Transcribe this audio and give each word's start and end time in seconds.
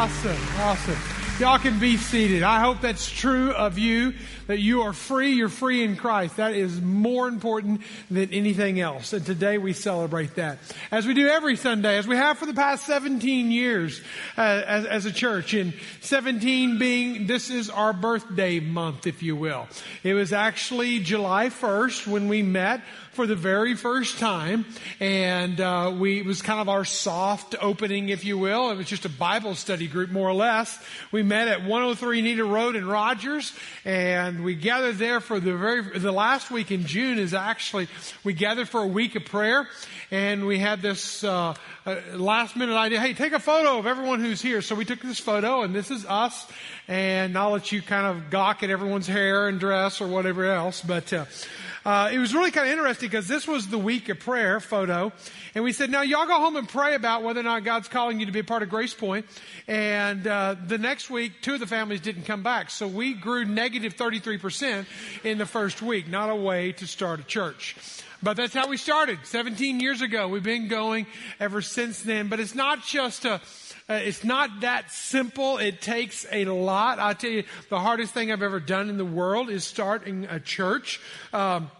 Awesome. 0.00 0.38
Awesome. 0.60 0.96
Y'all 1.40 1.58
can 1.58 1.78
be 1.78 1.98
seated. 1.98 2.42
I 2.42 2.60
hope 2.60 2.80
that's 2.80 3.06
true 3.10 3.52
of 3.52 3.78
you, 3.78 4.14
that 4.46 4.58
you 4.58 4.80
are 4.80 4.94
free. 4.94 5.32
You're 5.32 5.50
free 5.50 5.84
in 5.84 5.96
Christ. 5.96 6.38
That 6.38 6.54
is 6.54 6.80
more 6.80 7.28
important 7.28 7.82
than 8.10 8.30
anything 8.32 8.80
else. 8.80 9.12
And 9.12 9.26
today 9.26 9.58
we 9.58 9.74
celebrate 9.74 10.36
that. 10.36 10.58
As 10.90 11.06
we 11.06 11.12
do 11.12 11.28
every 11.28 11.54
Sunday, 11.54 11.98
as 11.98 12.06
we 12.06 12.16
have 12.16 12.38
for 12.38 12.46
the 12.46 12.54
past 12.54 12.86
17 12.86 13.50
years 13.50 14.00
uh, 14.38 14.40
as, 14.40 14.86
as 14.86 15.04
a 15.04 15.12
church. 15.12 15.52
And 15.52 15.74
17 16.00 16.78
being, 16.78 17.26
this 17.26 17.50
is 17.50 17.68
our 17.68 17.92
birthday 17.92 18.58
month, 18.58 19.06
if 19.06 19.22
you 19.22 19.36
will. 19.36 19.68
It 20.02 20.14
was 20.14 20.32
actually 20.32 21.00
July 21.00 21.50
1st 21.50 22.06
when 22.06 22.28
we 22.28 22.42
met 22.42 22.80
for 23.12 23.26
the 23.26 23.34
very 23.34 23.74
first 23.74 24.18
time, 24.18 24.64
and 25.00 25.60
uh, 25.60 25.92
we 25.98 26.20
it 26.20 26.26
was 26.26 26.42
kind 26.42 26.60
of 26.60 26.68
our 26.68 26.84
soft 26.84 27.56
opening, 27.60 28.08
if 28.08 28.24
you 28.24 28.38
will. 28.38 28.70
It 28.70 28.76
was 28.76 28.86
just 28.86 29.04
a 29.04 29.08
Bible 29.08 29.54
study 29.54 29.88
group, 29.88 30.10
more 30.10 30.28
or 30.28 30.34
less. 30.34 30.80
We 31.10 31.22
met 31.22 31.48
at 31.48 31.60
103 31.60 32.22
Nita 32.22 32.44
Road 32.44 32.76
in 32.76 32.86
Rogers, 32.86 33.52
and 33.84 34.44
we 34.44 34.54
gathered 34.54 34.96
there 34.96 35.20
for 35.20 35.40
the 35.40 35.56
very 35.56 35.98
the 35.98 36.12
last 36.12 36.50
week 36.50 36.70
in 36.70 36.86
June. 36.86 37.18
Is 37.18 37.34
actually 37.34 37.88
we 38.22 38.32
gathered 38.32 38.68
for 38.68 38.80
a 38.80 38.86
week 38.86 39.16
of 39.16 39.24
prayer, 39.24 39.68
and 40.10 40.46
we 40.46 40.58
had 40.58 40.80
this 40.80 41.24
uh, 41.24 41.54
uh, 41.86 41.96
last 42.14 42.54
minute 42.54 42.76
idea. 42.76 43.00
Hey, 43.00 43.14
take 43.14 43.32
a 43.32 43.40
photo 43.40 43.78
of 43.78 43.86
everyone 43.86 44.20
who's 44.20 44.40
here. 44.40 44.62
So 44.62 44.74
we 44.76 44.84
took 44.84 45.00
this 45.00 45.18
photo, 45.18 45.62
and 45.62 45.74
this 45.74 45.90
is 45.90 46.06
us. 46.06 46.46
And 46.90 47.38
I'll 47.38 47.52
let 47.52 47.70
you 47.70 47.82
kind 47.82 48.04
of 48.04 48.30
gawk 48.30 48.64
at 48.64 48.68
everyone's 48.68 49.06
hair 49.06 49.46
and 49.46 49.60
dress 49.60 50.00
or 50.00 50.08
whatever 50.08 50.44
else, 50.50 50.82
but. 50.82 51.12
Uh, 51.12 51.24
uh, 51.82 52.10
it 52.12 52.18
was 52.18 52.34
really 52.34 52.50
kind 52.50 52.66
of 52.66 52.72
interesting 52.72 53.08
because 53.08 53.26
this 53.26 53.48
was 53.48 53.68
the 53.68 53.78
week 53.78 54.10
of 54.10 54.18
prayer 54.18 54.60
photo. 54.60 55.10
And 55.54 55.64
we 55.64 55.72
said, 55.72 55.88
now 55.88 56.02
y'all 56.02 56.26
go 56.26 56.38
home 56.38 56.56
and 56.56 56.68
pray 56.68 56.94
about 56.94 57.22
whether 57.22 57.40
or 57.40 57.44
not 57.44 57.64
God's 57.64 57.88
calling 57.88 58.20
you 58.20 58.26
to 58.26 58.32
be 58.32 58.40
a 58.40 58.44
part 58.44 58.62
of 58.62 58.68
Grace 58.68 58.92
Point. 58.92 59.24
And 59.66 60.26
uh, 60.26 60.56
the 60.66 60.76
next 60.76 61.08
week, 61.08 61.40
two 61.40 61.54
of 61.54 61.60
the 61.60 61.66
families 61.66 62.02
didn't 62.02 62.24
come 62.24 62.42
back. 62.42 62.68
So 62.68 62.86
we 62.86 63.14
grew 63.14 63.46
negative 63.46 63.96
33% 63.96 64.84
in 65.24 65.38
the 65.38 65.46
first 65.46 65.80
week. 65.80 66.06
Not 66.06 66.28
a 66.28 66.36
way 66.36 66.72
to 66.72 66.86
start 66.86 67.18
a 67.18 67.24
church. 67.24 67.76
But 68.22 68.36
that's 68.36 68.52
how 68.52 68.68
we 68.68 68.76
started 68.76 69.20
17 69.22 69.80
years 69.80 70.02
ago. 70.02 70.28
We've 70.28 70.42
been 70.42 70.68
going 70.68 71.06
ever 71.38 71.62
since 71.62 72.02
then. 72.02 72.28
But 72.28 72.40
it's 72.40 72.54
not 72.54 72.84
just 72.84 73.24
a, 73.24 73.40
uh, 73.90 73.94
it's 73.94 74.22
not 74.22 74.60
that 74.60 74.92
simple. 74.92 75.58
It 75.58 75.80
takes 75.80 76.24
a 76.30 76.44
lot. 76.44 77.00
I'll 77.00 77.14
tell 77.14 77.30
you, 77.30 77.42
the 77.70 77.80
hardest 77.80 78.14
thing 78.14 78.30
I've 78.30 78.42
ever 78.42 78.60
done 78.60 78.88
in 78.88 78.96
the 78.96 79.04
world 79.04 79.50
is 79.50 79.64
starting 79.64 80.26
a 80.26 80.38
church. 80.38 81.00
Um, 81.32 81.72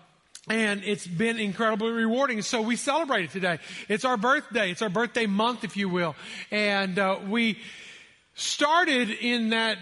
and 0.49 0.83
it's 0.83 1.07
been 1.07 1.39
incredibly 1.39 1.93
rewarding. 1.93 2.43
So 2.43 2.63
we 2.63 2.75
celebrate 2.75 3.27
it 3.27 3.31
today. 3.31 3.61
It's 3.89 4.05
our 4.05 4.17
birthday. 4.17 4.73
It's 4.73 4.83
our 4.83 4.89
birthday 4.89 5.27
month, 5.27 5.63
if 5.63 5.77
you 5.77 5.89
will. 5.89 6.17
And 6.51 6.99
uh, 6.99 7.21
we 7.29 7.59
started 8.35 9.11
in 9.11 9.51
that 9.51 9.79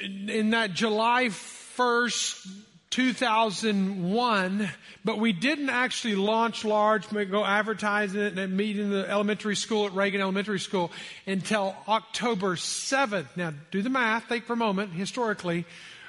in 0.00 0.50
that 0.50 0.72
July 0.72 1.28
first 1.28 2.44
2001, 2.90 4.70
but 5.04 5.18
we 5.18 5.32
didn't 5.32 5.68
actually 5.68 6.14
launch 6.14 6.64
large, 6.64 7.08
go 7.10 7.44
advertising 7.44 8.20
it 8.20 8.38
and 8.38 8.56
meet 8.56 8.78
in 8.78 8.90
the 8.90 9.08
elementary 9.08 9.56
school 9.56 9.86
at 9.86 9.92
Reagan 9.92 10.20
Elementary 10.20 10.60
School 10.60 10.90
until 11.26 11.76
October 11.86 12.56
7th. 12.56 13.26
Now, 13.36 13.52
do 13.70 13.82
the 13.82 13.90
math, 13.90 14.24
think 14.24 14.44
for 14.44 14.54
a 14.54 14.56
moment, 14.56 14.92
historically. 14.92 15.66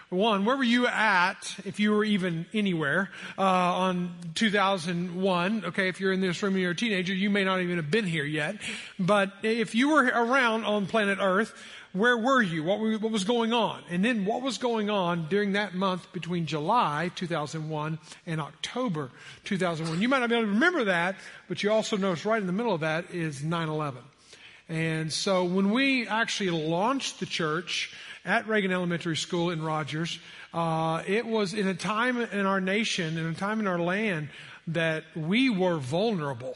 One, 0.09 0.44
where 0.44 0.58
were 0.58 0.63
you 0.63 0.88
at, 0.88 1.55
if 1.66 1.80
you 1.80 1.91
were 1.91 2.03
even 2.03 2.47
anywhere, 2.52 3.11
uh, 3.38 3.43
on 3.43 4.16
2001? 4.33 5.66
Okay, 5.66 5.88
if 5.88 5.99
you're 5.99 6.14
in 6.14 6.19
this 6.19 6.41
room 6.41 6.53
and 6.53 6.61
you're 6.64 6.71
a 6.71 6.75
teenager, 6.75 7.14
you 7.14 7.30
may 7.30 7.43
not 7.43 7.59
even 7.61 7.75
have 7.75 7.91
been 7.91 8.08
here 8.08 8.23
yet. 8.23 8.55
But 8.97 9.31
if 9.43 9.75
you 9.75 9.89
were 9.89 10.05
around 10.05 10.64
on 10.66 10.88
planet 10.88 11.19
Earth, 11.21 11.53
where 11.94 12.18
were 12.18 12.42
you? 12.42 12.64
What, 12.64 12.80
were, 12.80 12.98
what 12.98 13.12
was 13.12 13.23
going 13.23 13.52
on? 13.52 13.82
And 13.90 14.06
then 14.06 14.26
what 14.26 14.42
was 14.42 14.58
going 14.58 14.90
on 14.90 15.28
during 15.28 15.54
that 15.54 15.73
month 15.73 16.12
between 16.14 16.45
July 16.45 17.12
2001 17.16 18.00
and 18.28 18.42
October 18.42 19.10
2001? 19.45 20.02
You 20.02 20.08
might 20.08 20.20
not 20.20 20.30
be 20.30 20.36
able 20.36 20.45
to 20.45 20.52
remember 20.52 20.86
that, 20.86 21.16
but 21.48 21.64
you 21.64 21.72
also 21.72 21.98
notice 21.98 22.26
right 22.26 22.39
in 22.39 22.48
the 22.48 22.54
middle 22.54 22.73
of 22.73 22.82
that 22.82 23.11
is 23.11 23.42
9-11. 23.42 23.95
And 24.67 25.11
so 25.11 25.45
when 25.45 25.72
we 25.72 26.08
actually 26.08 26.52
launched 26.52 27.20
the 27.20 27.26
church 27.26 27.95
at 28.23 28.48
Reagan 28.48 28.72
Elementary 28.72 29.17
School 29.17 29.49
in 29.49 29.64
Rogers, 29.64 30.20
uh, 30.54 31.02
it 31.08 31.26
was 31.26 31.55
in 31.55 31.67
a 31.67 31.73
time 31.73 32.22
in 32.22 32.45
our 32.45 32.61
nation, 32.61 33.17
in 33.17 33.26
a 33.26 33.33
time 33.33 33.60
in 33.60 33.67
our 33.67 33.80
land 33.80 34.30
that 34.67 35.04
we 35.16 35.49
were 35.49 35.78
vulnerable. 35.78 36.55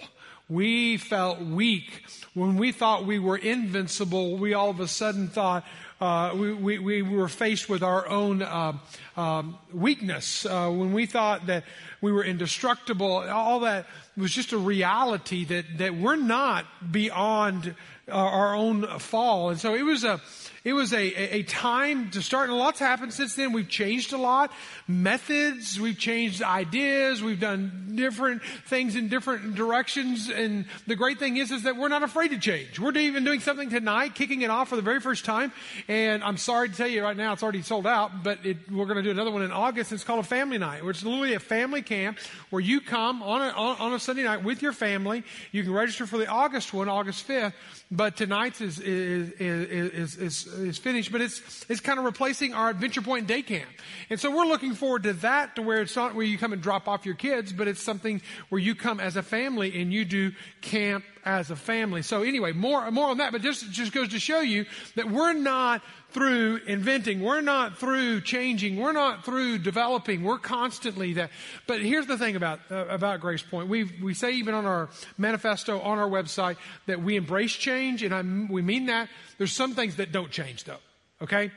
We 0.53 0.97
felt 0.97 1.39
weak. 1.39 2.03
When 2.35 2.57
we 2.57 2.71
thought 2.71 3.07
we 3.07 3.17
were 3.17 3.37
invincible, 3.37 4.37
we 4.37 4.53
all 4.53 4.69
of 4.69 4.79
a 4.79 4.87
sudden 4.87 5.27
thought 5.27 5.65
uh, 5.99 6.35
we, 6.35 6.53
we, 6.53 6.77
we, 6.77 7.01
were 7.01 7.27
faced 7.27 7.69
with 7.69 7.81
our 7.81 8.07
own 8.07 8.43
uh, 8.43 8.73
um, 9.17 9.57
weakness. 9.73 10.45
Uh, 10.45 10.69
when 10.69 10.93
we 10.93 11.07
thought 11.07 11.47
that 11.47 11.63
we 12.01 12.11
were 12.11 12.23
indestructible, 12.23 13.27
all 13.31 13.61
that 13.61 13.87
was 14.15 14.31
just 14.31 14.51
a 14.51 14.57
reality 14.59 15.43
that, 15.45 15.65
that 15.79 15.95
we're 15.95 16.17
not 16.17 16.67
beyond 16.91 17.73
our 18.07 18.53
own 18.53 18.99
fall. 18.99 19.49
And 19.49 19.59
so 19.59 19.73
it 19.73 19.81
was 19.81 20.03
a, 20.03 20.21
it 20.63 20.71
was 20.71 20.93
a, 20.93 21.35
a, 21.35 21.43
time 21.43 22.09
to 22.11 22.21
start, 22.21 22.49
and 22.49 22.53
a 22.53 22.55
lot's 22.55 22.79
happened 22.79 23.13
since 23.13 23.35
then. 23.35 23.51
We've 23.51 23.67
changed 23.67 24.13
a 24.13 24.17
lot. 24.17 24.49
Methods, 24.87 25.77
we've 25.77 25.97
changed 25.97 26.41
ideas, 26.41 27.21
we've 27.21 27.39
done 27.39 27.91
different 27.95 28.41
things 28.67 28.95
in 28.95 29.09
different 29.09 29.55
directions. 29.55 30.29
And 30.29 30.63
the 30.87 30.95
great 30.95 31.19
thing 31.19 31.35
is, 31.35 31.51
is 31.51 31.63
that 31.63 31.75
we're 31.75 31.89
not 31.89 32.01
afraid 32.01 32.29
to 32.29 32.37
change. 32.37 32.79
We're 32.79 32.97
even 32.97 33.25
doing 33.25 33.41
something 33.41 33.69
tonight, 33.69 34.15
kicking 34.15 34.41
it 34.41 34.49
off 34.49 34.69
for 34.69 34.77
the 34.77 34.81
very 34.81 35.01
first 35.01 35.25
time. 35.25 35.51
And 35.89 36.23
I'm 36.23 36.37
sorry 36.37 36.69
to 36.69 36.75
tell 36.75 36.87
you 36.87 37.03
right 37.03 37.17
now, 37.17 37.33
it's 37.33 37.43
already 37.43 37.61
sold 37.61 37.85
out, 37.85 38.23
but 38.23 38.45
it, 38.45 38.71
we're 38.71 38.85
going 38.85 38.97
to 38.97 39.03
do 39.03 39.11
another 39.11 39.31
one 39.31 39.41
in 39.41 39.51
August. 39.51 39.91
It's 39.91 40.05
called 40.05 40.21
a 40.21 40.27
family 40.27 40.59
night, 40.59 40.85
which 40.85 40.99
is 40.99 41.03
literally 41.03 41.33
a 41.33 41.41
family 41.41 41.81
camp 41.81 42.19
where 42.51 42.61
you 42.61 42.79
come 42.79 43.21
on 43.21 43.41
a, 43.41 43.51
on 43.51 43.91
a 43.91 43.99
Sunday 43.99 44.23
night 44.23 44.45
with 44.45 44.61
your 44.61 44.71
family. 44.71 45.25
You 45.51 45.63
can 45.63 45.73
register 45.73 46.07
for 46.07 46.17
the 46.17 46.27
August 46.27 46.73
one, 46.73 46.87
August 46.87 47.27
5th. 47.27 47.51
But 47.91 48.15
tonight's 48.15 48.59
is, 48.61 48.79
is, 48.79 49.31
is, 49.33 50.15
is, 50.17 50.17
is 50.17 50.52
finished, 50.77 51.11
but 51.11 51.21
it's, 51.21 51.65
it's 51.69 51.79
kind 51.79 51.99
of 51.99 52.05
replacing 52.05 52.53
our 52.53 52.69
Adventure 52.69 53.01
Point 53.01 53.27
day 53.27 53.41
camp. 53.41 53.69
And 54.09 54.19
so 54.19 54.35
we're 54.35 54.45
looking 54.45 54.73
forward 54.73 55.03
to 55.03 55.13
that 55.13 55.55
to 55.55 55.61
where 55.61 55.81
it's 55.81 55.95
not 55.95 56.15
where 56.15 56.25
you 56.25 56.37
come 56.37 56.53
and 56.53 56.61
drop 56.61 56.87
off 56.87 57.05
your 57.05 57.15
kids, 57.15 57.53
but 57.53 57.67
it's 57.67 57.81
something 57.81 58.21
where 58.49 58.59
you 58.59 58.75
come 58.75 58.99
as 58.99 59.15
a 59.15 59.23
family 59.23 59.81
and 59.81 59.91
you 59.91 60.05
do 60.05 60.31
camp 60.61 61.03
as 61.25 61.51
a 61.51 61.55
family. 61.55 62.01
So 62.01 62.23
anyway, 62.23 62.51
more, 62.51 62.89
more 62.91 63.09
on 63.09 63.17
that, 63.17 63.31
but 63.31 63.41
just, 63.41 63.69
just 63.71 63.91
goes 63.91 64.09
to 64.09 64.19
show 64.19 64.41
you 64.41 64.65
that 64.95 65.09
we're 65.09 65.33
not 65.33 65.81
through 66.13 66.61
inventing. 66.67 67.21
We're 67.21 67.41
not 67.41 67.77
through 67.77 68.21
changing. 68.21 68.77
We're 68.77 68.91
not 68.91 69.25
through 69.25 69.59
developing. 69.59 70.23
We're 70.23 70.37
constantly 70.37 71.13
that. 71.13 71.31
But 71.67 71.81
here's 71.81 72.07
the 72.07 72.17
thing 72.17 72.35
about, 72.35 72.59
uh, 72.69 72.85
about 72.87 73.19
Grace 73.19 73.41
Point. 73.41 73.67
We, 73.67 73.85
we 74.01 74.13
say 74.13 74.33
even 74.33 74.53
on 74.53 74.65
our 74.65 74.89
manifesto, 75.17 75.79
on 75.79 75.97
our 75.97 76.09
website, 76.09 76.57
that 76.85 77.01
we 77.01 77.15
embrace 77.15 77.53
change, 77.53 78.03
and 78.03 78.13
I, 78.13 78.21
we 78.51 78.61
mean 78.61 78.85
that. 78.87 79.09
There's 79.37 79.53
some 79.53 79.73
things 79.73 79.95
that 79.97 80.11
don't 80.11 80.31
change 80.31 80.63
though. 80.63 80.77
Okay? 81.21 81.51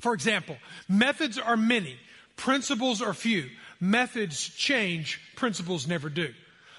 For 0.00 0.14
example, 0.14 0.56
methods 0.88 1.38
are 1.38 1.56
many. 1.56 1.96
Principles 2.36 3.00
are 3.00 3.14
few. 3.14 3.48
Methods 3.80 4.48
change. 4.48 5.20
Principles 5.36 5.86
never 5.86 6.08
do. 6.08 6.34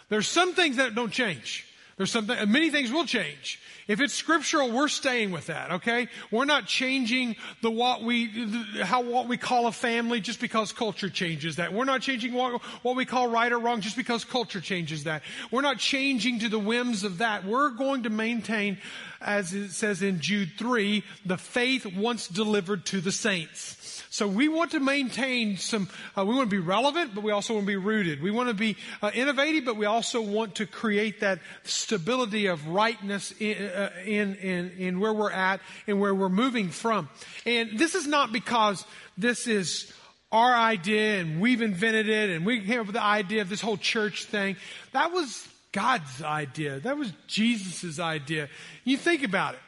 There's 0.10 0.28
some 0.28 0.54
things 0.54 0.78
that 0.78 0.96
don't 0.96 1.12
change. 1.12 1.66
There's 1.98 2.12
something, 2.12 2.52
many 2.52 2.70
things 2.70 2.92
will 2.92 3.06
change. 3.06 3.60
If 3.88 4.02
it's 4.02 4.14
scriptural, 4.14 4.72
we're 4.72 4.88
staying 4.88 5.32
with 5.32 5.48
that, 5.48 5.72
okay? 5.72 6.10
We're 6.30 6.46
not 6.46 6.68
changing 6.68 7.38
the 7.62 7.72
what 7.72 8.04
we, 8.04 8.28
the, 8.28 8.86
how, 8.86 9.02
what 9.02 9.28
we 9.28 9.38
call 9.38 9.66
a 9.66 9.72
family 9.72 10.20
just 10.20 10.40
because 10.40 10.72
culture 10.72 11.10
changes 11.10 11.56
that. 11.56 11.74
We're 11.74 11.86
not 11.86 12.02
changing 12.02 12.34
what, 12.34 12.62
what 12.84 12.96
we 12.96 13.06
call 13.06 13.30
right 13.30 13.52
or 13.52 13.58
wrong 13.58 13.82
just 13.82 13.98
because 13.98 14.26
culture 14.26 14.62
changes 14.62 15.06
that. 15.06 15.24
We're 15.50 15.62
not 15.62 15.80
changing 15.80 16.40
to 16.40 16.50
the 16.50 16.60
whims 16.60 17.04
of 17.04 17.18
that. 17.18 17.46
We're 17.46 17.72
going 17.72 18.04
to 18.04 18.12
maintain, 18.12 18.78
as 19.20 19.56
it 19.56 19.72
says 19.72 20.04
in 20.04 20.20
Jude 20.20 20.52
3, 20.58 21.04
the 21.26 21.38
faith 21.38 21.86
once 21.86 22.28
delivered 22.28 22.86
to 22.88 23.02
the 23.02 23.12
saints. 23.12 23.77
So 24.10 24.28
we 24.28 24.48
want 24.48 24.72
to 24.72 24.80
maintain 24.80 25.58
some, 25.58 25.90
uh, 26.18 26.26
we 26.26 26.34
want 26.34 26.50
to 26.50 26.56
be 26.56 26.62
relevant, 26.62 27.14
but 27.14 27.24
we 27.24 27.32
also 27.32 27.54
want 27.54 27.66
to 27.66 27.68
be 27.68 27.76
rooted. 27.76 28.22
We 28.22 28.32
want 28.32 28.50
to 28.50 28.56
be 28.56 28.78
uh, 29.02 29.12
innovative, 29.14 29.66
but 29.66 29.76
we 29.76 29.86
also 29.86 30.22
want 30.22 30.56
to 30.56 30.66
create 30.66 31.20
that 31.20 31.40
stability 31.64 32.48
of 32.48 32.68
rightness 32.68 33.34
in, 33.40 33.58
uh, 33.58 33.92
in, 34.06 34.36
in, 34.36 34.72
in 34.78 35.00
where 35.00 35.14
we're 35.14 35.32
at 35.32 35.60
and 35.88 36.00
where 36.00 36.16
we're 36.16 36.30
moving 36.30 36.70
from. 36.70 37.10
And 37.46 37.78
this 37.78 37.96
is 37.96 38.08
not 38.08 38.32
because 38.32 38.86
this 39.18 39.48
is 39.48 39.94
our 40.32 40.54
idea 40.54 41.22
and 41.22 41.40
we've 41.40 41.62
invented 41.62 42.10
it 42.10 42.30
and 42.30 42.46
we 42.46 42.62
came 42.62 42.82
up 42.82 42.86
with 42.88 42.96
the 42.96 43.04
idea 43.04 43.42
of 43.42 43.50
this 43.50 43.62
whole 43.62 43.78
church 43.78 44.26
thing. 44.26 44.56
That 44.92 45.12
was 45.12 45.48
God's 45.72 46.22
idea. 46.22 46.80
That 46.80 46.98
was 46.98 47.12
Jesus' 47.28 48.00
idea. 48.00 48.50
You 48.84 48.98
think 48.98 49.24
about 49.24 49.54
it. 49.54 49.60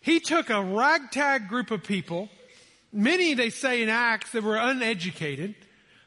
He 0.00 0.20
took 0.20 0.50
a 0.50 0.62
ragtag 0.62 1.48
group 1.48 1.70
of 1.70 1.82
people 1.82 2.28
Many, 2.94 3.34
they 3.34 3.50
say 3.50 3.82
in 3.82 3.88
Acts, 3.88 4.30
that 4.30 4.44
were 4.44 4.56
uneducated, 4.56 5.56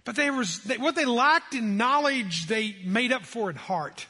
but 0.05 0.15
they 0.15 0.31
was, 0.31 0.63
they, 0.63 0.77
what 0.77 0.95
they 0.95 1.03
lacked 1.03 1.53
in 1.53 1.75
knowledge, 1.75 2.47
they 2.47 2.77
made 2.85 3.11
up 3.11 3.23
for 3.23 3.49
in 3.49 3.57
heart. 3.57 4.07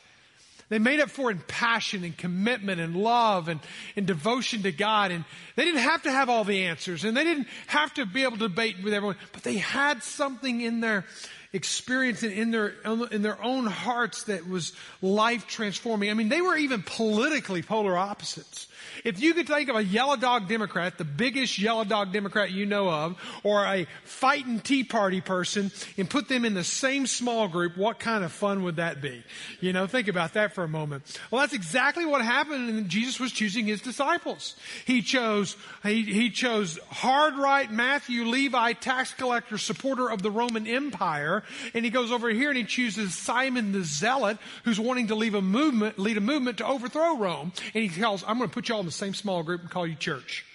They 0.69 0.79
made 0.79 0.99
up 0.99 1.09
for 1.09 1.31
in 1.31 1.39
passion 1.39 2.03
and 2.03 2.15
commitment 2.15 2.79
and 2.79 2.95
love 2.95 3.47
and, 3.47 3.61
and 3.95 4.05
devotion 4.05 4.63
to 4.63 4.71
God. 4.71 5.11
And 5.11 5.23
they 5.55 5.63
didn't 5.63 5.79
have 5.79 6.03
to 6.03 6.11
have 6.11 6.29
all 6.29 6.43
the 6.43 6.65
answers 6.65 7.03
and 7.03 7.15
they 7.15 7.23
didn't 7.23 7.47
have 7.67 7.93
to 7.95 8.05
be 8.05 8.23
able 8.23 8.37
to 8.37 8.47
debate 8.49 8.75
with 8.83 8.93
everyone, 8.93 9.15
but 9.31 9.43
they 9.43 9.57
had 9.57 10.03
something 10.03 10.61
in 10.61 10.81
their 10.81 11.05
experience 11.53 12.21
and 12.23 12.33
in 12.33 12.51
their, 12.51 12.75
in 13.11 13.21
their 13.21 13.41
own 13.41 13.65
hearts 13.65 14.23
that 14.23 14.47
was 14.47 14.73
life 15.01 15.47
transforming. 15.47 16.09
I 16.09 16.13
mean, 16.13 16.29
they 16.29 16.41
were 16.41 16.57
even 16.57 16.83
politically 16.83 17.63
polar 17.63 17.97
opposites. 17.97 18.67
If 19.03 19.19
you 19.21 19.33
could 19.33 19.47
think 19.47 19.69
of 19.69 19.75
a 19.75 19.83
yellow 19.83 20.15
dog 20.15 20.47
Democrat, 20.47 20.97
the 20.97 21.03
biggest 21.03 21.59
yellow 21.59 21.83
dog 21.83 22.13
Democrat 22.13 22.51
you 22.51 22.65
know 22.65 22.89
of, 22.89 23.15
or 23.43 23.65
a 23.65 23.87
fighting 24.03 24.59
Tea 24.59 24.83
Party 24.83 25.21
person, 25.21 25.71
and 25.97 26.09
put 26.09 26.27
them 26.27 26.45
in 26.45 26.53
the 26.53 26.63
same 26.63 27.07
small 27.07 27.47
group, 27.47 27.77
what 27.77 27.99
kind 27.99 28.23
of 28.23 28.31
fun 28.31 28.63
would 28.63 28.77
that 28.77 29.01
be? 29.01 29.23
You 29.61 29.73
know, 29.73 29.87
think 29.87 30.07
about 30.07 30.33
that 30.33 30.53
for 30.53 30.63
a 30.63 30.67
moment. 30.67 31.19
Well, 31.31 31.41
that's 31.41 31.53
exactly 31.53 32.05
what 32.05 32.21
happened 32.21 32.69
and 32.69 32.89
Jesus 32.89 33.19
was 33.19 33.31
choosing 33.31 33.65
his 33.65 33.81
disciples. 33.81 34.55
He 34.85 35.01
chose, 35.01 35.55
he, 35.83 36.03
he 36.03 36.29
chose 36.29 36.79
hard 36.89 37.35
right 37.35 37.71
Matthew, 37.71 38.25
Levi, 38.25 38.73
tax 38.73 39.13
collector, 39.13 39.57
supporter 39.57 40.09
of 40.09 40.21
the 40.21 40.31
Roman 40.31 40.67
Empire, 40.67 41.43
and 41.73 41.85
he 41.85 41.91
goes 41.91 42.11
over 42.11 42.29
here 42.29 42.49
and 42.49 42.57
he 42.57 42.63
chooses 42.63 43.15
Simon 43.15 43.71
the 43.71 43.83
Zealot, 43.83 44.37
who's 44.63 44.79
wanting 44.79 45.07
to 45.07 45.15
leave 45.15 45.35
a 45.35 45.41
movement, 45.41 45.99
lead 45.99 46.17
a 46.17 46.21
movement 46.21 46.57
to 46.59 46.67
overthrow 46.67 47.17
Rome, 47.17 47.51
and 47.73 47.83
he 47.83 47.89
tells, 47.89 48.23
I'm 48.27 48.37
going 48.37 48.49
to 48.49 48.53
put 48.53 48.69
you 48.69 48.75
all 48.75 48.81
in 48.81 48.86
the 48.87 48.91
same 48.91 49.13
small 49.13 49.43
group 49.43 49.61
and 49.61 49.69
call 49.69 49.85
you 49.85 49.95
church. 49.95 50.45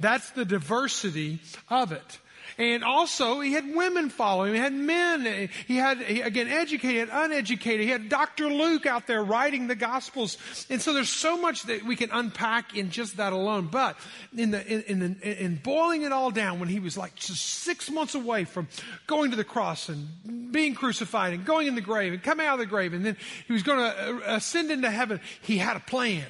That's 0.00 0.30
the 0.30 0.44
diversity 0.44 1.40
of 1.70 1.92
it. 1.92 2.18
And 2.58 2.84
also, 2.84 3.40
he 3.40 3.52
had 3.52 3.74
women 3.74 4.10
following. 4.10 4.54
He 4.54 4.60
had 4.60 4.72
men. 4.72 5.48
He 5.66 5.76
had, 5.76 6.00
again, 6.02 6.48
educated, 6.48 7.08
uneducated. 7.10 7.80
He 7.80 7.90
had 7.90 8.08
Dr. 8.08 8.48
Luke 8.48 8.86
out 8.86 9.06
there 9.06 9.24
writing 9.24 9.66
the 9.66 9.74
Gospels. 9.74 10.36
And 10.68 10.80
so 10.80 10.92
there's 10.92 11.08
so 11.08 11.40
much 11.40 11.62
that 11.64 11.84
we 11.84 11.96
can 11.96 12.10
unpack 12.12 12.76
in 12.76 12.90
just 12.90 13.16
that 13.16 13.32
alone. 13.32 13.68
But 13.70 13.96
in, 14.36 14.50
the, 14.50 14.66
in, 14.66 15.02
in, 15.02 15.20
in 15.22 15.56
boiling 15.56 16.02
it 16.02 16.12
all 16.12 16.30
down, 16.30 16.60
when 16.60 16.68
he 16.68 16.80
was 16.80 16.96
like 16.96 17.14
just 17.14 17.42
six 17.42 17.90
months 17.90 18.14
away 18.14 18.44
from 18.44 18.68
going 19.06 19.30
to 19.30 19.36
the 19.36 19.44
cross 19.44 19.88
and 19.88 20.52
being 20.52 20.74
crucified 20.74 21.32
and 21.32 21.44
going 21.44 21.68
in 21.68 21.74
the 21.74 21.80
grave 21.80 22.12
and 22.12 22.22
coming 22.22 22.46
out 22.46 22.54
of 22.54 22.60
the 22.60 22.66
grave, 22.66 22.92
and 22.92 23.04
then 23.04 23.16
he 23.46 23.52
was 23.52 23.62
going 23.62 23.78
to 23.78 24.08
uh, 24.08 24.36
ascend 24.36 24.70
into 24.70 24.90
heaven, 24.90 25.20
he 25.40 25.58
had 25.58 25.76
a 25.76 25.80
plan. 25.80 26.24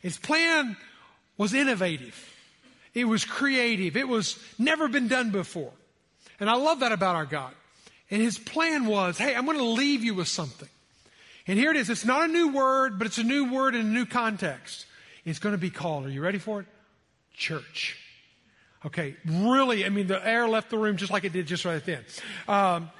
His 0.00 0.18
plan 0.18 0.76
was 1.36 1.54
innovative. 1.54 2.16
It 2.94 3.04
was 3.04 3.24
creative. 3.24 3.96
It 3.96 4.08
was 4.08 4.38
never 4.58 4.88
been 4.88 5.08
done 5.08 5.30
before. 5.30 5.72
And 6.40 6.50
I 6.50 6.54
love 6.54 6.80
that 6.80 6.92
about 6.92 7.16
our 7.16 7.26
God. 7.26 7.52
And 8.10 8.20
his 8.20 8.38
plan 8.38 8.86
was, 8.86 9.18
hey, 9.18 9.34
I'm 9.34 9.44
going 9.44 9.58
to 9.58 9.64
leave 9.64 10.02
you 10.02 10.14
with 10.14 10.28
something. 10.28 10.68
And 11.46 11.58
here 11.58 11.70
it 11.70 11.76
is. 11.76 11.90
It's 11.90 12.04
not 12.04 12.28
a 12.28 12.32
new 12.32 12.52
word, 12.52 12.98
but 12.98 13.06
it's 13.06 13.18
a 13.18 13.22
new 13.22 13.52
word 13.52 13.74
in 13.74 13.82
a 13.82 13.90
new 13.90 14.06
context. 14.06 14.86
It's 15.24 15.38
going 15.38 15.54
to 15.54 15.58
be 15.58 15.70
called, 15.70 16.06
are 16.06 16.10
you 16.10 16.22
ready 16.22 16.38
for 16.38 16.60
it? 16.60 16.66
Church. 17.34 17.96
Okay, 18.84 19.14
really, 19.26 19.84
I 19.84 19.90
mean, 19.90 20.06
the 20.06 20.26
air 20.26 20.48
left 20.48 20.70
the 20.70 20.78
room 20.78 20.96
just 20.96 21.12
like 21.12 21.24
it 21.24 21.32
did 21.32 21.46
just 21.46 21.64
right 21.66 21.84
then. 21.84 22.02
Um, 22.48 22.90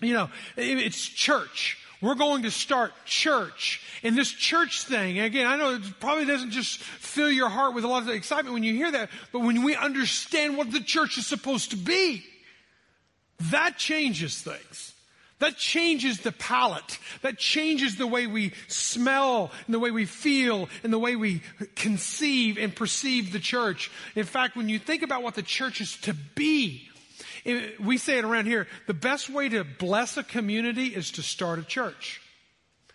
you 0.00 0.14
know, 0.14 0.30
it's 0.56 1.06
church. 1.06 1.78
We're 2.02 2.14
going 2.14 2.42
to 2.42 2.50
start 2.50 2.92
church. 3.04 3.82
And 4.02 4.16
this 4.16 4.30
church 4.30 4.82
thing, 4.82 5.18
again, 5.18 5.46
I 5.46 5.56
know 5.56 5.74
it 5.74 5.82
probably 6.00 6.24
doesn't 6.24 6.50
just 6.50 6.78
fill 6.78 7.30
your 7.30 7.48
heart 7.50 7.74
with 7.74 7.84
a 7.84 7.88
lot 7.88 8.02
of 8.02 8.08
excitement 8.08 8.54
when 8.54 8.62
you 8.62 8.74
hear 8.74 8.90
that, 8.92 9.10
but 9.32 9.40
when 9.40 9.62
we 9.62 9.76
understand 9.76 10.56
what 10.56 10.72
the 10.72 10.80
church 10.80 11.18
is 11.18 11.26
supposed 11.26 11.70
to 11.70 11.76
be, 11.76 12.24
that 13.50 13.76
changes 13.76 14.40
things. 14.40 14.94
That 15.40 15.56
changes 15.56 16.20
the 16.20 16.32
palate. 16.32 16.98
That 17.22 17.38
changes 17.38 17.96
the 17.96 18.06
way 18.06 18.26
we 18.26 18.52
smell 18.68 19.50
and 19.66 19.74
the 19.74 19.78
way 19.78 19.90
we 19.90 20.04
feel 20.04 20.68
and 20.84 20.92
the 20.92 20.98
way 20.98 21.16
we 21.16 21.42
conceive 21.74 22.58
and 22.58 22.76
perceive 22.76 23.32
the 23.32 23.38
church. 23.38 23.90
In 24.14 24.24
fact, 24.24 24.54
when 24.54 24.68
you 24.68 24.78
think 24.78 25.02
about 25.02 25.22
what 25.22 25.34
the 25.34 25.42
church 25.42 25.80
is 25.80 25.96
to 26.02 26.12
be, 26.12 26.89
we 27.44 27.98
say 27.98 28.18
it 28.18 28.24
around 28.24 28.46
here, 28.46 28.66
the 28.86 28.94
best 28.94 29.30
way 29.30 29.48
to 29.48 29.64
bless 29.64 30.16
a 30.16 30.22
community 30.22 30.86
is 30.86 31.10
to 31.12 31.22
start 31.22 31.58
a 31.58 31.64
church. 31.64 32.20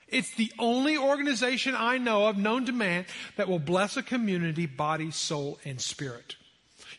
It's 0.07 0.33
the 0.35 0.51
only 0.59 0.97
organization 0.97 1.75
I 1.75 1.97
know 1.97 2.27
of 2.27 2.37
known 2.37 2.65
to 2.65 2.71
man 2.71 3.05
that 3.37 3.47
will 3.47 3.59
bless 3.59 3.97
a 3.97 4.03
community, 4.03 4.65
body, 4.65 5.11
soul, 5.11 5.59
and 5.65 5.81
spirit. 5.81 6.35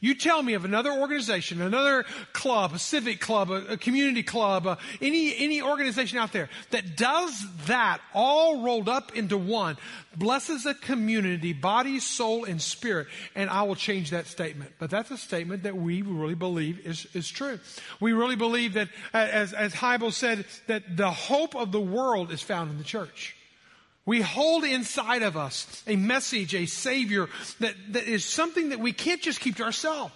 You 0.01 0.15
tell 0.15 0.43
me 0.43 0.55
of 0.55 0.65
another 0.65 0.93
organization, 0.93 1.61
another 1.61 2.05
club, 2.33 2.73
a 2.75 2.79
civic 2.79 3.21
club, 3.21 3.51
a, 3.51 3.73
a 3.73 3.77
community 3.77 4.23
club, 4.23 4.67
uh, 4.67 4.77
any, 5.01 5.37
any 5.37 5.63
organization 5.63 6.19
out 6.19 6.33
there 6.33 6.49
that 6.71 6.97
does 6.97 7.45
that 7.67 8.01
all 8.15 8.63
rolled 8.63 8.89
up 8.89 9.17
into 9.17 9.39
one, 9.39 9.77
blesses 10.17 10.67
a 10.67 10.75
community, 10.75 11.53
body, 11.53 12.01
soul, 12.01 12.45
and 12.45 12.61
spirit, 12.61 13.07
and 13.35 13.51
I 13.51 13.63
will 13.63 13.75
change 13.75 14.11
that 14.11 14.27
statement. 14.27 14.73
But 14.79 14.91
that's 14.91 15.11
a 15.11 15.19
statement 15.19 15.63
that 15.65 15.77
we 15.77 16.03
really 16.03 16.35
believe 16.35 16.87
is, 16.87 17.07
is 17.15 17.29
true. 17.29 17.59
We 18.01 18.13
really 18.13 18.37
believe 18.37 18.75
that, 18.75 18.89
as, 19.13 19.53
as 19.53 19.75
Hybels 19.75 20.15
said, 20.15 20.45
that 20.67 20.97
the 20.97 21.11
hope 21.11 21.55
of 21.55 21.73
the 21.73 21.81
world 21.81 22.33
is 22.33 22.43
found 22.43 22.71
in 22.71 22.79
the 22.79 22.85
church. 22.85 23.36
We 24.07 24.21
hold 24.21 24.65
inside 24.65 25.23
of 25.23 25.37
us 25.37 25.83
a 25.87 25.97
message, 25.97 26.55
a 26.55 26.67
savior 26.67 27.29
that, 27.59 27.75
that 27.91 28.05
is 28.05 28.25
something 28.25 28.71
that 28.71 28.79
we 28.79 28.93
can't 28.93 29.21
just 29.21 29.41
keep 29.41 29.57
to 29.57 29.65
ourselves. 29.65 30.13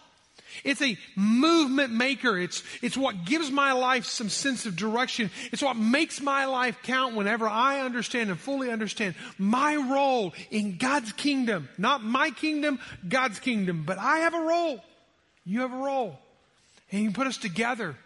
It's 0.64 0.82
a 0.82 0.96
movement 1.16 1.92
maker. 1.92 2.38
It's, 2.38 2.62
it's 2.82 2.96
what 2.96 3.24
gives 3.24 3.50
my 3.50 3.72
life 3.72 4.04
some 4.04 4.28
sense 4.28 4.66
of 4.66 4.76
direction. 4.76 5.30
It's 5.52 5.62
what 5.62 5.76
makes 5.76 6.20
my 6.20 6.46
life 6.46 6.78
count 6.82 7.14
whenever 7.14 7.48
I 7.48 7.80
understand 7.80 8.30
and 8.30 8.38
fully 8.38 8.70
understand 8.70 9.14
my 9.38 9.76
role 9.76 10.34
in 10.50 10.76
God's 10.76 11.12
kingdom. 11.12 11.68
Not 11.78 12.02
my 12.02 12.30
kingdom, 12.30 12.80
God's 13.08 13.38
kingdom. 13.38 13.84
But 13.84 13.98
I 13.98 14.18
have 14.18 14.34
a 14.34 14.40
role. 14.40 14.84
You 15.44 15.60
have 15.60 15.72
a 15.72 15.76
role. 15.76 16.18
And 16.92 17.02
you 17.02 17.10
put 17.12 17.26
us 17.26 17.38
together 17.38 17.96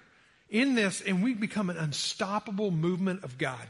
in 0.51 0.75
this 0.75 1.01
and 1.01 1.23
we 1.23 1.35
become 1.35 1.71
an 1.71 1.77
unstoppable 1.77 2.71
movement 2.71 3.25
of 3.25 3.39
God. 3.39 3.67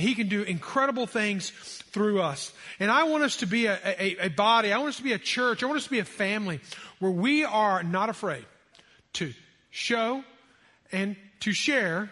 He 0.00 0.14
can 0.14 0.28
do 0.28 0.42
incredible 0.42 1.06
things 1.06 1.50
through 1.50 2.20
us. 2.20 2.52
And 2.78 2.90
I 2.90 3.04
want 3.04 3.24
us 3.24 3.36
to 3.38 3.46
be 3.46 3.66
a, 3.66 3.78
a, 3.84 4.26
a, 4.26 4.28
body. 4.28 4.72
I 4.72 4.78
want 4.78 4.90
us 4.90 4.96
to 4.98 5.02
be 5.02 5.12
a 5.12 5.18
church. 5.18 5.62
I 5.62 5.66
want 5.66 5.78
us 5.78 5.84
to 5.84 5.90
be 5.90 5.98
a 5.98 6.04
family 6.04 6.60
where 6.98 7.10
we 7.10 7.44
are 7.44 7.82
not 7.82 8.08
afraid 8.08 8.44
to 9.14 9.32
show 9.70 10.22
and 10.92 11.16
to 11.40 11.52
share 11.52 12.10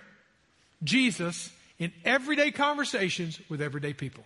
Jesus 0.82 1.50
in 1.78 1.92
everyday 2.04 2.50
conversations 2.50 3.40
with 3.48 3.60
everyday 3.60 3.92
people. 3.92 4.24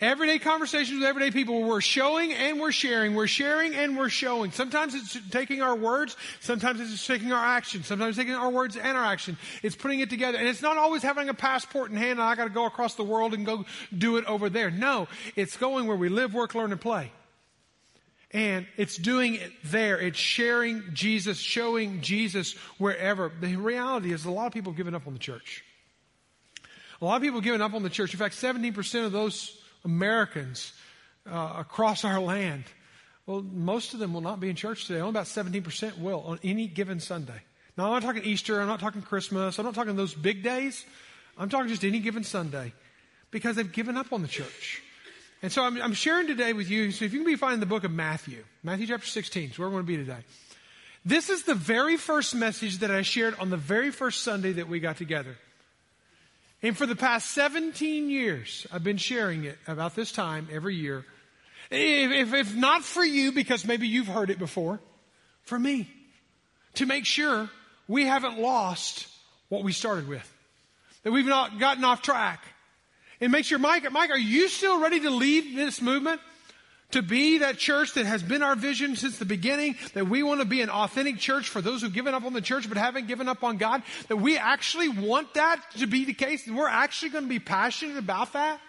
Everyday 0.00 0.38
conversations 0.38 1.00
with 1.00 1.08
everyday 1.08 1.32
people 1.32 1.64
we're 1.64 1.80
showing 1.80 2.32
and 2.32 2.60
we're 2.60 2.70
sharing. 2.70 3.16
We're 3.16 3.26
sharing 3.26 3.74
and 3.74 3.98
we're 3.98 4.08
showing. 4.08 4.52
Sometimes 4.52 4.94
it's 4.94 5.18
taking 5.30 5.60
our 5.60 5.74
words. 5.74 6.16
Sometimes 6.38 6.80
it's 6.80 7.04
taking 7.04 7.32
our 7.32 7.44
action. 7.44 7.82
Sometimes 7.82 8.14
taking 8.14 8.34
our 8.34 8.48
words 8.48 8.76
and 8.76 8.96
our 8.96 9.04
action. 9.04 9.36
It's 9.60 9.74
putting 9.74 9.98
it 9.98 10.08
together. 10.08 10.38
And 10.38 10.46
it's 10.46 10.62
not 10.62 10.76
always 10.76 11.02
having 11.02 11.28
a 11.28 11.34
passport 11.34 11.90
in 11.90 11.96
hand 11.96 12.12
and 12.12 12.22
I 12.22 12.36
got 12.36 12.44
to 12.44 12.50
go 12.50 12.64
across 12.64 12.94
the 12.94 13.02
world 13.02 13.34
and 13.34 13.44
go 13.44 13.64
do 13.96 14.18
it 14.18 14.24
over 14.26 14.48
there. 14.48 14.70
No, 14.70 15.08
it's 15.34 15.56
going 15.56 15.88
where 15.88 15.96
we 15.96 16.08
live, 16.08 16.32
work, 16.32 16.54
learn, 16.54 16.70
and 16.70 16.80
play. 16.80 17.10
And 18.30 18.68
it's 18.76 18.96
doing 18.96 19.34
it 19.34 19.50
there. 19.64 19.98
It's 19.98 20.18
sharing 20.18 20.84
Jesus, 20.92 21.38
showing 21.38 22.02
Jesus 22.02 22.52
wherever. 22.78 23.32
The 23.40 23.56
reality 23.56 24.12
is 24.12 24.26
a 24.26 24.30
lot 24.30 24.46
of 24.46 24.52
people 24.52 24.70
have 24.70 24.76
given 24.76 24.94
up 24.94 25.08
on 25.08 25.14
the 25.14 25.18
church. 25.18 25.64
A 27.00 27.04
lot 27.04 27.16
of 27.16 27.22
people 27.22 27.38
have 27.38 27.44
given 27.44 27.62
up 27.62 27.74
on 27.74 27.82
the 27.82 27.90
church. 27.90 28.12
In 28.12 28.18
fact, 28.20 28.36
17% 28.36 29.04
of 29.04 29.10
those 29.10 29.57
Americans 29.84 30.72
uh, 31.30 31.54
across 31.58 32.04
our 32.04 32.20
land, 32.20 32.64
well, 33.26 33.42
most 33.42 33.94
of 33.94 34.00
them 34.00 34.14
will 34.14 34.20
not 34.20 34.40
be 34.40 34.48
in 34.48 34.56
church 34.56 34.86
today. 34.86 35.00
Only 35.00 35.10
about 35.10 35.26
17% 35.26 35.98
will 35.98 36.22
on 36.22 36.38
any 36.42 36.66
given 36.66 37.00
Sunday. 37.00 37.40
Now, 37.76 37.86
I'm 37.86 37.92
not 37.92 38.02
talking 38.02 38.24
Easter. 38.24 38.60
I'm 38.60 38.66
not 38.66 38.80
talking 38.80 39.02
Christmas. 39.02 39.58
I'm 39.58 39.64
not 39.64 39.74
talking 39.74 39.94
those 39.96 40.14
big 40.14 40.42
days. 40.42 40.84
I'm 41.36 41.48
talking 41.48 41.68
just 41.68 41.84
any 41.84 42.00
given 42.00 42.24
Sunday 42.24 42.72
because 43.30 43.56
they've 43.56 43.70
given 43.70 43.96
up 43.96 44.12
on 44.12 44.22
the 44.22 44.28
church. 44.28 44.82
And 45.42 45.52
so 45.52 45.62
I'm, 45.62 45.80
I'm 45.80 45.94
sharing 45.94 46.26
today 46.26 46.52
with 46.52 46.68
you. 46.68 46.90
So 46.90 47.04
if 47.04 47.12
you 47.12 47.20
can 47.20 47.26
be 47.26 47.36
finding 47.36 47.60
the 47.60 47.66
book 47.66 47.84
of 47.84 47.92
Matthew, 47.92 48.42
Matthew 48.62 48.88
chapter 48.88 49.06
16 49.06 49.50
is 49.50 49.58
where 49.58 49.68
we're 49.68 49.74
going 49.74 49.86
to 49.86 49.86
be 49.86 49.96
today. 49.98 50.24
This 51.04 51.30
is 51.30 51.44
the 51.44 51.54
very 51.54 51.96
first 51.96 52.34
message 52.34 52.78
that 52.78 52.90
I 52.90 53.02
shared 53.02 53.38
on 53.38 53.50
the 53.50 53.56
very 53.56 53.90
first 53.90 54.22
Sunday 54.22 54.52
that 54.54 54.68
we 54.68 54.80
got 54.80 54.96
together. 54.96 55.36
And 56.62 56.76
for 56.76 56.86
the 56.86 56.96
past 56.96 57.30
17 57.30 58.10
years, 58.10 58.66
I've 58.72 58.82
been 58.82 58.96
sharing 58.96 59.44
it 59.44 59.58
about 59.66 59.94
this 59.94 60.10
time 60.10 60.48
every 60.52 60.74
year. 60.74 61.04
If, 61.70 62.10
if, 62.10 62.34
if, 62.34 62.56
not 62.56 62.82
for 62.82 63.04
you, 63.04 63.32
because 63.32 63.64
maybe 63.64 63.86
you've 63.86 64.08
heard 64.08 64.30
it 64.30 64.38
before, 64.38 64.80
for 65.42 65.58
me, 65.58 65.88
to 66.74 66.86
make 66.86 67.04
sure 67.04 67.48
we 67.86 68.06
haven't 68.06 68.40
lost 68.40 69.06
what 69.48 69.62
we 69.62 69.72
started 69.72 70.08
with, 70.08 70.34
that 71.04 71.12
we've 71.12 71.26
not 71.26 71.60
gotten 71.60 71.84
off 71.84 72.02
track. 72.02 72.42
And 73.20 73.30
make 73.30 73.44
sure, 73.44 73.58
Mike, 73.58 73.90
Mike, 73.92 74.10
are 74.10 74.18
you 74.18 74.48
still 74.48 74.80
ready 74.80 75.00
to 75.00 75.10
lead 75.10 75.56
this 75.56 75.80
movement? 75.80 76.20
To 76.90 77.02
be 77.02 77.38
that 77.38 77.58
church 77.58 77.94
that 77.94 78.06
has 78.06 78.22
been 78.22 78.42
our 78.42 78.56
vision 78.56 78.96
since 78.96 79.18
the 79.18 79.26
beginning, 79.26 79.76
that 79.92 80.08
we 80.08 80.22
want 80.22 80.40
to 80.40 80.46
be 80.46 80.62
an 80.62 80.70
authentic 80.70 81.18
church 81.18 81.48
for 81.48 81.60
those 81.60 81.82
who've 81.82 81.92
given 81.92 82.14
up 82.14 82.24
on 82.24 82.32
the 82.32 82.40
church 82.40 82.68
but 82.68 82.78
haven't 82.78 83.08
given 83.08 83.28
up 83.28 83.44
on 83.44 83.58
God, 83.58 83.82
that 84.08 84.16
we 84.16 84.38
actually 84.38 84.88
want 84.88 85.34
that 85.34 85.62
to 85.78 85.86
be 85.86 86.06
the 86.06 86.14
case, 86.14 86.46
and 86.46 86.56
we're 86.56 86.68
actually 86.68 87.10
going 87.10 87.24
to 87.24 87.28
be 87.28 87.38
passionate 87.38 87.98
about 87.98 88.32
that. 88.32 88.60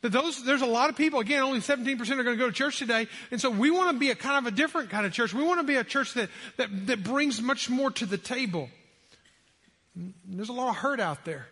That 0.00 0.12
those, 0.12 0.44
there's 0.44 0.62
a 0.62 0.66
lot 0.66 0.90
of 0.90 0.96
people, 0.96 1.18
again, 1.18 1.42
only 1.42 1.58
17% 1.58 2.00
are 2.00 2.22
going 2.22 2.24
to 2.26 2.36
go 2.36 2.46
to 2.46 2.52
church 2.52 2.78
today. 2.78 3.08
And 3.32 3.40
so 3.40 3.50
we 3.50 3.70
want 3.70 3.90
to 3.90 3.98
be 3.98 4.10
a 4.10 4.14
kind 4.14 4.46
of 4.46 4.52
a 4.52 4.54
different 4.54 4.90
kind 4.90 5.04
of 5.04 5.12
church. 5.12 5.34
We 5.34 5.42
want 5.42 5.60
to 5.60 5.66
be 5.66 5.74
a 5.74 5.82
church 5.82 6.14
that, 6.14 6.30
that, 6.56 6.86
that 6.86 7.02
brings 7.02 7.42
much 7.42 7.68
more 7.68 7.90
to 7.90 8.06
the 8.06 8.16
table. 8.16 8.70
There's 10.24 10.50
a 10.50 10.52
lot 10.52 10.68
of 10.68 10.76
hurt 10.76 11.00
out 11.00 11.24
there. 11.24 11.48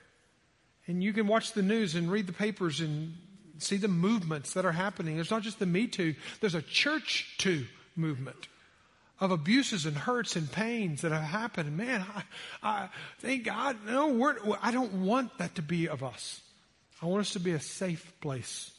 And 0.86 1.02
you 1.02 1.12
can 1.12 1.26
watch 1.26 1.54
the 1.54 1.62
news 1.62 1.96
and 1.96 2.08
read 2.08 2.28
the 2.28 2.32
papers 2.32 2.78
and 2.78 3.14
see 3.58 3.76
the 3.76 3.88
movements 3.88 4.54
that 4.54 4.64
are 4.64 4.72
happening. 4.72 5.16
There's 5.16 5.30
not 5.30 5.42
just 5.42 5.58
the 5.58 5.66
Me 5.66 5.86
Too, 5.86 6.14
there's 6.40 6.54
a 6.54 6.62
church 6.62 7.34
too 7.38 7.66
movement 7.94 8.48
of 9.20 9.30
abuses 9.30 9.86
and 9.86 9.96
hurts 9.96 10.36
and 10.36 10.50
pains 10.50 11.00
that 11.00 11.12
have 11.12 11.22
happened. 11.22 11.76
Man, 11.76 12.04
I, 12.14 12.22
I 12.62 12.88
thank 13.20 13.44
God. 13.44 13.78
No, 13.86 14.08
we're, 14.08 14.36
I 14.62 14.70
don't 14.70 14.92
want 15.04 15.38
that 15.38 15.54
to 15.54 15.62
be 15.62 15.88
of 15.88 16.02
us. 16.02 16.40
I 17.02 17.06
want 17.06 17.20
us 17.20 17.32
to 17.32 17.40
be 17.40 17.52
a 17.52 17.60
safe 17.60 18.12
place, 18.20 18.70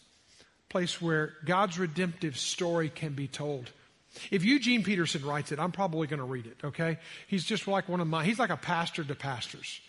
place 0.70 1.02
where 1.02 1.34
God's 1.46 1.80
redemptive 1.80 2.38
story 2.38 2.90
can 2.90 3.14
be 3.14 3.28
told. 3.28 3.70
If 4.32 4.44
Eugene 4.44 4.84
Peterson 4.84 5.24
writes 5.24 5.52
it, 5.52 5.60
I'm 5.60 5.72
probably 5.72 6.08
going 6.08 6.20
to 6.20 6.26
read 6.26 6.48
it, 6.48 6.58
okay? 6.64 6.98
He's 7.28 7.44
just 7.44 7.68
like 7.68 7.88
one 7.88 8.00
of 8.00 8.08
my, 8.08 8.24
he's 8.26 8.40
like 8.40 8.50
a 8.50 8.58
pastor 8.58 9.04
to 9.04 9.16
pastors. 9.16 9.80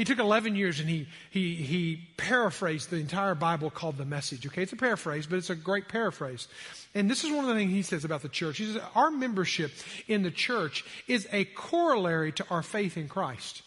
He 0.00 0.04
took 0.04 0.18
11 0.18 0.56
years 0.56 0.80
and 0.80 0.88
he, 0.88 1.06
he, 1.28 1.56
he 1.56 2.08
paraphrased 2.16 2.88
the 2.88 2.96
entire 2.96 3.34
Bible 3.34 3.68
called 3.68 3.98
the 3.98 4.06
message. 4.06 4.46
Okay, 4.46 4.62
it's 4.62 4.72
a 4.72 4.76
paraphrase, 4.76 5.26
but 5.26 5.36
it's 5.36 5.50
a 5.50 5.54
great 5.54 5.88
paraphrase. 5.88 6.48
And 6.94 7.10
this 7.10 7.22
is 7.22 7.30
one 7.30 7.40
of 7.40 7.48
the 7.48 7.54
things 7.54 7.70
he 7.70 7.82
says 7.82 8.02
about 8.02 8.22
the 8.22 8.30
church. 8.30 8.56
He 8.56 8.64
says, 8.64 8.80
Our 8.94 9.10
membership 9.10 9.70
in 10.08 10.22
the 10.22 10.30
church 10.30 10.86
is 11.06 11.28
a 11.32 11.44
corollary 11.44 12.32
to 12.32 12.46
our 12.48 12.62
faith 12.62 12.96
in 12.96 13.08
Christ. 13.08 13.60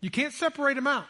You 0.00 0.08
can't 0.08 0.32
separate 0.32 0.74
them 0.74 0.86
out, 0.86 1.06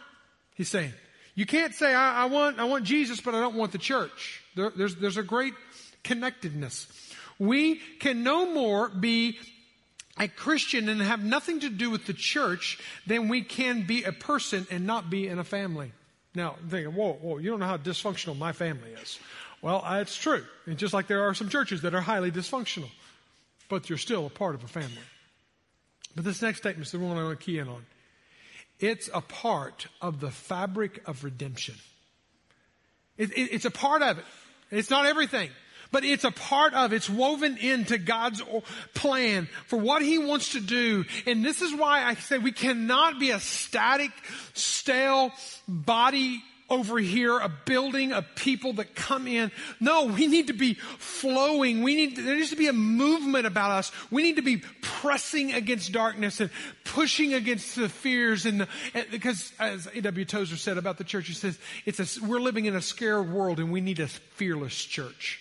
he's 0.55 0.71
saying. 0.71 0.95
You 1.35 1.45
can't 1.45 1.75
say, 1.75 1.93
I, 1.93 2.23
I 2.23 2.25
want, 2.25 2.59
I 2.59 2.64
want 2.64 2.87
Jesus, 2.87 3.21
but 3.21 3.35
I 3.35 3.41
don't 3.41 3.57
want 3.57 3.73
the 3.73 3.79
church. 3.79 4.43
There, 4.57 4.73
there's, 4.75 4.97
there's 4.97 5.19
a 5.19 5.23
great 5.23 5.52
connectedness. 6.02 6.87
We 7.38 7.75
can 8.00 8.23
no 8.23 8.50
more 8.50 8.88
be 8.88 9.38
a 10.19 10.28
Christian 10.28 10.88
and 10.88 11.00
have 11.00 11.25
nothing 11.25 11.61
to 11.61 11.69
do 11.69 11.90
with 11.90 12.07
the 12.07 12.12
church 12.12 12.78
then 13.07 13.28
we 13.28 13.42
can 13.42 13.87
be 13.87 14.04
a 14.04 14.12
person 14.12 14.66
and 14.71 14.87
not 14.87 15.11
be 15.11 15.26
in 15.26 15.38
a 15.38 15.45
family. 15.45 15.92
Now, 16.35 16.57
thinking, 16.69 16.95
whoa, 16.95 17.14
whoa, 17.14 17.38
you 17.38 17.50
don't 17.50 17.61
know 17.61 17.66
how 17.66 17.76
dysfunctional 17.76 18.37
my 18.37 18.52
family 18.52 18.90
is. 19.02 19.19
Well, 19.61 19.85
it's 19.87 20.16
true. 20.16 20.45
And 20.66 20.76
just 20.76 20.95
like 20.95 21.07
there 21.07 21.23
are 21.23 21.35
some 21.35 21.49
churches 21.49 21.83
that 21.83 21.95
are 21.95 22.00
highly 22.00 22.31
dysfunctional, 22.31 22.90
but 23.69 23.88
you're 23.88 23.99
still 23.99 24.26
a 24.26 24.31
part 24.31 24.54
of 24.54 24.64
a 24.64 24.69
family. 24.69 25.02
But 26.14 26.25
this 26.25 26.42
next 26.42 26.59
statement 26.59 26.87
is 26.87 26.92
the 26.92 26.99
one 26.99 27.16
I 27.16 27.23
want 27.23 27.38
to 27.38 27.45
key 27.45 27.59
in 27.59 27.69
on. 27.69 27.85
It's 28.81 29.09
a 29.14 29.21
part 29.21 29.87
of 30.00 30.21
the 30.21 30.31
fabric 30.31 31.02
of 31.07 31.23
redemption. 31.23 31.76
It, 33.16 33.31
it, 33.33 33.52
it's 33.52 33.64
a 33.64 33.71
part 33.71 34.02
of 34.02 34.19
it. 34.19 34.25
It's 34.71 34.90
not 34.90 35.07
everything 35.07 35.50
but 35.92 36.04
it's 36.04 36.25
a 36.25 36.30
part 36.30 36.75
of, 36.75 36.92
it's 36.92 37.08
woven 37.08 37.56
into 37.58 37.99
God's 37.99 38.42
plan 38.94 39.49
for 39.66 39.78
what 39.78 40.02
He 40.02 40.18
wants 40.18 40.52
to 40.52 40.61
do. 40.61 41.04
And 41.26 41.44
this 41.44 41.62
is 41.62 41.72
why 41.75 42.04
I 42.04 42.14
say 42.14 42.38
we 42.38 42.52
cannot 42.52 43.20
be 43.20 43.30
a 43.30 43.38
static, 43.38 44.11
stale 44.54 45.30
body 45.68 46.42
over 46.72 46.99
here, 46.99 47.38
a 47.38 47.50
building 47.66 48.12
of 48.12 48.25
people 48.34 48.72
that 48.75 48.94
come 48.94 49.26
in. 49.26 49.52
No, 49.78 50.06
we 50.06 50.26
need 50.26 50.46
to 50.46 50.54
be 50.54 50.75
flowing. 50.75 51.82
We 51.82 51.94
need, 51.94 52.16
there 52.16 52.34
needs 52.34 52.50
to 52.50 52.56
be 52.56 52.68
a 52.68 52.72
movement 52.72 53.46
about 53.46 53.72
us. 53.72 53.92
We 54.11 54.22
need 54.22 54.37
to 54.37 54.42
be 54.42 54.62
pressing 54.80 55.52
against 55.52 55.92
darkness 55.92 56.40
and 56.40 56.50
pushing 56.84 57.34
against 57.34 57.76
the 57.76 57.90
fears 57.90 58.46
and, 58.46 58.62
the, 58.62 58.68
and 58.94 59.06
because 59.11 59.52
as 59.58 59.87
A.W. 59.94 60.25
Tozer 60.25 60.56
said 60.56 60.78
about 60.78 60.96
the 60.96 61.04
church, 61.04 61.28
he 61.28 61.34
says, 61.34 61.58
it's 61.84 62.00
a, 62.00 62.25
we're 62.25 62.40
living 62.40 62.64
in 62.64 62.75
a 62.75 62.82
scared 62.82 63.30
world 63.30 63.58
and 63.58 63.70
we 63.70 63.82
need 63.82 64.00
a 64.00 64.08
fearless 64.08 64.82
church. 64.82 65.40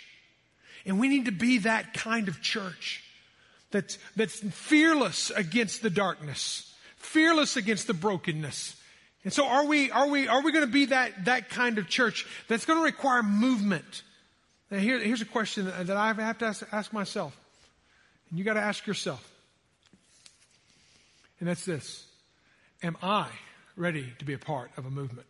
And 0.85 0.99
we 0.99 1.07
need 1.07 1.25
to 1.25 1.31
be 1.31 1.59
that 1.59 1.93
kind 1.93 2.27
of 2.27 2.41
church 2.41 3.03
that's, 3.71 3.97
that's 4.15 4.39
fearless 4.39 5.29
against 5.31 5.81
the 5.81 5.89
darkness, 5.89 6.73
fearless 6.97 7.55
against 7.55 7.87
the 7.87 7.93
brokenness. 7.93 8.75
And 9.23 9.31
so 9.31 9.45
are 9.45 9.65
we, 9.65 9.91
are 9.91 10.07
we, 10.07 10.27
are 10.27 10.41
we 10.41 10.51
going 10.51 10.65
to 10.65 10.71
be 10.71 10.85
that, 10.85 11.25
that 11.25 11.49
kind 11.49 11.77
of 11.77 11.87
church 11.87 12.25
that's 12.47 12.65
going 12.65 12.79
to 12.79 12.83
require 12.83 13.21
movement? 13.21 14.03
Now 14.69 14.79
here, 14.79 14.99
here's 14.99 15.21
a 15.21 15.25
question 15.25 15.65
that, 15.65 15.89
I 15.91 16.13
have 16.13 16.37
to 16.39 16.45
ask, 16.45 16.65
ask 16.71 16.93
myself. 16.93 17.37
And 18.29 18.39
you 18.39 18.45
got 18.45 18.53
to 18.53 18.61
ask 18.61 18.87
yourself. 18.87 19.27
And 21.39 21.49
that's 21.49 21.65
this. 21.65 22.05
Am 22.83 22.97
I 23.03 23.27
ready 23.75 24.11
to 24.19 24.25
be 24.25 24.33
a 24.33 24.39
part 24.39 24.71
of 24.77 24.85
a 24.85 24.91
movement? 24.91 25.27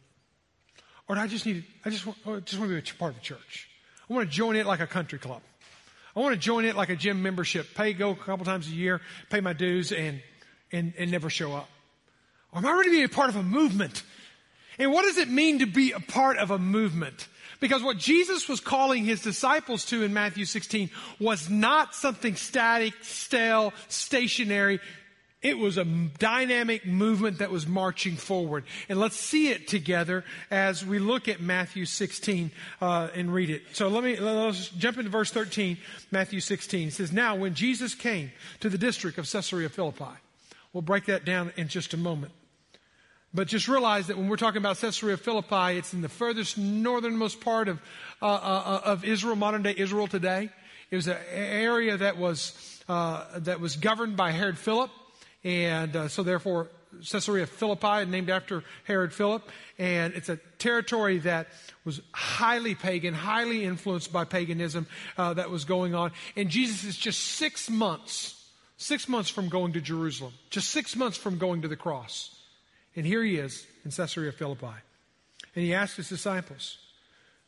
Or 1.08 1.16
do 1.16 1.22
I 1.22 1.28
just 1.28 1.46
need, 1.46 1.66
I 1.84 1.90
just 1.90 2.06
want, 2.06 2.18
I 2.26 2.40
just 2.40 2.58
want 2.60 2.72
to 2.72 2.82
be 2.82 2.92
a 2.92 2.96
part 2.96 3.14
of 3.14 3.18
a 3.18 3.22
church? 3.22 3.71
I 4.12 4.14
want 4.14 4.30
to 4.30 4.36
join 4.36 4.58
it 4.58 4.66
like 4.66 4.82
a 4.82 4.88
country 4.88 5.20
club. 5.20 5.42
I 6.18 6.20
want 6.20 6.34
to 6.34 6.40
join 6.40 6.66
it 6.66 6.76
like 6.76 6.90
a 6.90 6.98
gym 6.98 7.24
membership, 7.24 7.74
pay, 7.76 7.94
go 7.94 8.10
a 8.10 8.16
couple 8.16 8.44
times 8.44 8.68
a 8.68 8.72
year, 8.72 9.00
pay 9.30 9.40
my 9.40 9.54
dues, 9.54 9.94
and, 9.94 10.22
and, 10.70 10.94
and 10.98 11.10
never 11.10 11.30
show 11.30 11.54
up. 11.54 11.70
Or 12.52 12.60
am 12.60 12.66
I 12.66 12.74
ready 12.74 12.90
to 12.90 12.96
be 12.98 13.04
a 13.04 13.10
part 13.10 13.30
of 13.30 13.38
a 13.38 13.44
movement? 13.44 14.04
And 14.78 14.92
what 14.92 15.04
does 15.04 15.18
it 15.18 15.30
mean 15.30 15.60
to 15.60 15.66
be 15.66 15.94
a 15.94 16.02
part 16.02 16.38
of 16.38 16.52
a 16.52 16.60
movement? 16.60 17.30
Because 17.62 17.84
what 17.84 18.00
Jesus 18.00 18.50
was 18.50 18.60
calling 18.60 19.06
his 19.06 19.22
disciples 19.22 19.86
to 19.86 20.04
in 20.04 20.14
Matthew 20.14 20.44
16 20.44 20.90
was 21.22 21.50
not 21.50 21.96
something 21.96 22.36
static, 22.36 22.94
stale, 23.04 23.72
stationary. 23.88 24.82
It 25.42 25.58
was 25.58 25.78
a 25.78 25.86
dynamic 25.86 26.86
movement 26.86 27.40
that 27.40 27.50
was 27.50 27.66
marching 27.66 28.16
forward. 28.16 28.64
And 28.90 29.00
let's 29.00 29.16
see 29.16 29.50
it 29.50 29.68
together 29.68 30.24
as 30.52 30.86
we 30.86 31.00
look 31.00 31.28
at 31.28 31.42
Matthew 31.42 31.86
16 31.86 32.52
uh, 32.80 33.10
and 33.16 33.34
read 33.34 33.50
it. 33.50 33.64
So 33.74 33.88
let 33.88 34.04
me 34.04 34.18
let's 34.18 34.70
jump 34.70 35.00
into 35.00 35.10
verse 35.10 35.32
13, 35.32 35.78
Matthew 36.12 36.42
16. 36.42 36.90
It 36.90 36.94
says, 36.94 37.12
Now 37.12 37.36
when 37.36 37.56
Jesus 37.56 37.96
came 37.96 38.32
to 38.60 38.70
the 38.70 38.78
district 38.78 39.18
of 39.18 39.30
Caesarea 39.32 39.70
Philippi, 39.70 40.14
we'll 40.74 40.84
break 40.84 41.06
that 41.06 41.26
down 41.26 41.52
in 41.58 41.68
just 41.68 41.96
a 41.96 41.98
moment. 41.98 42.34
But 43.34 43.48
just 43.48 43.68
realize 43.68 44.08
that 44.08 44.18
when 44.18 44.28
we're 44.28 44.36
talking 44.36 44.58
about 44.58 44.78
Caesarea 44.78 45.18
Philippi, 45.18 45.78
it's 45.78 45.94
in 45.94 46.02
the 46.02 46.10
furthest 46.10 46.58
northernmost 46.58 47.42
part 47.42 47.68
of, 47.68 47.82
uh, 48.22 48.26
uh, 48.26 48.82
of 48.86 49.06
Israel, 49.06 49.36
modern 49.36 49.64
day 49.64 49.74
Israel 49.76 50.06
today. 50.06 50.50
It 50.92 50.96
was 50.98 51.08
an 51.08 51.18
area 51.32 51.98
that 51.98 52.18
was, 52.18 52.84
uh, 52.90 53.40
that 53.40 53.60
was 53.60 53.78
governed 53.78 54.18
by 54.18 54.32
Herod 54.32 54.60
Philip. 54.60 54.92
And 55.44 55.96
uh, 55.96 56.08
so, 56.08 56.24
therefore, 56.24 56.70
Caesarea 57.10 57.48
Philippi, 57.48 58.06
named 58.06 58.30
after 58.30 58.64
Herod 58.84 59.14
Philip. 59.14 59.50
And 59.78 60.14
it's 60.14 60.30
a 60.30 60.38
territory 60.60 61.20
that 61.20 61.48
was 61.86 62.02
highly 62.12 62.76
pagan, 62.76 63.14
highly 63.14 63.64
influenced 63.64 64.12
by 64.12 64.26
paganism 64.26 64.88
uh, 65.18 65.34
that 65.34 65.50
was 65.50 65.66
going 65.66 65.96
on. 65.96 66.12
And 66.36 66.50
Jesus 66.50 66.84
is 66.84 66.98
just 66.98 67.22
six 67.22 67.70
months, 67.70 68.50
six 68.78 69.08
months 69.08 69.30
from 69.30 69.50
going 69.50 69.74
to 69.74 69.82
Jerusalem, 69.82 70.34
just 70.50 70.70
six 70.70 70.96
months 70.96 71.18
from 71.18 71.38
going 71.38 71.62
to 71.64 71.68
the 71.68 71.76
cross. 71.76 72.36
And 72.96 73.06
here 73.06 73.24
he 73.24 73.38
is 73.38 73.66
in 73.86 73.92
Caesarea 73.92 74.32
Philippi. 74.32 74.76
And 75.56 75.66
he 75.66 75.74
asked 75.74 75.98
his 75.98 76.10
disciples, 76.10 76.78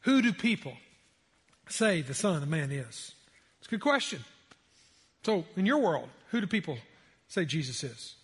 Who 0.02 0.22
do 0.22 0.34
people 0.34 0.74
say 1.70 2.02
the 2.02 2.14
Son 2.14 2.42
of 2.42 2.50
Man 2.50 2.72
is? 2.72 3.14
It's 3.60 3.68
a 3.68 3.72
good 3.72 3.82
question. 3.82 4.24
So, 5.24 5.46
in 5.56 5.66
your 5.66 5.78
world, 5.78 6.10
who 6.32 6.42
do 6.42 6.48
people 6.48 6.78
say 7.34 7.46
Jesus 7.46 7.84
is. 7.84 8.16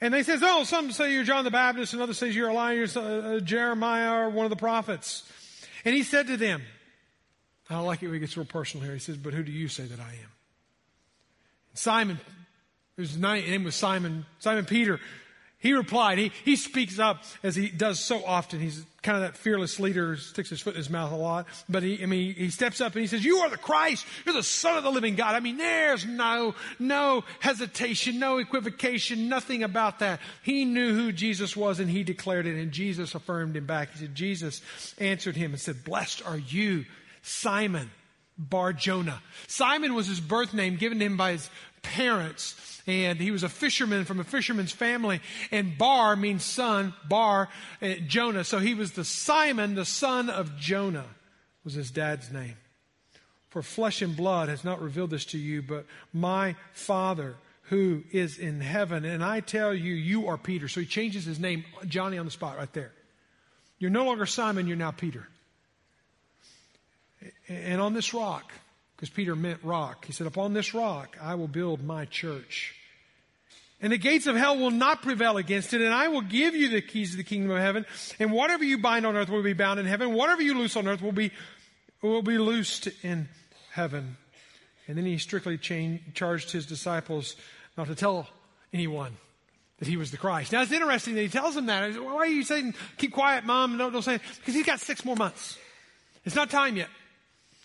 And 0.00 0.14
they 0.14 0.22
says, 0.22 0.40
oh, 0.42 0.64
some 0.64 0.92
say 0.92 1.12
you're 1.12 1.24
John 1.24 1.44
the 1.44 1.50
Baptist, 1.50 1.92
and 1.92 2.00
others 2.00 2.18
say 2.18 2.30
you're 2.30 2.48
Elijah, 2.50 3.00
uh, 3.00 3.40
Jeremiah, 3.40 4.24
or 4.24 4.30
one 4.30 4.46
of 4.46 4.50
the 4.50 4.56
prophets. 4.56 5.30
And 5.84 5.94
he 5.94 6.02
said 6.02 6.26
to 6.28 6.36
them, 6.36 6.62
I 7.68 7.74
don't 7.74 7.84
like 7.84 8.02
it 8.02 8.06
when 8.06 8.14
he 8.14 8.20
gets 8.20 8.36
real 8.36 8.46
personal 8.46 8.84
here. 8.84 8.94
He 8.94 9.00
says, 9.00 9.18
but 9.18 9.34
who 9.34 9.42
do 9.42 9.52
you 9.52 9.68
say 9.68 9.84
that 9.84 10.00
I 10.00 10.12
am? 10.12 10.30
Simon, 11.74 12.18
his 12.96 13.16
name 13.16 13.64
was 13.64 13.74
Simon, 13.74 14.24
Simon 14.38 14.64
Peter, 14.64 14.98
he 15.60 15.74
replied, 15.74 16.18
he, 16.18 16.32
he 16.44 16.56
speaks 16.56 16.98
up 16.98 17.22
as 17.42 17.54
he 17.54 17.68
does 17.68 18.00
so 18.00 18.24
often. 18.24 18.60
He's 18.60 18.84
kind 19.02 19.16
of 19.16 19.22
that 19.22 19.36
fearless 19.36 19.78
leader, 19.78 20.16
sticks 20.16 20.48
his 20.48 20.60
foot 20.60 20.74
in 20.74 20.78
his 20.78 20.88
mouth 20.88 21.12
a 21.12 21.16
lot. 21.16 21.46
But 21.68 21.82
he, 21.82 22.02
I 22.02 22.06
mean, 22.06 22.34
he 22.34 22.48
steps 22.48 22.80
up 22.80 22.94
and 22.94 23.02
he 23.02 23.06
says, 23.06 23.24
you 23.24 23.38
are 23.38 23.50
the 23.50 23.58
Christ. 23.58 24.06
You're 24.24 24.34
the 24.34 24.42
son 24.42 24.78
of 24.78 24.84
the 24.84 24.90
living 24.90 25.16
God. 25.16 25.34
I 25.34 25.40
mean, 25.40 25.58
there's 25.58 26.06
no, 26.06 26.54
no 26.78 27.24
hesitation, 27.40 28.18
no 28.18 28.38
equivocation, 28.38 29.28
nothing 29.28 29.62
about 29.62 29.98
that. 29.98 30.20
He 30.42 30.64
knew 30.64 30.94
who 30.94 31.12
Jesus 31.12 31.54
was 31.54 31.78
and 31.78 31.90
he 31.90 32.04
declared 32.04 32.46
it 32.46 32.58
and 32.58 32.72
Jesus 32.72 33.14
affirmed 33.14 33.54
him 33.54 33.66
back. 33.66 33.92
He 33.92 33.98
said, 33.98 34.14
Jesus 34.14 34.62
answered 34.98 35.36
him 35.36 35.52
and 35.52 35.60
said, 35.60 35.84
blessed 35.84 36.26
are 36.26 36.38
you, 36.38 36.86
Simon. 37.22 37.90
Bar 38.38 38.72
Jonah. 38.72 39.20
Simon 39.48 39.92
was 39.92 40.06
his 40.06 40.18
birth 40.18 40.54
name 40.54 40.76
given 40.76 40.98
to 41.00 41.04
him 41.04 41.18
by 41.18 41.32
his 41.32 41.50
parents 41.82 42.79
and 42.90 43.20
he 43.20 43.30
was 43.30 43.42
a 43.42 43.48
fisherman 43.48 44.04
from 44.04 44.20
a 44.20 44.24
fisherman's 44.24 44.72
family. 44.72 45.20
And 45.50 45.78
Bar 45.78 46.16
means 46.16 46.44
son, 46.44 46.94
Bar, 47.08 47.48
uh, 47.80 47.94
Jonah. 48.06 48.44
So 48.44 48.58
he 48.58 48.74
was 48.74 48.92
the 48.92 49.04
Simon, 49.04 49.74
the 49.74 49.84
son 49.84 50.30
of 50.30 50.56
Jonah, 50.56 51.06
was 51.64 51.74
his 51.74 51.90
dad's 51.90 52.30
name. 52.30 52.56
For 53.48 53.62
flesh 53.62 54.00
and 54.02 54.16
blood 54.16 54.48
has 54.48 54.64
not 54.64 54.80
revealed 54.80 55.10
this 55.10 55.24
to 55.26 55.38
you, 55.38 55.62
but 55.62 55.86
my 56.12 56.54
Father 56.72 57.36
who 57.70 58.02
is 58.10 58.36
in 58.36 58.60
heaven. 58.60 59.04
And 59.04 59.22
I 59.22 59.38
tell 59.38 59.72
you, 59.72 59.94
you 59.94 60.26
are 60.26 60.36
Peter. 60.36 60.66
So 60.66 60.80
he 60.80 60.86
changes 60.86 61.24
his 61.24 61.38
name, 61.38 61.64
Johnny 61.86 62.18
on 62.18 62.24
the 62.24 62.30
spot 62.32 62.58
right 62.58 62.72
there. 62.72 62.90
You're 63.78 63.92
no 63.92 64.04
longer 64.04 64.26
Simon, 64.26 64.66
you're 64.66 64.76
now 64.76 64.90
Peter. 64.90 65.28
And 67.48 67.80
on 67.80 67.94
this 67.94 68.12
rock, 68.12 68.52
because 68.96 69.08
Peter 69.08 69.36
meant 69.36 69.60
rock, 69.62 70.04
he 70.04 70.12
said, 70.12 70.26
Upon 70.26 70.52
this 70.52 70.74
rock 70.74 71.16
I 71.22 71.36
will 71.36 71.48
build 71.48 71.82
my 71.82 72.06
church. 72.06 72.74
And 73.82 73.92
the 73.92 73.98
gates 73.98 74.26
of 74.26 74.36
hell 74.36 74.58
will 74.58 74.70
not 74.70 75.02
prevail 75.02 75.38
against 75.38 75.72
it, 75.72 75.80
and 75.80 75.94
I 75.94 76.08
will 76.08 76.20
give 76.20 76.54
you 76.54 76.68
the 76.68 76.82
keys 76.82 77.12
of 77.12 77.16
the 77.16 77.24
kingdom 77.24 77.50
of 77.50 77.58
heaven. 77.58 77.86
And 78.18 78.30
whatever 78.30 78.62
you 78.62 78.76
bind 78.76 79.06
on 79.06 79.16
earth 79.16 79.30
will 79.30 79.42
be 79.42 79.54
bound 79.54 79.80
in 79.80 79.86
heaven. 79.86 80.12
Whatever 80.12 80.42
you 80.42 80.58
loose 80.58 80.76
on 80.76 80.86
earth 80.86 81.00
will 81.00 81.12
be, 81.12 81.30
will 82.02 82.22
be 82.22 82.36
loosed 82.36 82.88
in 83.02 83.28
heaven. 83.72 84.18
And 84.86 84.98
then 84.98 85.06
he 85.06 85.18
strictly 85.18 85.56
charged 85.56 86.50
his 86.50 86.66
disciples 86.66 87.36
not 87.78 87.86
to 87.86 87.94
tell 87.94 88.28
anyone 88.72 89.16
that 89.78 89.88
he 89.88 89.96
was 89.96 90.10
the 90.10 90.18
Christ. 90.18 90.52
Now 90.52 90.60
it's 90.62 90.72
interesting 90.72 91.14
that 91.14 91.22
he 91.22 91.28
tells 91.28 91.54
them 91.54 91.66
that. 91.66 91.94
Why 91.94 92.12
are 92.12 92.26
you 92.26 92.42
saying, 92.42 92.74
keep 92.98 93.12
quiet, 93.12 93.44
mom, 93.44 93.78
don't, 93.78 93.92
don't 93.92 94.02
say 94.02 94.16
it? 94.16 94.22
Because 94.36 94.54
he's 94.54 94.66
got 94.66 94.80
six 94.80 95.04
more 95.04 95.16
months. 95.16 95.56
It's 96.26 96.36
not 96.36 96.50
time 96.50 96.76
yet. 96.76 96.88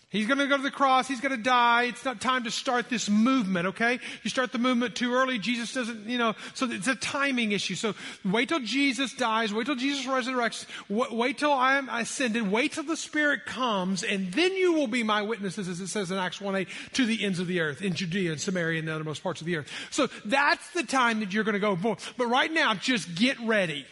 He's 0.08 0.28
going 0.28 0.38
to 0.38 0.46
go 0.46 0.56
to 0.56 0.62
the 0.62 0.70
cross. 0.70 1.08
He's 1.08 1.20
going 1.20 1.36
to 1.36 1.42
die. 1.42 1.84
It's 1.84 2.04
not 2.04 2.20
time 2.20 2.44
to 2.44 2.50
start 2.52 2.88
this 2.88 3.10
movement, 3.10 3.66
okay? 3.68 3.98
You 4.22 4.30
start 4.30 4.52
the 4.52 4.58
movement 4.58 4.94
too 4.94 5.12
early. 5.12 5.40
Jesus 5.40 5.74
doesn't, 5.74 6.08
you 6.08 6.16
know, 6.16 6.34
so 6.54 6.70
it's 6.70 6.86
a 6.86 6.94
timing 6.94 7.50
issue. 7.50 7.74
So 7.74 7.92
wait 8.24 8.48
till 8.48 8.60
Jesus 8.60 9.12
dies. 9.14 9.52
Wait 9.52 9.66
till 9.66 9.74
Jesus 9.74 10.06
resurrects. 10.06 10.66
Wait 10.88 11.38
till 11.38 11.52
I 11.52 11.76
am 11.76 11.88
ascended. 11.88 12.52
Wait 12.52 12.72
till 12.72 12.84
the 12.84 12.96
Spirit 12.96 13.46
comes 13.46 14.04
and 14.04 14.32
then 14.32 14.54
you 14.54 14.74
will 14.74 14.86
be 14.86 15.02
my 15.02 15.22
witnesses, 15.22 15.66
as 15.66 15.80
it 15.80 15.88
says 15.88 16.12
in 16.12 16.18
Acts 16.18 16.40
1 16.40 16.54
8, 16.54 16.68
to 16.92 17.04
the 17.04 17.24
ends 17.24 17.40
of 17.40 17.48
the 17.48 17.60
earth, 17.60 17.82
in 17.82 17.92
Judea 17.92 18.30
and 18.30 18.40
Samaria 18.40 18.78
and 18.78 18.86
the 18.86 18.94
uttermost 18.94 19.24
parts 19.24 19.40
of 19.40 19.46
the 19.48 19.56
earth. 19.56 19.68
So 19.90 20.08
that's 20.24 20.70
the 20.70 20.84
time 20.84 21.18
that 21.18 21.32
you're 21.32 21.44
going 21.44 21.54
to 21.54 21.58
go. 21.58 21.74
But 21.74 22.26
right 22.26 22.52
now, 22.52 22.74
just 22.74 23.16
get 23.16 23.40
ready. 23.40 23.86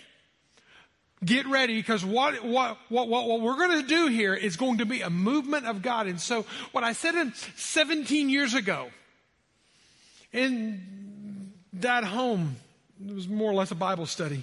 Get 1.24 1.46
ready 1.46 1.76
because 1.76 2.04
what, 2.04 2.44
what, 2.44 2.76
what, 2.88 3.08
what, 3.08 3.40
we're 3.40 3.56
going 3.56 3.80
to 3.82 3.86
do 3.86 4.08
here 4.08 4.34
is 4.34 4.56
going 4.56 4.78
to 4.78 4.86
be 4.86 5.00
a 5.00 5.10
movement 5.10 5.66
of 5.66 5.80
God. 5.80 6.06
And 6.06 6.20
so 6.20 6.44
what 6.72 6.84
I 6.84 6.92
said 6.92 7.14
in 7.14 7.32
17 7.56 8.28
years 8.28 8.54
ago 8.54 8.88
in 10.32 11.52
that 11.74 12.04
home, 12.04 12.56
it 13.04 13.14
was 13.14 13.28
more 13.28 13.50
or 13.50 13.54
less 13.54 13.70
a 13.70 13.76
Bible 13.76 14.06
study, 14.06 14.42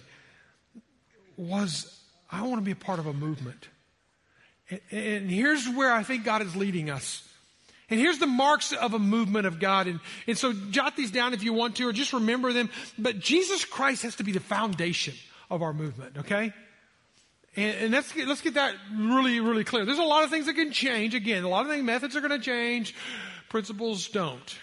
was 1.38 2.00
I 2.32 2.44
want 2.44 2.56
to 2.56 2.66
be 2.66 2.72
a 2.72 2.76
part 2.76 3.00
of 3.00 3.08
a 3.08 3.14
movement. 3.14 3.68
And, 4.70 4.82
and 4.92 5.32
here's 5.32 5.68
where 5.68 5.92
I 5.92 6.04
think 6.04 6.24
God 6.24 6.42
is 6.42 6.56
leading 6.56 6.90
us. 6.90 7.28
And 7.90 8.00
here's 8.00 8.20
the 8.20 8.28
marks 8.28 8.72
of 8.72 8.94
a 8.94 9.00
movement 9.00 9.46
of 9.46 9.60
God. 9.60 9.88
And, 9.88 10.00
and 10.26 10.38
so 10.38 10.54
jot 10.54 10.96
these 10.96 11.12
down 11.12 11.34
if 11.34 11.44
you 11.44 11.52
want 11.52 11.76
to, 11.76 11.88
or 11.90 11.92
just 11.92 12.14
remember 12.14 12.54
them. 12.54 12.70
But 12.98 13.20
Jesus 13.20 13.66
Christ 13.66 14.04
has 14.04 14.16
to 14.16 14.24
be 14.24 14.32
the 14.32 14.40
foundation 14.40 15.14
of 15.50 15.62
our 15.62 15.74
movement, 15.74 16.18
okay? 16.20 16.54
And, 17.56 17.76
and 17.76 17.92
let's, 17.92 18.12
get, 18.12 18.28
let's 18.28 18.42
get 18.42 18.54
that 18.54 18.76
really, 18.96 19.40
really 19.40 19.64
clear. 19.64 19.86
There's 19.86 19.98
a 19.98 20.04
lot 20.04 20.24
of 20.24 20.30
things 20.30 20.46
that 20.46 20.54
can 20.54 20.72
change. 20.72 21.14
Again, 21.14 21.44
a 21.44 21.50
lot 21.50 21.66
of 21.66 21.72
things, 21.72 21.84
methods 21.84 22.16
are 22.16 22.22
going 22.22 22.32
to 22.32 22.40
change. 22.40 22.96
Principles 23.50 24.08
don't. 24.08 24.58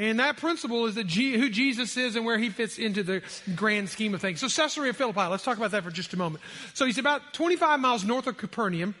And 0.00 0.18
that 0.18 0.38
principle 0.38 0.86
is 0.86 0.94
that 0.94 1.06
G, 1.06 1.38
who 1.38 1.50
Jesus 1.50 1.96
is 1.98 2.16
and 2.16 2.24
where 2.24 2.38
he 2.38 2.48
fits 2.48 2.78
into 2.78 3.02
the 3.02 3.22
grand 3.54 3.90
scheme 3.90 4.14
of 4.14 4.22
things. 4.22 4.40
So 4.40 4.48
Caesarea 4.48 4.94
Philippi, 4.94 5.20
let's 5.26 5.44
talk 5.44 5.58
about 5.58 5.72
that 5.72 5.84
for 5.84 5.90
just 5.90 6.14
a 6.14 6.16
moment. 6.16 6.42
So 6.72 6.86
he's 6.86 6.96
about 6.96 7.34
25 7.34 7.80
miles 7.80 8.02
north 8.02 8.26
of 8.26 8.38
Capernaum. 8.38 8.94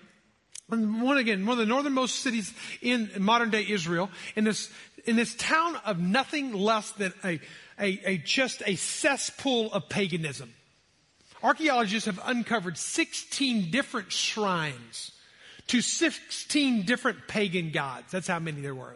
And 0.70 1.02
one 1.02 1.16
again, 1.16 1.46
one 1.46 1.54
of 1.54 1.58
the 1.58 1.66
northernmost 1.66 2.16
cities 2.16 2.52
in 2.82 3.10
modern 3.18 3.50
day 3.50 3.66
Israel, 3.66 4.10
in 4.36 4.44
this, 4.44 4.70
in 5.06 5.16
this 5.16 5.34
town 5.34 5.76
of 5.86 5.98
nothing 5.98 6.52
less 6.52 6.90
than 6.92 7.14
a, 7.24 7.40
a, 7.78 8.00
a 8.04 8.18
just 8.18 8.62
a 8.66 8.76
cesspool 8.76 9.72
of 9.72 9.88
paganism. 9.88 10.52
Archaeologists 11.42 12.06
have 12.06 12.20
uncovered 12.24 12.76
16 12.76 13.70
different 13.70 14.12
shrines 14.12 15.12
to 15.68 15.80
16 15.80 16.82
different 16.82 17.28
pagan 17.28 17.70
gods. 17.70 18.10
That's 18.10 18.26
how 18.26 18.38
many 18.38 18.60
there 18.60 18.74
were. 18.74 18.94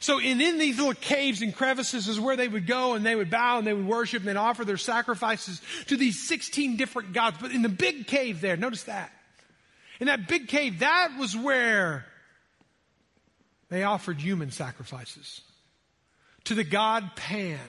So 0.00 0.18
in, 0.18 0.40
in 0.40 0.58
these 0.58 0.78
little 0.78 0.94
caves 0.94 1.42
and 1.42 1.54
crevices 1.54 2.08
is 2.08 2.18
where 2.18 2.34
they 2.34 2.48
would 2.48 2.66
go 2.66 2.94
and 2.94 3.06
they 3.06 3.14
would 3.14 3.30
bow 3.30 3.58
and 3.58 3.66
they 3.66 3.72
would 3.72 3.86
worship 3.86 4.22
and 4.22 4.28
they'd 4.28 4.36
offer 4.36 4.64
their 4.64 4.76
sacrifices 4.76 5.62
to 5.86 5.96
these 5.96 6.26
16 6.26 6.76
different 6.76 7.12
gods. 7.12 7.36
But 7.40 7.52
in 7.52 7.62
the 7.62 7.68
big 7.68 8.08
cave 8.08 8.40
there, 8.40 8.56
notice 8.56 8.84
that. 8.84 9.12
In 10.00 10.06
that 10.06 10.26
big 10.26 10.48
cave, 10.48 10.80
that 10.80 11.10
was 11.20 11.36
where 11.36 12.04
they 13.68 13.84
offered 13.84 14.20
human 14.20 14.50
sacrifices 14.50 15.42
to 16.44 16.54
the 16.54 16.64
god 16.64 17.14
Pan. 17.14 17.60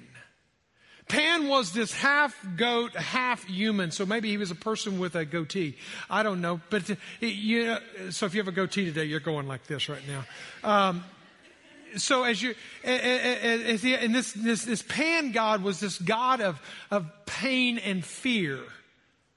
Pan 1.07 1.47
was 1.47 1.73
this 1.73 1.93
half 1.93 2.35
goat, 2.55 2.95
half 2.95 3.43
human, 3.45 3.91
so 3.91 4.05
maybe 4.05 4.29
he 4.29 4.37
was 4.37 4.51
a 4.51 4.55
person 4.55 4.99
with 4.99 5.15
a 5.15 5.25
goatee. 5.25 5.75
I 6.09 6.23
don't 6.23 6.41
know, 6.41 6.61
but 6.69 6.89
it, 6.89 6.97
you 7.21 7.65
know, 7.65 7.79
so 8.09 8.25
if 8.25 8.33
you 8.33 8.39
have 8.39 8.47
a 8.47 8.53
goatee 8.53 8.85
today, 8.85 9.05
you're 9.05 9.19
going 9.19 9.47
like 9.47 9.67
this 9.67 9.89
right 9.89 10.01
now. 10.07 10.87
Um, 10.87 11.03
so 11.97 12.23
as 12.23 12.41
you, 12.41 12.55
as 12.83 13.83
and 13.83 14.15
this, 14.15 14.33
this, 14.33 14.63
this 14.65 14.81
Pan 14.81 15.31
God 15.31 15.61
was 15.61 15.79
this 15.79 15.97
God 15.99 16.41
of, 16.41 16.59
of 16.89 17.05
pain 17.25 17.77
and 17.77 18.03
fear 18.03 18.59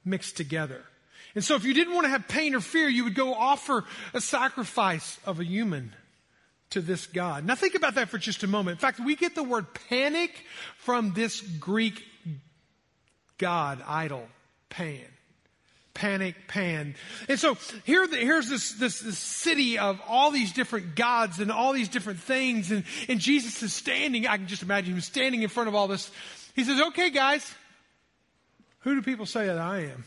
mixed 0.05 0.37
together. 0.37 0.83
And 1.35 1.45
so 1.45 1.55
if 1.55 1.65
you 1.65 1.75
didn't 1.75 1.95
want 1.95 2.07
to 2.07 2.11
have 2.11 2.29
pain 2.29 2.55
or 2.55 2.61
fear, 2.61 2.89
you 2.89 3.05
would 3.05 3.15
go 3.15 3.35
offer 3.35 3.85
a 4.15 4.21
sacrifice 4.21 5.19
of 5.27 5.41
a 5.41 5.45
human 5.45 5.95
to 6.71 6.81
this 6.81 7.07
God. 7.07 7.45
Now 7.45 7.55
think 7.55 7.75
about 7.75 7.95
that 7.95 8.09
for 8.09 8.19
just 8.19 8.43
a 8.43 8.47
moment. 8.47 8.77
In 8.77 8.81
fact, 8.81 9.01
we 9.01 9.17
get 9.17 9.35
the 9.35 9.43
word 9.43 9.67
panic 9.89 10.33
from 10.79 11.13
this 11.13 11.41
Greek 11.41 12.03
God, 13.39 13.83
idol, 13.87 14.27
Pan. 14.71 15.05
Panic, 15.95 16.35
Pan. 16.47 16.95
And 17.27 17.41
so 17.41 17.57
here, 17.85 18.07
here's 18.07 18.51
this, 18.51 18.73
this, 18.73 19.01
this, 19.01 19.19
city 19.19 19.79
of 19.79 19.99
all 20.07 20.31
these 20.31 20.53
different 20.53 20.95
gods 20.95 21.41
and 21.41 21.51
all 21.51 21.73
these 21.73 21.89
different 21.89 22.21
things. 22.21 22.71
And, 22.71 22.85
and 23.09 23.19
Jesus 23.19 23.63
is 23.63 23.73
standing. 23.73 24.27
I 24.27 24.37
can 24.37 24.47
just 24.47 24.63
imagine 24.63 24.93
him 24.93 25.01
standing 25.01 25.43
in 25.43 25.49
front 25.49 25.69
of 25.69 25.75
all 25.75 25.89
this. 25.89 26.11
He 26.55 26.65
says, 26.65 26.81
okay, 26.89 27.09
guys, 27.09 27.51
who 28.81 28.95
do 28.95 29.03
people 29.03 29.25
say 29.25 29.47
that 29.47 29.59
I 29.59 29.85
am? 29.85 30.05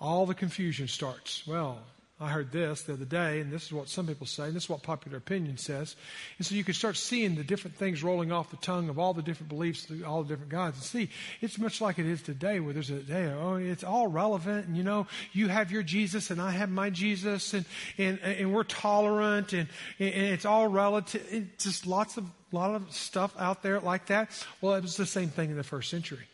All 0.00 0.26
the 0.26 0.34
confusion 0.34 0.86
starts. 0.86 1.44
Well, 1.44 1.80
I 2.20 2.30
heard 2.30 2.50
this 2.50 2.82
the 2.82 2.94
other 2.94 3.04
day, 3.04 3.40
and 3.40 3.52
this 3.52 3.66
is 3.66 3.72
what 3.72 3.88
some 3.88 4.08
people 4.08 4.26
say, 4.26 4.44
and 4.44 4.56
this 4.56 4.64
is 4.64 4.68
what 4.68 4.82
popular 4.82 5.18
opinion 5.18 5.56
says. 5.56 5.94
And 6.38 6.46
so 6.46 6.56
you 6.56 6.64
can 6.64 6.74
start 6.74 6.96
seeing 6.96 7.36
the 7.36 7.44
different 7.44 7.76
things 7.76 8.02
rolling 8.02 8.32
off 8.32 8.50
the 8.50 8.56
tongue 8.56 8.88
of 8.88 8.98
all 8.98 9.14
the 9.14 9.22
different 9.22 9.48
beliefs, 9.48 9.86
all 10.04 10.24
the 10.24 10.28
different 10.28 10.50
gods. 10.50 10.78
And 10.78 10.84
see, 10.84 11.10
it's 11.40 11.58
much 11.58 11.80
like 11.80 12.00
it 12.00 12.06
is 12.06 12.20
today, 12.20 12.58
where 12.58 12.74
there's 12.74 12.90
a 12.90 12.98
day, 12.98 13.26
oh, 13.26 13.54
it's 13.54 13.84
all 13.84 14.08
relevant, 14.08 14.66
and 14.66 14.76
you 14.76 14.82
know, 14.82 15.06
you 15.32 15.46
have 15.46 15.70
your 15.70 15.84
Jesus, 15.84 16.30
and 16.30 16.42
I 16.42 16.50
have 16.50 16.70
my 16.70 16.90
Jesus, 16.90 17.54
and 17.54 17.64
and 17.98 18.18
and 18.20 18.52
we're 18.52 18.64
tolerant, 18.64 19.52
and 19.52 19.68
and 20.00 20.26
it's 20.26 20.44
all 20.44 20.66
relative. 20.66 21.24
It's 21.30 21.64
just 21.64 21.86
lots 21.86 22.16
of 22.16 22.24
lot 22.50 22.74
of 22.74 22.92
stuff 22.92 23.32
out 23.38 23.62
there 23.62 23.78
like 23.78 24.06
that. 24.06 24.30
Well, 24.60 24.74
it 24.74 24.82
was 24.82 24.96
the 24.96 25.06
same 25.06 25.28
thing 25.28 25.50
in 25.50 25.56
the 25.56 25.62
first 25.62 25.88
century. 25.88 26.26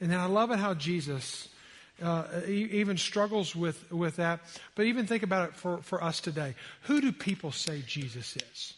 And 0.00 0.10
then 0.10 0.18
I 0.18 0.26
love 0.26 0.50
it 0.50 0.58
how 0.58 0.74
Jesus 0.74 1.48
uh, 2.02 2.24
even 2.46 2.96
struggles 2.96 3.54
with, 3.54 3.90
with 3.92 4.16
that. 4.16 4.40
But 4.74 4.86
even 4.86 5.06
think 5.06 5.22
about 5.22 5.50
it 5.50 5.54
for, 5.56 5.78
for 5.78 6.02
us 6.02 6.20
today. 6.20 6.54
Who 6.82 7.00
do 7.00 7.12
people 7.12 7.52
say 7.52 7.82
Jesus 7.86 8.36
is? 8.36 8.74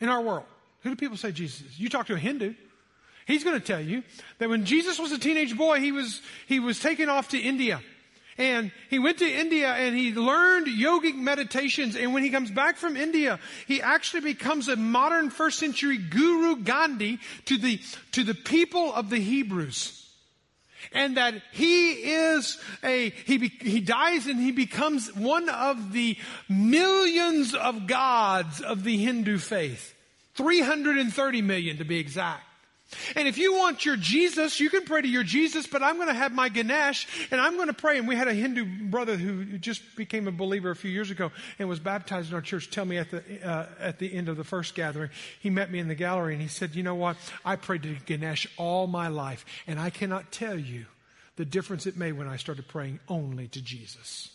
In 0.00 0.08
our 0.08 0.20
world, 0.20 0.44
who 0.80 0.90
do 0.90 0.96
people 0.96 1.16
say 1.16 1.32
Jesus 1.32 1.62
is? 1.62 1.78
You 1.78 1.88
talk 1.88 2.06
to 2.06 2.14
a 2.14 2.18
Hindu, 2.18 2.54
he's 3.26 3.44
going 3.44 3.58
to 3.58 3.64
tell 3.64 3.80
you 3.80 4.02
that 4.38 4.48
when 4.48 4.64
Jesus 4.64 4.98
was 4.98 5.12
a 5.12 5.18
teenage 5.18 5.56
boy, 5.56 5.80
he 5.80 5.92
was, 5.92 6.20
he 6.46 6.60
was 6.60 6.80
taken 6.80 7.08
off 7.08 7.28
to 7.28 7.38
India. 7.38 7.80
And 8.38 8.72
he 8.88 8.98
went 8.98 9.18
to 9.18 9.30
India 9.30 9.68
and 9.68 9.94
he 9.94 10.12
learned 10.14 10.66
yogic 10.66 11.14
meditations. 11.14 11.96
And 11.96 12.14
when 12.14 12.22
he 12.22 12.30
comes 12.30 12.50
back 12.50 12.76
from 12.76 12.96
India, 12.96 13.38
he 13.68 13.82
actually 13.82 14.22
becomes 14.22 14.68
a 14.68 14.76
modern 14.76 15.28
first 15.28 15.58
century 15.58 15.98
Guru 15.98 16.56
Gandhi 16.56 17.18
to 17.44 17.58
the, 17.58 17.78
to 18.12 18.24
the 18.24 18.34
people 18.34 18.92
of 18.94 19.10
the 19.10 19.18
Hebrews 19.18 20.01
and 20.92 21.16
that 21.16 21.34
he 21.52 21.92
is 21.92 22.58
a, 22.82 23.10
he, 23.10 23.38
be, 23.38 23.48
he 23.48 23.80
dies 23.80 24.26
and 24.26 24.40
he 24.40 24.52
becomes 24.52 25.14
one 25.14 25.48
of 25.48 25.92
the 25.92 26.16
millions 26.48 27.54
of 27.54 27.86
gods 27.86 28.60
of 28.60 28.84
the 28.84 28.96
Hindu 28.96 29.38
faith. 29.38 29.94
330 30.34 31.42
million 31.42 31.76
to 31.78 31.84
be 31.84 31.98
exact. 31.98 32.44
And 33.16 33.28
if 33.28 33.38
you 33.38 33.54
want 33.54 33.84
your 33.84 33.96
Jesus, 33.96 34.60
you 34.60 34.70
can 34.70 34.84
pray 34.84 35.02
to 35.02 35.08
your 35.08 35.22
Jesus, 35.22 35.66
but 35.66 35.82
I'm 35.82 35.96
going 35.96 36.08
to 36.08 36.14
have 36.14 36.32
my 36.32 36.48
Ganesh 36.48 37.06
and 37.30 37.40
I'm 37.40 37.56
going 37.56 37.68
to 37.68 37.74
pray. 37.74 37.98
And 37.98 38.08
we 38.08 38.16
had 38.16 38.28
a 38.28 38.34
Hindu 38.34 38.90
brother 38.90 39.16
who 39.16 39.58
just 39.58 39.96
became 39.96 40.28
a 40.28 40.32
believer 40.32 40.70
a 40.70 40.76
few 40.76 40.90
years 40.90 41.10
ago 41.10 41.30
and 41.58 41.68
was 41.68 41.80
baptized 41.80 42.30
in 42.30 42.34
our 42.34 42.40
church 42.40 42.70
tell 42.70 42.84
me 42.84 42.98
at 42.98 43.10
the, 43.10 43.22
uh, 43.44 43.66
at 43.80 43.98
the 43.98 44.12
end 44.12 44.28
of 44.28 44.36
the 44.36 44.44
first 44.44 44.74
gathering, 44.74 45.10
he 45.40 45.50
met 45.50 45.70
me 45.70 45.78
in 45.78 45.88
the 45.88 45.94
gallery 45.94 46.34
and 46.34 46.42
he 46.42 46.48
said, 46.48 46.74
you 46.74 46.82
know 46.82 46.94
what? 46.94 47.16
I 47.44 47.56
prayed 47.56 47.82
to 47.84 47.94
Ganesh 48.06 48.46
all 48.56 48.86
my 48.86 49.08
life 49.08 49.44
and 49.66 49.78
I 49.78 49.90
cannot 49.90 50.32
tell 50.32 50.58
you 50.58 50.86
the 51.36 51.44
difference 51.44 51.86
it 51.86 51.96
made 51.96 52.12
when 52.12 52.28
I 52.28 52.36
started 52.36 52.68
praying 52.68 53.00
only 53.08 53.48
to 53.48 53.62
Jesus. 53.62 54.30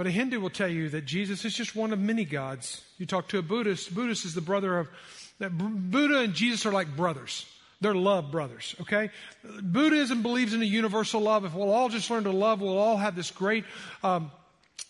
But 0.00 0.06
a 0.06 0.10
Hindu 0.12 0.40
will 0.40 0.48
tell 0.48 0.66
you 0.66 0.88
that 0.88 1.04
Jesus 1.04 1.44
is 1.44 1.54
just 1.54 1.76
one 1.76 1.92
of 1.92 1.98
many 1.98 2.24
gods. 2.24 2.80
You 2.96 3.04
talk 3.04 3.28
to 3.28 3.38
a 3.38 3.42
Buddhist, 3.42 3.94
Buddhist 3.94 4.24
is 4.24 4.32
the 4.32 4.40
brother 4.40 4.78
of, 4.78 4.88
that 5.40 5.50
Buddha 5.50 6.20
and 6.20 6.32
Jesus 6.32 6.64
are 6.64 6.72
like 6.72 6.96
brothers. 6.96 7.44
They're 7.82 7.94
love 7.94 8.30
brothers, 8.30 8.74
okay? 8.80 9.10
Buddhism 9.44 10.22
believes 10.22 10.54
in 10.54 10.62
a 10.62 10.64
universal 10.64 11.20
love. 11.20 11.44
If 11.44 11.52
we'll 11.52 11.70
all 11.70 11.90
just 11.90 12.08
learn 12.08 12.24
to 12.24 12.30
love, 12.30 12.62
we'll 12.62 12.78
all 12.78 12.96
have 12.96 13.14
this 13.14 13.30
great 13.30 13.66
um, 14.02 14.30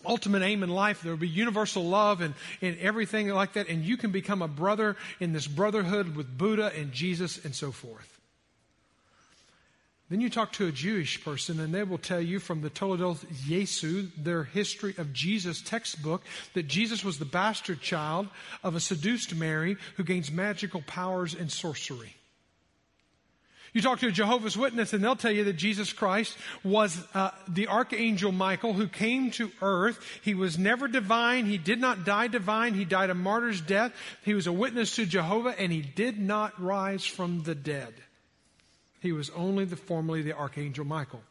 ultimate 0.06 0.42
aim 0.42 0.62
in 0.62 0.70
life. 0.70 1.02
There 1.02 1.10
will 1.10 1.18
be 1.18 1.26
universal 1.26 1.82
love 1.82 2.20
and, 2.20 2.34
and 2.62 2.78
everything 2.78 3.30
like 3.30 3.54
that. 3.54 3.68
And 3.68 3.84
you 3.84 3.96
can 3.96 4.12
become 4.12 4.42
a 4.42 4.48
brother 4.48 4.94
in 5.18 5.32
this 5.32 5.48
brotherhood 5.48 6.14
with 6.14 6.38
Buddha 6.38 6.70
and 6.78 6.92
Jesus 6.92 7.44
and 7.44 7.52
so 7.52 7.72
forth. 7.72 8.19
Then 10.10 10.20
you 10.20 10.28
talk 10.28 10.52
to 10.54 10.66
a 10.66 10.72
Jewish 10.72 11.24
person, 11.24 11.60
and 11.60 11.72
they 11.72 11.84
will 11.84 11.96
tell 11.96 12.20
you 12.20 12.40
from 12.40 12.62
the 12.62 12.70
Toledoth 12.70 13.24
Jesu, 13.46 14.08
their 14.18 14.42
history 14.42 14.92
of 14.98 15.12
Jesus 15.12 15.62
textbook, 15.62 16.22
that 16.54 16.66
Jesus 16.66 17.04
was 17.04 17.18
the 17.18 17.24
bastard 17.24 17.80
child 17.80 18.28
of 18.64 18.74
a 18.74 18.80
seduced 18.80 19.36
Mary 19.36 19.76
who 19.96 20.02
gains 20.02 20.32
magical 20.32 20.82
powers 20.82 21.34
and 21.34 21.50
sorcery. 21.50 22.16
You 23.72 23.82
talk 23.82 24.00
to 24.00 24.08
a 24.08 24.10
Jehovah's 24.10 24.58
Witness 24.58 24.92
and 24.92 25.04
they'll 25.04 25.14
tell 25.14 25.30
you 25.30 25.44
that 25.44 25.52
Jesus 25.52 25.92
Christ 25.92 26.36
was 26.64 27.00
uh, 27.14 27.30
the 27.46 27.68
archangel 27.68 28.32
Michael 28.32 28.72
who 28.72 28.88
came 28.88 29.30
to 29.32 29.52
earth. 29.62 30.04
He 30.22 30.34
was 30.34 30.58
never 30.58 30.88
divine. 30.88 31.46
He 31.46 31.56
did 31.56 31.80
not 31.80 32.04
die 32.04 32.26
divine. 32.26 32.74
He 32.74 32.84
died 32.84 33.10
a 33.10 33.14
martyr's 33.14 33.60
death. 33.60 33.92
He 34.24 34.34
was 34.34 34.48
a 34.48 34.52
witness 34.52 34.96
to 34.96 35.06
Jehovah 35.06 35.54
and 35.56 35.70
he 35.70 35.82
did 35.82 36.18
not 36.18 36.60
rise 36.60 37.06
from 37.06 37.44
the 37.44 37.54
dead. 37.54 37.94
He 39.00 39.12
was 39.12 39.30
only 39.30 39.64
the 39.64 39.76
formerly 39.76 40.22
the 40.22 40.36
archangel 40.36 40.84
Michael. 40.84 41.22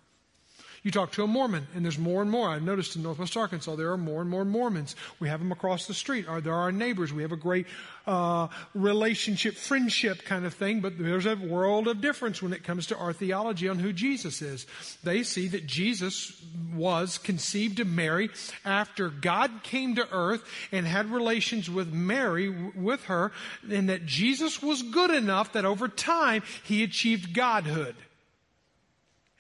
You 0.81 0.91
talk 0.91 1.11
to 1.13 1.23
a 1.23 1.27
Mormon, 1.27 1.67
and 1.75 1.83
there's 1.83 1.97
more 1.97 2.21
and 2.21 2.31
more. 2.31 2.49
I've 2.49 2.63
noticed 2.63 2.95
in 2.95 3.03
Northwest 3.03 3.35
Arkansas, 3.35 3.75
there 3.75 3.91
are 3.91 3.97
more 3.97 4.21
and 4.21 4.29
more 4.29 4.45
Mormons. 4.45 4.95
We 5.19 5.27
have 5.27 5.39
them 5.39 5.51
across 5.51 5.87
the 5.87 5.93
street. 5.93 6.25
There 6.25 6.53
are 6.53 6.61
our 6.61 6.71
neighbors. 6.71 7.11
We 7.11 7.21
have 7.21 7.33
a 7.33 7.37
great 7.37 7.67
uh, 8.07 8.47
relationship, 8.73 9.55
friendship 9.55 10.23
kind 10.23 10.45
of 10.45 10.53
thing, 10.53 10.79
but 10.79 10.97
there's 10.97 11.25
a 11.25 11.35
world 11.35 11.87
of 11.87 11.99
difference 11.99 12.41
when 12.41 12.53
it 12.53 12.63
comes 12.63 12.87
to 12.87 12.97
our 12.97 13.11
theology 13.11 13.67
on 13.67 13.77
who 13.77 13.91
Jesus 13.91 14.41
is. 14.41 14.65
They 15.03 15.23
see 15.23 15.49
that 15.49 15.67
Jesus 15.67 16.41
was 16.73 17.17
conceived 17.17 17.81
of 17.81 17.87
Mary 17.87 18.29
after 18.63 19.09
God 19.09 19.63
came 19.63 19.95
to 19.95 20.07
earth 20.13 20.43
and 20.71 20.87
had 20.87 21.11
relations 21.11 21.69
with 21.69 21.91
Mary, 21.91 22.49
with 22.49 23.03
her, 23.05 23.33
and 23.69 23.89
that 23.89 24.05
Jesus 24.05 24.61
was 24.61 24.81
good 24.81 25.11
enough 25.11 25.53
that 25.53 25.65
over 25.65 25.89
time 25.89 26.41
he 26.63 26.83
achieved 26.83 27.33
godhood. 27.33 27.95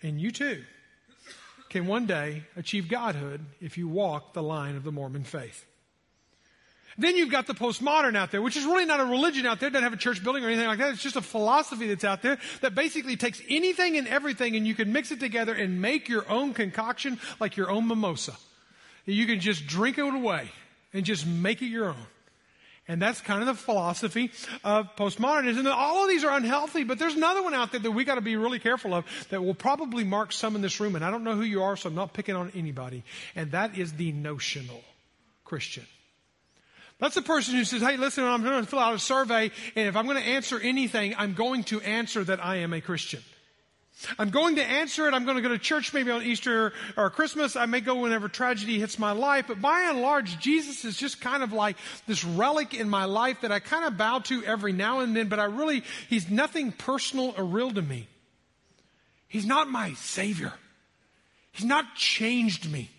And 0.01 0.19
you 0.19 0.31
too 0.31 0.63
can 1.69 1.87
one 1.87 2.05
day 2.05 2.43
achieve 2.55 2.87
godhood 2.87 3.45
if 3.61 3.77
you 3.77 3.87
walk 3.87 4.33
the 4.33 4.43
line 4.43 4.75
of 4.75 4.83
the 4.83 4.91
Mormon 4.91 5.23
faith. 5.23 5.65
Then 6.97 7.15
you've 7.15 7.31
got 7.31 7.47
the 7.47 7.53
postmodern 7.53 8.17
out 8.17 8.31
there, 8.31 8.41
which 8.41 8.57
is 8.57 8.65
really 8.65 8.85
not 8.85 8.99
a 8.99 9.05
religion 9.05 9.45
out 9.45 9.61
there, 9.61 9.69
doesn't 9.69 9.83
have 9.83 9.93
a 9.93 9.97
church 9.97 10.21
building 10.21 10.43
or 10.43 10.47
anything 10.47 10.67
like 10.67 10.79
that. 10.79 10.91
It's 10.91 11.01
just 11.01 11.15
a 11.15 11.21
philosophy 11.21 11.87
that's 11.87 12.03
out 12.03 12.21
there 12.21 12.37
that 12.61 12.75
basically 12.75 13.15
takes 13.15 13.41
anything 13.47 13.95
and 13.97 14.07
everything 14.07 14.57
and 14.57 14.67
you 14.67 14.75
can 14.75 14.91
mix 14.91 15.11
it 15.11 15.19
together 15.19 15.53
and 15.53 15.81
make 15.81 16.09
your 16.09 16.29
own 16.29 16.53
concoction 16.53 17.17
like 17.39 17.55
your 17.55 17.69
own 17.69 17.87
mimosa. 17.87 18.33
You 19.05 19.25
can 19.27 19.39
just 19.39 19.65
drink 19.65 19.97
it 19.97 20.13
away 20.13 20.51
and 20.93 21.05
just 21.05 21.25
make 21.25 21.61
it 21.61 21.67
your 21.67 21.89
own. 21.89 22.07
And 22.89 22.99
that's 22.99 23.21
kind 23.21 23.39
of 23.39 23.45
the 23.45 23.53
philosophy 23.53 24.31
of 24.63 24.95
postmodernism. 24.95 25.59
And 25.59 25.67
all 25.67 26.03
of 26.03 26.09
these 26.09 26.23
are 26.23 26.35
unhealthy, 26.35 26.83
but 26.83 26.97
there's 26.97 27.13
another 27.15 27.43
one 27.43 27.53
out 27.53 27.71
there 27.71 27.79
that 27.79 27.91
we 27.91 28.03
got 28.03 28.15
to 28.15 28.21
be 28.21 28.35
really 28.35 28.57
careful 28.57 28.95
of 28.95 29.05
that 29.29 29.43
will 29.43 29.53
probably 29.53 30.03
mark 30.03 30.33
some 30.33 30.55
in 30.55 30.63
this 30.63 30.79
room. 30.79 30.95
And 30.95 31.05
I 31.05 31.11
don't 31.11 31.23
know 31.23 31.35
who 31.35 31.43
you 31.43 31.61
are, 31.61 31.77
so 31.77 31.87
I'm 31.87 31.95
not 31.95 32.13
picking 32.13 32.35
on 32.35 32.51
anybody. 32.55 33.03
And 33.35 33.51
that 33.51 33.77
is 33.77 33.93
the 33.93 34.11
notional 34.11 34.83
Christian. 35.45 35.85
That's 36.97 37.13
the 37.13 37.21
person 37.21 37.55
who 37.55 37.63
says, 37.63 37.81
hey, 37.81 37.95
listen, 37.95 38.23
I'm 38.25 38.43
going 38.43 38.61
to 38.61 38.69
fill 38.69 38.79
out 38.79 38.95
a 38.95 38.99
survey, 38.99 39.51
and 39.75 39.87
if 39.87 39.95
I'm 39.95 40.05
going 40.05 40.17
to 40.17 40.27
answer 40.27 40.59
anything, 40.59 41.15
I'm 41.17 41.33
going 41.33 41.63
to 41.65 41.79
answer 41.81 42.23
that 42.23 42.43
I 42.43 42.57
am 42.57 42.73
a 42.73 42.81
Christian. 42.81 43.21
I'm 44.17 44.29
going 44.29 44.55
to 44.55 44.63
answer 44.63 45.07
it. 45.07 45.13
I'm 45.13 45.25
going 45.25 45.35
to 45.35 45.41
go 45.41 45.49
to 45.49 45.57
church 45.57 45.93
maybe 45.93 46.11
on 46.11 46.23
Easter 46.23 46.73
or 46.95 47.09
Christmas. 47.09 47.55
I 47.55 47.65
may 47.65 47.81
go 47.81 47.95
whenever 47.95 48.29
tragedy 48.29 48.79
hits 48.79 48.97
my 48.97 49.11
life. 49.11 49.45
But 49.47 49.61
by 49.61 49.87
and 49.89 50.01
large, 50.01 50.39
Jesus 50.39 50.85
is 50.85 50.97
just 50.97 51.19
kind 51.19 51.43
of 51.43 51.51
like 51.51 51.75
this 52.07 52.23
relic 52.23 52.73
in 52.73 52.89
my 52.89 53.05
life 53.05 53.41
that 53.41 53.51
I 53.51 53.59
kind 53.59 53.85
of 53.85 53.97
bow 53.97 54.19
to 54.19 54.43
every 54.45 54.71
now 54.71 55.01
and 55.01 55.15
then, 55.15 55.27
but 55.27 55.39
I 55.39 55.45
really, 55.45 55.83
he's 56.09 56.29
nothing 56.29 56.71
personal 56.71 57.33
or 57.37 57.43
real 57.43 57.71
to 57.71 57.81
me. 57.81 58.07
He's 59.27 59.45
not 59.45 59.69
my 59.69 59.93
savior. 59.93 60.53
He's 61.51 61.65
not 61.65 61.95
changed 61.95 62.71
me. 62.71 62.89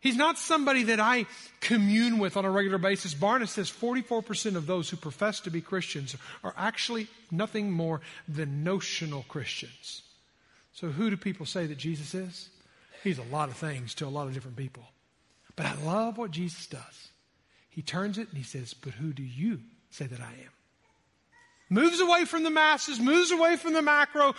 He's 0.00 0.16
not 0.16 0.38
somebody 0.38 0.84
that 0.84 0.98
I 0.98 1.26
commune 1.60 2.18
with 2.18 2.38
on 2.38 2.46
a 2.46 2.50
regular 2.50 2.78
basis. 2.78 3.14
Barna 3.14 3.46
says 3.46 3.70
44% 3.70 4.56
of 4.56 4.66
those 4.66 4.88
who 4.88 4.96
profess 4.96 5.40
to 5.40 5.50
be 5.50 5.60
Christians 5.60 6.16
are 6.42 6.54
actually 6.56 7.06
nothing 7.30 7.70
more 7.70 8.00
than 8.26 8.64
notional 8.64 9.24
Christians. 9.28 10.02
So, 10.72 10.88
who 10.88 11.10
do 11.10 11.18
people 11.18 11.44
say 11.44 11.66
that 11.66 11.76
Jesus 11.76 12.14
is? 12.14 12.48
He's 13.04 13.18
a 13.18 13.24
lot 13.24 13.50
of 13.50 13.56
things 13.56 13.94
to 13.96 14.06
a 14.06 14.08
lot 14.08 14.26
of 14.26 14.34
different 14.34 14.56
people. 14.56 14.84
But 15.54 15.66
I 15.66 15.74
love 15.82 16.16
what 16.16 16.30
Jesus 16.30 16.66
does. 16.66 17.08
He 17.68 17.82
turns 17.82 18.16
it 18.16 18.28
and 18.28 18.38
he 18.38 18.44
says, 18.44 18.72
But 18.72 18.94
who 18.94 19.12
do 19.12 19.22
you 19.22 19.60
say 19.90 20.06
that 20.06 20.20
I 20.20 20.32
am? 20.32 20.50
Moves 21.68 22.00
away 22.00 22.24
from 22.24 22.42
the 22.42 22.50
masses, 22.50 22.98
moves 22.98 23.30
away 23.30 23.56
from 23.56 23.74
the 23.74 23.82
macro, 23.82 24.34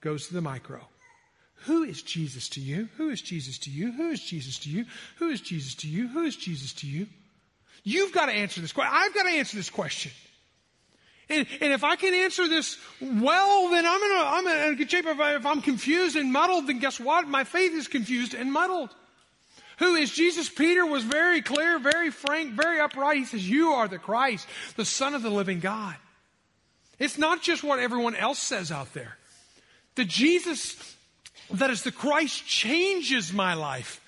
goes 0.00 0.28
to 0.28 0.34
the 0.34 0.40
micro. 0.40 0.86
Who 1.64 1.82
is 1.82 2.02
Jesus 2.02 2.48
to 2.50 2.60
you? 2.60 2.88
Who 2.96 3.08
is 3.10 3.20
Jesus 3.22 3.58
to 3.58 3.70
you? 3.70 3.90
Who 3.92 4.10
is 4.10 4.20
Jesus 4.20 4.58
to 4.60 4.70
you? 4.70 4.84
Who 5.16 5.30
is 5.30 5.40
Jesus 5.40 5.74
to 5.76 5.88
you? 5.88 6.08
Who 6.08 6.24
is 6.24 6.36
Jesus 6.36 6.72
to 6.74 6.86
you? 6.86 7.06
You've 7.82 8.12
got 8.12 8.26
to 8.26 8.32
answer 8.32 8.60
this 8.60 8.72
question. 8.72 8.94
I've 8.94 9.14
got 9.14 9.24
to 9.24 9.30
answer 9.30 9.56
this 9.56 9.70
question. 9.70 10.12
And, 11.28 11.46
and 11.60 11.72
if 11.72 11.82
I 11.82 11.96
can 11.96 12.14
answer 12.14 12.46
this 12.46 12.78
well, 13.00 13.70
then 13.70 13.84
I'm 13.84 14.02
in 14.02 14.12
a, 14.12 14.24
I'm 14.24 14.46
in 14.46 14.72
a 14.72 14.76
good 14.76 14.90
shape. 14.90 15.06
If, 15.06 15.18
I, 15.18 15.34
if 15.36 15.46
I'm 15.46 15.60
confused 15.60 16.14
and 16.14 16.32
muddled, 16.32 16.68
then 16.68 16.78
guess 16.78 17.00
what? 17.00 17.26
My 17.26 17.44
faith 17.44 17.72
is 17.72 17.88
confused 17.88 18.34
and 18.34 18.52
muddled. 18.52 18.94
Who 19.78 19.94
is 19.94 20.12
Jesus? 20.12 20.48
Peter 20.48 20.86
was 20.86 21.04
very 21.04 21.42
clear, 21.42 21.78
very 21.78 22.10
frank, 22.10 22.52
very 22.52 22.80
upright. 22.80 23.18
He 23.18 23.24
says, 23.24 23.48
You 23.48 23.72
are 23.72 23.88
the 23.88 23.98
Christ, 23.98 24.46
the 24.76 24.84
Son 24.84 25.14
of 25.14 25.22
the 25.22 25.30
living 25.30 25.60
God. 25.60 25.96
It's 26.98 27.18
not 27.18 27.42
just 27.42 27.62
what 27.62 27.78
everyone 27.78 28.14
else 28.14 28.38
says 28.38 28.72
out 28.72 28.94
there. 28.94 29.18
The 29.96 30.04
Jesus 30.04 30.95
that 31.52 31.70
is 31.70 31.82
the 31.82 31.92
Christ 31.92 32.46
changes 32.46 33.32
my 33.32 33.54
life. 33.54 34.00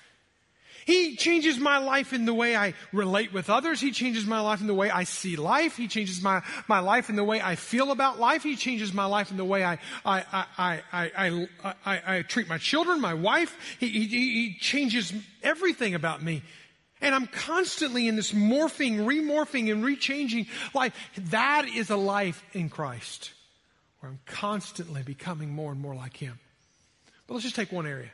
He 0.85 1.17
changes 1.17 1.59
my 1.59 1.77
life 1.77 2.13
in 2.13 2.25
the 2.25 2.33
way 2.33 2.55
I 2.55 2.73
relate 2.91 3.31
with 3.31 3.47
others. 3.47 3.79
He 3.79 3.91
changes 3.91 4.25
my 4.25 4.39
life 4.39 4.59
in 4.59 4.65
the 4.65 4.73
way 4.73 4.89
I 4.89 5.03
see 5.03 5.35
life. 5.35 5.77
He 5.77 5.87
changes 5.87 6.19
my, 6.23 6.41
my 6.67 6.79
life 6.79 7.09
in 7.09 7.15
the 7.15 7.23
way 7.23 7.39
I 7.39 7.55
feel 7.55 7.91
about 7.91 8.19
life. 8.19 8.41
He 8.41 8.55
changes 8.55 8.91
my 8.91 9.05
life 9.05 9.29
in 9.29 9.37
the 9.37 9.45
way 9.45 9.63
I, 9.63 9.77
I, 10.03 10.23
I, 10.57 10.81
I, 10.91 11.47
I, 11.85 12.17
I 12.17 12.21
treat 12.23 12.49
my 12.49 12.57
children, 12.57 13.01
my 13.01 13.13
wife. 13.13 13.55
He, 13.79 13.87
he, 13.87 14.07
he 14.07 14.57
changes 14.59 15.13
everything 15.43 15.93
about 15.93 16.23
me. 16.23 16.41
And 17.01 17.13
I'm 17.13 17.27
constantly 17.27 18.07
in 18.07 18.15
this 18.15 18.31
morphing, 18.31 19.05
remorphing, 19.05 19.71
and 19.71 19.83
rechanging 19.83 20.47
life. 20.73 20.93
That 21.29 21.67
is 21.67 21.91
a 21.91 21.97
life 21.97 22.43
in 22.53 22.67
Christ 22.69 23.33
where 23.99 24.11
I'm 24.11 24.19
constantly 24.25 25.03
becoming 25.03 25.51
more 25.51 25.71
and 25.71 25.79
more 25.79 25.95
like 25.95 26.17
Him. 26.17 26.39
But 27.29 27.35
let's 27.35 27.43
just 27.43 27.55
take 27.55 27.71
one 27.71 27.85
area. 27.85 28.09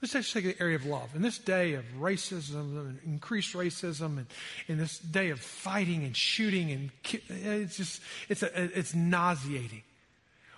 Let's 0.00 0.14
just 0.14 0.32
take 0.32 0.44
the 0.44 0.56
area 0.62 0.76
of 0.76 0.86
love. 0.86 1.14
In 1.14 1.20
this 1.20 1.36
day 1.36 1.74
of 1.74 1.84
racism 2.00 2.78
and 2.78 2.98
increased 3.04 3.52
racism 3.52 4.16
and 4.16 4.26
in 4.66 4.78
this 4.78 4.98
day 4.98 5.28
of 5.28 5.40
fighting 5.40 6.04
and 6.04 6.16
shooting 6.16 6.70
and 6.70 6.90
it's 7.28 7.76
just, 7.76 8.00
it's, 8.30 8.42
a, 8.42 8.78
it's 8.78 8.94
nauseating. 8.94 9.82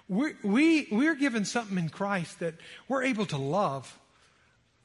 We're, 0.08 0.34
we, 0.44 0.86
we're 0.92 1.16
given 1.16 1.44
something 1.44 1.76
in 1.76 1.88
Christ 1.88 2.38
that 2.38 2.54
we're 2.86 3.02
able 3.02 3.26
to 3.26 3.36
love 3.36 3.98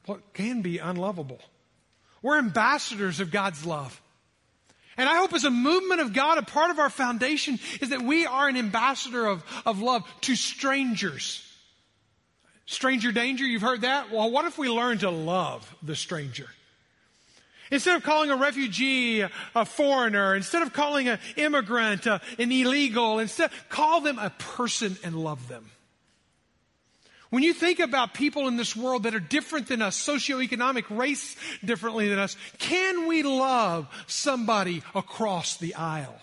what 0.06 0.34
can 0.34 0.62
be 0.62 0.78
unlovable. 0.78 1.38
We're 2.20 2.38
ambassadors 2.38 3.20
of 3.20 3.30
God's 3.30 3.64
love. 3.64 4.00
And 4.96 5.08
I 5.08 5.18
hope 5.18 5.34
as 5.34 5.44
a 5.44 5.52
movement 5.52 6.00
of 6.00 6.14
God, 6.14 6.38
a 6.38 6.42
part 6.42 6.72
of 6.72 6.80
our 6.80 6.90
foundation 6.90 7.60
is 7.80 7.90
that 7.90 8.02
we 8.02 8.26
are 8.26 8.48
an 8.48 8.56
ambassador 8.56 9.24
of, 9.24 9.44
of 9.64 9.80
love 9.80 10.02
to 10.22 10.34
strangers. 10.34 11.48
Stranger 12.66 13.12
danger, 13.12 13.44
you've 13.44 13.62
heard 13.62 13.82
that? 13.82 14.10
Well, 14.10 14.30
what 14.30 14.46
if 14.46 14.56
we 14.56 14.68
learn 14.68 14.98
to 14.98 15.10
love 15.10 15.74
the 15.82 15.94
stranger? 15.94 16.48
Instead 17.70 17.96
of 17.96 18.02
calling 18.02 18.30
a 18.30 18.36
refugee 18.36 19.20
a 19.20 19.64
foreigner, 19.64 20.34
instead 20.34 20.62
of 20.62 20.72
calling 20.72 21.08
an 21.08 21.18
immigrant 21.36 22.06
uh, 22.06 22.18
an 22.38 22.52
illegal, 22.52 23.18
instead, 23.18 23.50
call 23.68 24.00
them 24.00 24.18
a 24.18 24.30
person 24.30 24.96
and 25.02 25.16
love 25.16 25.48
them. 25.48 25.70
When 27.30 27.42
you 27.42 27.52
think 27.52 27.80
about 27.80 28.14
people 28.14 28.46
in 28.46 28.56
this 28.56 28.76
world 28.76 29.02
that 29.02 29.14
are 29.14 29.20
different 29.20 29.66
than 29.66 29.82
us, 29.82 29.98
socioeconomic 29.98 30.84
race 30.88 31.34
differently 31.64 32.08
than 32.08 32.18
us, 32.18 32.36
can 32.58 33.08
we 33.08 33.24
love 33.24 33.88
somebody 34.06 34.82
across 34.94 35.56
the 35.56 35.74
aisle? 35.74 36.16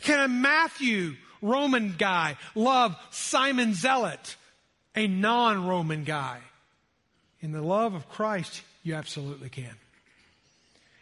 Can 0.00 0.20
a 0.20 0.28
Matthew 0.28 1.16
Roman 1.42 1.94
guy 1.98 2.36
love 2.54 2.96
Simon 3.10 3.74
Zealot 3.74 4.36
a 4.94 5.06
non 5.06 5.66
Roman 5.66 6.04
guy. 6.04 6.40
In 7.40 7.52
the 7.52 7.62
love 7.62 7.94
of 7.94 8.08
Christ, 8.08 8.62
you 8.82 8.94
absolutely 8.94 9.48
can. 9.48 9.74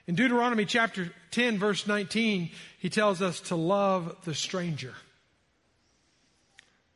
In 0.06 0.14
Deuteronomy 0.14 0.66
chapter 0.66 1.10
10, 1.32 1.58
verse 1.58 1.86
19, 1.86 2.50
he 2.78 2.90
tells 2.90 3.22
us 3.22 3.40
to 3.40 3.56
love 3.56 4.16
the 4.24 4.34
stranger. 4.34 4.94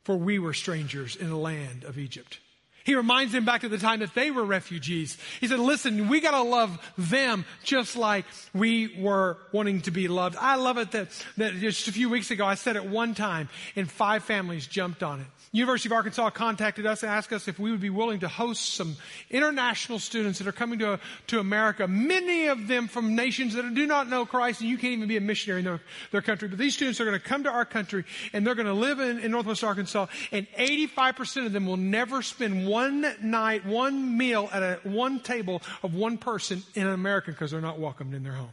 For 0.05 0.17
we 0.17 0.39
were 0.39 0.55
strangers 0.55 1.17
in 1.17 1.29
the 1.29 1.37
land 1.37 1.85
of 1.85 1.99
Egypt. 1.99 2.39
He 2.85 2.95
reminds 2.95 3.33
them 3.33 3.45
back 3.45 3.61
to 3.63 3.69
the 3.69 3.79
time 3.79 4.01
that 4.01 4.15
they 4.15 4.31
were 4.31 4.45
refugees. 4.45 5.19
He 5.41 5.49
said, 5.49 5.59
listen, 5.59 6.09
we 6.09 6.21
gotta 6.21 6.43
love 6.43 6.79
them 6.97 7.45
just 7.63 7.97
like 7.97 8.25
we 8.55 8.97
were 8.99 9.37
wanting 9.53 9.83
to 9.83 9.91
be 9.91 10.09
loved. 10.09 10.37
I 10.41 10.57
love 10.57 10.79
it 10.79 10.93
that, 10.93 11.09
that 11.37 11.55
just 11.55 11.89
a 11.89 11.93
few 11.93 12.09
weeks 12.09 12.31
ago 12.31 12.47
I 12.47 12.55
said 12.55 12.77
it 12.77 12.85
one 12.85 13.15
time 13.15 13.49
and 13.77 13.91
five 13.91 14.25
families 14.25 14.67
jumped 14.67 15.03
on 15.03 15.21
it. 15.21 15.27
University 15.53 15.89
of 15.89 15.95
Arkansas 15.95 16.31
contacted 16.31 16.87
us 16.87 17.03
and 17.03 17.11
asked 17.11 17.33
us 17.33 17.49
if 17.49 17.59
we 17.59 17.73
would 17.73 17.81
be 17.81 17.91
willing 17.91 18.21
to 18.21 18.29
host 18.29 18.75
some 18.75 18.97
international 19.31 19.99
students 19.99 20.39
that 20.39 20.47
are 20.47 20.53
coming 20.53 20.79
to, 20.79 21.01
to 21.27 21.41
America, 21.41 21.89
many 21.89 22.47
of 22.47 22.69
them 22.69 22.87
from 22.87 23.17
nations 23.17 23.55
that 23.55 23.75
do 23.75 23.85
not 23.85 24.09
know 24.09 24.25
Christ, 24.25 24.61
and 24.61 24.71
you 24.71 24.79
can't 24.79 24.93
even 24.93 25.09
be 25.09 25.17
a 25.17 25.21
missionary 25.21 25.61
in 25.61 25.65
their, 25.65 25.81
their 26.13 26.23
country. 26.23 26.47
But 26.47 26.59
these 26.59 26.75
students 26.75 27.01
are 27.01 27.05
going 27.05 27.19
to 27.19 27.25
come 27.25 27.43
to 27.45 27.51
our 27.51 27.65
country, 27.65 28.05
and 28.33 28.47
they're 28.47 28.55
going 28.55 28.69
to 28.69 28.73
live 28.73 29.01
in, 29.01 29.19
in 29.19 29.33
Northwest 29.33 29.65
Arkansas, 29.65 30.07
and 30.31 30.47
85% 30.57 31.47
of 31.47 31.53
them 31.53 31.67
will 31.67 31.77
never 31.77 32.23
spend 32.23 32.69
one 32.71 33.07
night, 33.23 33.67
one 33.67 34.17
meal 34.17 34.49
at 34.53 34.63
a, 34.63 34.81
one 34.85 35.21
table 35.21 35.63
of 35.83 35.95
one 35.95 36.19
person 36.19 36.63
in 36.75 36.87
America 36.87 37.31
because 37.31 37.51
they're 37.51 37.61
not 37.61 37.79
welcomed 37.79 38.15
in 38.15 38.23
their 38.23 38.33
home. 38.33 38.51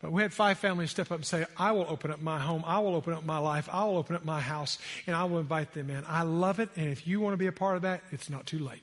But 0.00 0.12
we 0.12 0.20
had 0.20 0.34
five 0.34 0.58
families 0.58 0.90
step 0.90 1.10
up 1.10 1.16
and 1.16 1.24
say, 1.24 1.46
I 1.56 1.72
will 1.72 1.86
open 1.88 2.10
up 2.10 2.20
my 2.20 2.38
home. 2.38 2.62
I 2.66 2.78
will 2.80 2.94
open 2.94 3.14
up 3.14 3.24
my 3.24 3.38
life. 3.38 3.70
I 3.72 3.84
will 3.84 3.96
open 3.96 4.14
up 4.14 4.22
my 4.22 4.40
house 4.40 4.78
and 5.06 5.16
I 5.16 5.24
will 5.24 5.38
invite 5.38 5.72
them 5.72 5.88
in. 5.88 6.04
I 6.06 6.24
love 6.24 6.60
it. 6.60 6.68
And 6.76 6.90
if 6.90 7.06
you 7.06 7.20
want 7.20 7.32
to 7.32 7.38
be 7.38 7.46
a 7.46 7.52
part 7.52 7.76
of 7.76 7.82
that, 7.82 8.02
it's 8.10 8.28
not 8.28 8.44
too 8.44 8.58
late. 8.58 8.82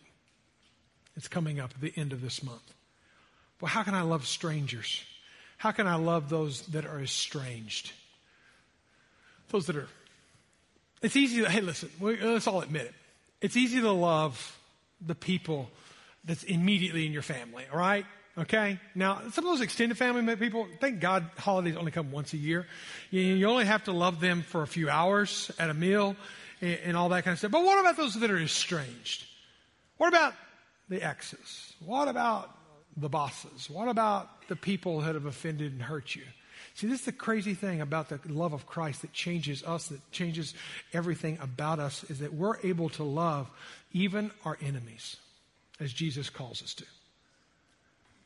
It's 1.15 1.28
coming 1.28 1.60
up 1.60 1.71
at 1.76 1.82
the 1.82 1.93
end 1.95 2.12
of 2.12 2.21
this 2.21 2.41
month. 2.41 2.74
Well, 3.60 3.69
how 3.69 3.84
can 3.84 3.93
I 3.93 4.02
love 4.02 4.26
strangers? 4.26 5.04
How 5.58 5.69
can 5.71 5.86
I 5.86 5.93
love 5.93 6.30
those 6.30 6.63
that 6.67 6.88
are 6.88 7.00
estranged? 7.00 7.91
Those 9.50 9.67
that 9.67 9.76
are, 9.76 9.89
it's 11.04 11.15
easy 11.15 11.41
to, 11.41 11.50
hey, 11.52 11.62
listen, 11.62 11.91
let's 12.00 12.47
all 12.47 12.62
admit 12.62 12.86
it. 12.86 12.95
It's 13.41 13.58
easy 13.58 13.82
to 13.82 13.91
love 13.91 14.58
the 15.06 15.15
people 15.15 15.69
that's 16.23 16.43
immediately 16.43 17.06
in 17.06 17.12
your 17.12 17.23
family, 17.23 17.65
all 17.71 17.80
right? 17.80 18.06
Okay? 18.38 18.80
Now, 18.95 19.21
some 19.32 19.45
of 19.45 19.51
those 19.51 19.62
extended 19.62 19.97
family 19.97 20.36
people, 20.36 20.67
thank 20.80 20.99
God 20.99 21.25
holidays 21.38 21.75
only 21.75 21.91
come 21.91 22.12
once 22.12 22.34
a 22.34 22.38
year. 22.38 22.67
You, 23.10 23.45
only 23.47 23.65
have 23.65 23.86
to 23.86 23.91
love 23.91 24.19
them 24.19 24.43
for 24.43 24.62
a 24.62 24.67
few 24.67 24.89
hours 24.89 25.51
at 25.60 25.69
a 25.69 25.73
meal 25.73 26.15
and, 26.62 26.80
and, 26.86 26.97
all 26.97 27.10
that 27.10 27.23
kind 27.23 27.34
of 27.34 27.39
stuff. 27.39 27.51
But 27.51 27.63
what 27.63 27.80
about 27.80 27.97
those 27.97 28.15
that 28.19 28.32
are 28.32 28.39
estranged? 28.39 29.25
What 29.97 30.10
about 30.10 30.34
the 30.88 31.04
exes? 31.04 31.73
What 31.84 32.08
about 32.08 32.49
the 32.95 33.10
bosses? 33.10 33.69
What 33.69 33.88
about 33.88 34.47
the 34.47 34.56
people 34.56 35.01
that 35.01 35.15
have 35.15 35.25
offended 35.25 35.73
and 35.73 35.82
hurt 35.82 36.15
you? 36.15 36.23
See, 36.74 36.88
this 36.88 37.02
is 37.02 37.06
the 37.06 37.12
crazy 37.12 37.54
thing 37.54 37.82
about 37.82 38.10
the 38.10 38.20
love 38.28 38.54
of 38.54 38.66
Christ 38.66 39.02
that 39.02 39.14
changes 39.14 39.64
us, 39.64 39.88
that 39.88 40.12
changes 40.12 40.54
everything 40.94 41.38
about 41.42 41.80
us, 41.80 42.04
is 42.06 42.20
that 42.20 42.34
we're 42.34 42.58
able 42.64 42.90
to 42.90 43.04
love 43.04 43.50
even 43.92 44.32
our 44.46 44.58
enemies, 44.62 45.18
as 45.80 45.92
Jesus 45.92 46.30
calls 46.30 46.64
us 46.64 46.74
to. 46.76 46.86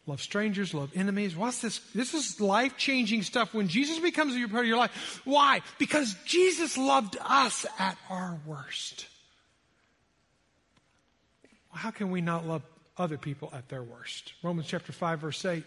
Love 0.07 0.21
strangers, 0.21 0.75
love 0.75 0.91
enemies. 0.95 1.35
What's 1.35 1.61
this? 1.61 1.79
This 1.95 2.13
is 2.13 2.39
life 2.39 2.77
changing 2.77 3.23
stuff 3.23 3.55
when 3.55 3.67
Jesus 3.67 3.97
becomes 3.99 4.35
a 4.35 4.47
part 4.47 4.63
of 4.63 4.67
your 4.67 4.77
life. 4.77 5.21
Why? 5.25 5.61
Because 5.79 6.15
Jesus 6.25 6.77
loved 6.77 7.17
us 7.19 7.65
at 7.79 7.97
our 8.09 8.39
worst. 8.45 9.07
How 11.71 11.89
can 11.89 12.11
we 12.11 12.21
not 12.21 12.45
love 12.47 12.61
other 12.97 13.17
people 13.17 13.51
at 13.53 13.67
their 13.67 13.81
worst? 13.81 14.33
Romans 14.43 14.67
chapter 14.67 14.93
5, 14.93 15.19
verse 15.19 15.43
8. 15.43 15.63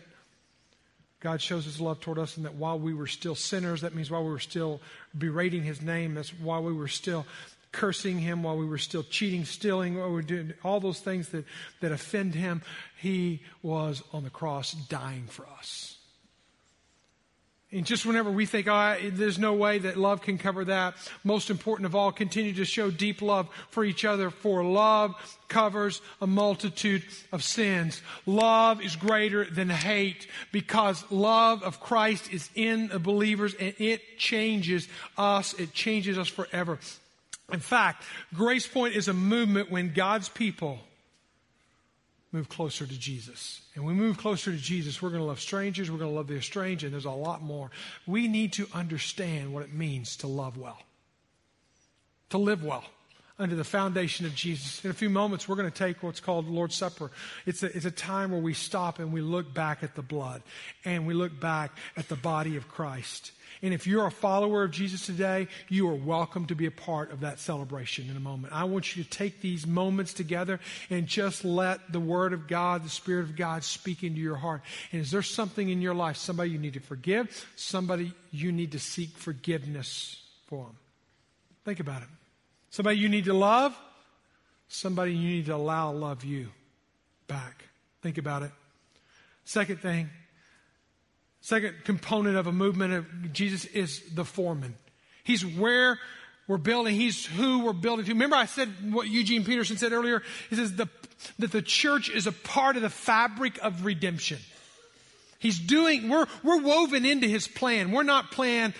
God 1.20 1.40
shows 1.42 1.64
his 1.64 1.80
love 1.80 2.00
toward 2.00 2.18
us, 2.18 2.36
and 2.36 2.46
that 2.46 2.54
while 2.54 2.78
we 2.78 2.94
were 2.94 3.06
still 3.06 3.34
sinners, 3.34 3.80
that 3.80 3.94
means 3.94 4.10
while 4.10 4.24
we 4.24 4.30
were 4.30 4.38
still 4.38 4.80
berating 5.16 5.62
his 5.62 5.82
name, 5.82 6.14
that's 6.14 6.30
while 6.30 6.62
we 6.62 6.72
were 6.72 6.88
still 6.88 7.26
cursing 7.72 8.18
him 8.18 8.42
while 8.42 8.56
we 8.56 8.64
were 8.64 8.78
still 8.78 9.02
cheating, 9.02 9.44
stealing, 9.44 9.98
while 9.98 10.08
we 10.08 10.14
were 10.14 10.22
doing 10.22 10.54
all 10.64 10.80
those 10.80 11.00
things 11.00 11.28
that, 11.30 11.44
that 11.80 11.92
offend 11.92 12.34
him, 12.34 12.62
he 12.96 13.42
was 13.62 14.02
on 14.12 14.24
the 14.24 14.30
cross 14.30 14.72
dying 14.72 15.26
for 15.26 15.46
us. 15.58 15.97
And 17.70 17.84
just 17.84 18.06
whenever 18.06 18.30
we 18.30 18.46
think, 18.46 18.66
oh, 18.66 18.96
there's 19.12 19.38
no 19.38 19.52
way 19.52 19.78
that 19.78 19.98
love 19.98 20.22
can 20.22 20.38
cover 20.38 20.64
that, 20.64 20.94
most 21.22 21.50
important 21.50 21.84
of 21.84 21.94
all, 21.94 22.10
continue 22.12 22.54
to 22.54 22.64
show 22.64 22.90
deep 22.90 23.20
love 23.20 23.46
for 23.70 23.84
each 23.84 24.06
other, 24.06 24.30
for 24.30 24.64
love 24.64 25.14
covers 25.48 26.00
a 26.22 26.26
multitude 26.26 27.02
of 27.30 27.44
sins. 27.44 28.00
Love 28.24 28.80
is 28.80 28.96
greater 28.96 29.44
than 29.44 29.68
hate 29.68 30.28
because 30.50 31.04
love 31.10 31.62
of 31.62 31.78
Christ 31.78 32.32
is 32.32 32.48
in 32.54 32.88
the 32.88 32.98
believers 32.98 33.54
and 33.54 33.74
it 33.78 34.18
changes 34.18 34.88
us. 35.18 35.52
It 35.54 35.74
changes 35.74 36.16
us 36.16 36.28
forever. 36.28 36.78
In 37.52 37.60
fact, 37.60 38.02
Grace 38.34 38.66
Point 38.66 38.94
is 38.94 39.08
a 39.08 39.14
movement 39.14 39.70
when 39.70 39.92
God's 39.92 40.30
people 40.30 40.78
move 42.32 42.48
closer 42.48 42.86
to 42.86 42.98
Jesus. 42.98 43.62
And 43.74 43.84
we 43.84 43.94
move 43.94 44.18
closer 44.18 44.50
to 44.50 44.56
Jesus, 44.56 45.00
we're 45.00 45.10
going 45.10 45.22
to 45.22 45.26
love 45.26 45.40
strangers, 45.40 45.90
we're 45.90 45.98
going 45.98 46.10
to 46.10 46.16
love 46.16 46.26
the 46.26 46.36
estranged, 46.36 46.84
and 46.84 46.92
there's 46.92 47.04
a 47.04 47.10
lot 47.10 47.42
more. 47.42 47.70
We 48.06 48.28
need 48.28 48.52
to 48.54 48.66
understand 48.74 49.52
what 49.52 49.62
it 49.62 49.72
means 49.72 50.16
to 50.18 50.26
love 50.26 50.56
well, 50.56 50.78
to 52.30 52.38
live 52.38 52.64
well 52.64 52.84
under 53.38 53.54
the 53.54 53.64
foundation 53.64 54.26
of 54.26 54.34
Jesus. 54.34 54.84
In 54.84 54.90
a 54.90 54.94
few 54.94 55.08
moments, 55.08 55.48
we're 55.48 55.56
going 55.56 55.70
to 55.70 55.76
take 55.76 56.02
what's 56.02 56.20
called 56.20 56.46
the 56.46 56.50
Lord's 56.50 56.74
Supper. 56.74 57.10
It's 57.46 57.62
a, 57.62 57.74
it's 57.74 57.86
a 57.86 57.90
time 57.90 58.32
where 58.32 58.40
we 58.40 58.52
stop 58.52 58.98
and 58.98 59.12
we 59.12 59.20
look 59.20 59.54
back 59.54 59.82
at 59.82 59.94
the 59.94 60.02
blood 60.02 60.42
and 60.84 61.06
we 61.06 61.14
look 61.14 61.38
back 61.38 61.70
at 61.96 62.08
the 62.08 62.16
body 62.16 62.56
of 62.56 62.68
Christ. 62.68 63.32
And 63.62 63.74
if 63.74 63.86
you're 63.86 64.06
a 64.06 64.10
follower 64.10 64.62
of 64.62 64.70
Jesus 64.70 65.06
today, 65.06 65.48
you 65.68 65.88
are 65.88 65.94
welcome 65.94 66.46
to 66.46 66.54
be 66.54 66.66
a 66.66 66.70
part 66.70 67.12
of 67.12 67.20
that 67.20 67.38
celebration 67.38 68.08
in 68.08 68.16
a 68.16 68.20
moment. 68.20 68.52
I 68.52 68.64
want 68.64 68.96
you 68.96 69.02
to 69.02 69.10
take 69.10 69.40
these 69.40 69.66
moments 69.66 70.12
together 70.12 70.60
and 70.90 71.06
just 71.06 71.44
let 71.44 71.92
the 71.92 72.00
Word 72.00 72.32
of 72.32 72.46
God, 72.46 72.84
the 72.84 72.90
Spirit 72.90 73.22
of 73.22 73.36
God 73.36 73.64
speak 73.64 74.04
into 74.04 74.20
your 74.20 74.36
heart. 74.36 74.62
And 74.92 75.00
is 75.00 75.10
there 75.10 75.22
something 75.22 75.68
in 75.68 75.82
your 75.82 75.94
life, 75.94 76.16
somebody 76.16 76.50
you 76.50 76.58
need 76.58 76.74
to 76.74 76.80
forgive, 76.80 77.48
somebody 77.56 78.12
you 78.30 78.52
need 78.52 78.72
to 78.72 78.78
seek 78.78 79.10
forgiveness 79.10 80.22
for? 80.46 80.66
Think 81.64 81.80
about 81.80 82.02
it. 82.02 82.08
Somebody 82.70 82.98
you 82.98 83.08
need 83.08 83.24
to 83.24 83.34
love, 83.34 83.76
somebody 84.68 85.14
you 85.14 85.28
need 85.28 85.46
to 85.46 85.54
allow 85.54 85.92
love 85.92 86.24
you 86.24 86.48
back. 87.26 87.64
Think 88.02 88.18
about 88.18 88.42
it. 88.42 88.50
Second 89.44 89.80
thing, 89.80 90.10
Second 91.48 91.76
component 91.84 92.36
of 92.36 92.46
a 92.46 92.52
movement 92.52 92.92
of 92.92 93.32
Jesus 93.32 93.64
is 93.64 94.02
the 94.12 94.26
foreman. 94.26 94.74
He's 95.24 95.46
where 95.46 95.98
we're 96.46 96.58
building. 96.58 96.94
He's 96.94 97.24
who 97.24 97.64
we're 97.64 97.72
building 97.72 98.04
to. 98.04 98.12
Remember 98.12 98.36
I 98.36 98.44
said 98.44 98.68
what 98.92 99.08
Eugene 99.08 99.46
Peterson 99.46 99.78
said 99.78 99.92
earlier? 99.92 100.22
He 100.50 100.56
says 100.56 100.76
the, 100.76 100.90
that 101.38 101.50
the 101.50 101.62
church 101.62 102.10
is 102.10 102.26
a 102.26 102.32
part 102.32 102.76
of 102.76 102.82
the 102.82 102.90
fabric 102.90 103.58
of 103.62 103.86
redemption. 103.86 104.36
He's 105.38 105.58
doing, 105.58 106.10
we're, 106.10 106.26
we're 106.42 106.60
woven 106.60 107.06
into 107.06 107.26
his 107.26 107.48
plan. 107.48 107.92
We're 107.92 108.02
not 108.02 108.30
plan 108.30 108.74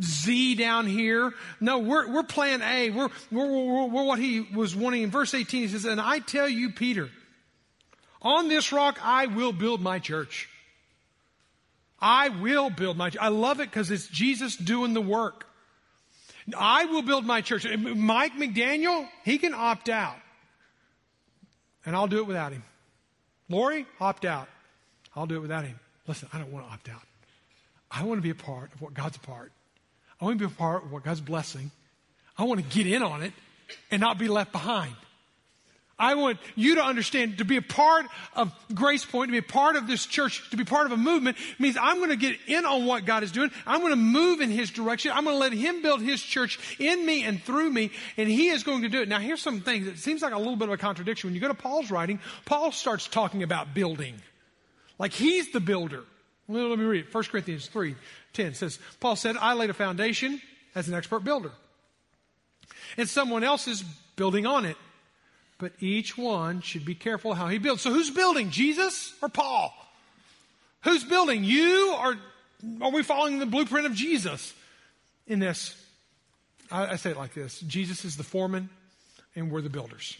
Z 0.00 0.54
down 0.54 0.86
here. 0.86 1.32
No, 1.58 1.80
we're, 1.80 2.08
we're 2.12 2.22
plan 2.22 2.62
A. 2.62 2.90
We're, 2.90 3.08
we're, 3.32 3.46
we're, 3.48 3.86
we're 3.86 4.04
what 4.04 4.20
he 4.20 4.40
was 4.40 4.76
wanting 4.76 5.02
in 5.02 5.10
verse 5.10 5.34
18. 5.34 5.62
He 5.62 5.66
says, 5.66 5.84
and 5.84 6.00
I 6.00 6.20
tell 6.20 6.48
you, 6.48 6.70
Peter, 6.70 7.10
on 8.20 8.46
this 8.46 8.70
rock 8.70 9.00
I 9.02 9.26
will 9.26 9.52
build 9.52 9.80
my 9.80 9.98
church 9.98 10.48
I 12.02 12.30
will 12.30 12.68
build 12.68 12.96
my, 12.96 13.10
church. 13.10 13.22
I 13.22 13.28
love 13.28 13.60
it 13.60 13.70
because 13.70 13.90
it's 13.92 14.08
Jesus 14.08 14.56
doing 14.56 14.92
the 14.92 15.00
work. 15.00 15.46
I 16.58 16.86
will 16.86 17.02
build 17.02 17.24
my 17.24 17.40
church. 17.40 17.64
Mike 17.78 18.32
McDaniel, 18.34 19.08
he 19.24 19.38
can 19.38 19.54
opt 19.54 19.88
out. 19.88 20.16
And 21.86 21.94
I'll 21.94 22.08
do 22.08 22.18
it 22.18 22.26
without 22.26 22.52
him. 22.52 22.64
Lori, 23.48 23.86
opt 24.00 24.24
out. 24.24 24.48
I'll 25.14 25.26
do 25.26 25.36
it 25.36 25.40
without 25.40 25.64
him. 25.64 25.78
Listen, 26.08 26.28
I 26.32 26.38
don't 26.38 26.50
want 26.50 26.66
to 26.66 26.72
opt 26.72 26.88
out. 26.88 27.02
I 27.90 28.02
want 28.02 28.18
to 28.18 28.22
be 28.22 28.30
a 28.30 28.34
part 28.34 28.72
of 28.74 28.82
what 28.82 28.94
God's 28.94 29.16
a 29.16 29.20
part. 29.20 29.52
I 30.20 30.24
want 30.24 30.38
to 30.38 30.48
be 30.48 30.52
a 30.52 30.56
part 30.56 30.84
of 30.84 30.92
what 30.92 31.04
God's 31.04 31.20
blessing. 31.20 31.70
I 32.36 32.44
want 32.44 32.60
to 32.60 32.66
get 32.76 32.92
in 32.92 33.02
on 33.02 33.22
it 33.22 33.32
and 33.90 34.00
not 34.00 34.18
be 34.18 34.26
left 34.26 34.50
behind. 34.50 34.94
I 36.02 36.14
want 36.14 36.38
you 36.56 36.74
to 36.74 36.84
understand 36.84 37.38
to 37.38 37.44
be 37.44 37.56
a 37.56 37.62
part 37.62 38.06
of 38.34 38.52
Grace 38.74 39.04
Point, 39.04 39.28
to 39.28 39.32
be 39.32 39.38
a 39.38 39.42
part 39.42 39.76
of 39.76 39.86
this 39.86 40.04
church, 40.04 40.50
to 40.50 40.56
be 40.56 40.64
part 40.64 40.86
of 40.86 40.92
a 40.92 40.96
movement 40.96 41.36
means 41.60 41.76
I'm 41.80 41.98
going 41.98 42.10
to 42.10 42.16
get 42.16 42.38
in 42.48 42.64
on 42.64 42.86
what 42.86 43.04
God 43.04 43.22
is 43.22 43.30
doing. 43.30 43.52
I'm 43.68 43.78
going 43.78 43.92
to 43.92 43.96
move 43.96 44.40
in 44.40 44.50
His 44.50 44.72
direction. 44.72 45.12
I'm 45.14 45.22
going 45.22 45.36
to 45.36 45.40
let 45.40 45.52
Him 45.52 45.80
build 45.80 46.02
His 46.02 46.20
church 46.20 46.58
in 46.80 47.06
me 47.06 47.22
and 47.22 47.40
through 47.40 47.70
me, 47.70 47.92
and 48.16 48.28
He 48.28 48.48
is 48.48 48.64
going 48.64 48.82
to 48.82 48.88
do 48.88 49.00
it. 49.00 49.08
Now, 49.08 49.20
here's 49.20 49.40
some 49.40 49.60
things. 49.60 49.86
It 49.86 49.98
seems 49.98 50.22
like 50.22 50.34
a 50.34 50.38
little 50.38 50.56
bit 50.56 50.66
of 50.66 50.74
a 50.74 50.76
contradiction. 50.76 51.28
When 51.28 51.36
you 51.36 51.40
go 51.40 51.46
to 51.46 51.54
Paul's 51.54 51.88
writing, 51.88 52.18
Paul 52.46 52.72
starts 52.72 53.06
talking 53.06 53.44
about 53.44 53.72
building. 53.72 54.16
Like 54.98 55.12
He's 55.12 55.52
the 55.52 55.60
builder. 55.60 56.02
Let 56.48 56.80
me 56.80 56.84
read 56.84 57.04
it. 57.04 57.14
1 57.14 57.24
Corinthians 57.24 57.68
3 57.68 57.94
10 58.32 58.54
says, 58.54 58.80
Paul 58.98 59.14
said, 59.14 59.36
I 59.36 59.52
laid 59.52 59.70
a 59.70 59.74
foundation 59.74 60.42
as 60.74 60.88
an 60.88 60.94
expert 60.94 61.20
builder. 61.22 61.52
And 62.96 63.08
someone 63.08 63.44
else 63.44 63.68
is 63.68 63.82
building 64.16 64.46
on 64.46 64.64
it. 64.64 64.76
But 65.62 65.72
each 65.78 66.18
one 66.18 66.60
should 66.60 66.84
be 66.84 66.96
careful 66.96 67.34
how 67.34 67.46
he 67.46 67.58
builds. 67.58 67.82
So 67.82 67.92
who's 67.92 68.10
building? 68.10 68.50
Jesus 68.50 69.14
or 69.22 69.28
Paul? 69.28 69.72
Who's 70.80 71.04
building? 71.04 71.44
You 71.44 71.94
or 71.94 72.16
are 72.80 72.90
we 72.90 73.04
following 73.04 73.38
the 73.38 73.46
blueprint 73.46 73.86
of 73.86 73.94
Jesus 73.94 74.52
in 75.28 75.38
this? 75.38 75.80
I, 76.68 76.88
I 76.88 76.96
say 76.96 77.10
it 77.10 77.16
like 77.16 77.32
this 77.32 77.60
Jesus 77.60 78.04
is 78.04 78.16
the 78.16 78.24
foreman, 78.24 78.70
and 79.36 79.52
we're 79.52 79.60
the 79.60 79.70
builders. 79.70 80.16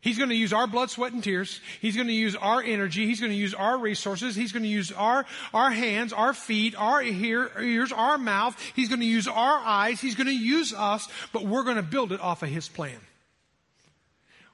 He's 0.00 0.16
going 0.16 0.30
to 0.30 0.36
use 0.36 0.54
our 0.54 0.66
blood, 0.66 0.88
sweat, 0.88 1.12
and 1.12 1.22
tears. 1.22 1.60
He's 1.82 1.94
going 1.94 2.08
to 2.08 2.14
use 2.14 2.34
our 2.34 2.62
energy. 2.62 3.06
He's 3.06 3.20
going 3.20 3.30
to 3.30 3.38
use 3.38 3.52
our 3.52 3.76
resources. 3.76 4.34
He's 4.34 4.52
going 4.52 4.62
to 4.62 4.70
use 4.70 4.90
our, 4.90 5.26
our 5.52 5.70
hands, 5.70 6.14
our 6.14 6.32
feet, 6.32 6.74
our 6.76 7.02
ear, 7.02 7.50
ears, 7.60 7.92
our 7.92 8.16
mouth. 8.16 8.58
He's 8.74 8.88
going 8.88 9.00
to 9.00 9.06
use 9.06 9.28
our 9.28 9.58
eyes. 9.58 10.00
He's 10.00 10.14
going 10.14 10.28
to 10.28 10.34
use 10.34 10.72
us, 10.72 11.06
but 11.30 11.44
we're 11.44 11.62
going 11.62 11.76
to 11.76 11.82
build 11.82 12.10
it 12.10 12.20
off 12.22 12.42
of 12.42 12.48
His 12.48 12.70
plan. 12.70 12.98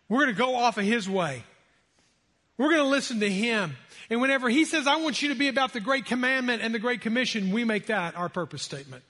We're 0.09 0.25
going 0.25 0.35
to 0.35 0.39
go 0.39 0.57
off 0.57 0.79
of 0.79 0.85
His 0.85 1.09
way. 1.09 1.43
We're 2.57 2.71
going 2.71 2.83
to 2.83 2.89
listen 2.89 3.21
to 3.21 3.31
Him. 3.31 3.77
And 4.11 4.21
whenever 4.21 4.49
He 4.49 4.65
says, 4.65 4.87
I 4.87 4.97
want 4.97 5.23
you 5.23 5.29
to 5.29 5.35
be 5.35 5.49
about 5.49 5.73
the 5.73 5.81
Great 5.81 6.07
Commandment 6.07 6.63
and 6.63 6.75
the 6.75 6.79
Great 6.79 7.01
Commission, 7.01 7.53
we 7.53 7.65
make 7.65 7.87
that 7.87 8.17
our 8.17 8.29
purpose 8.29 8.63
statement 8.63 9.05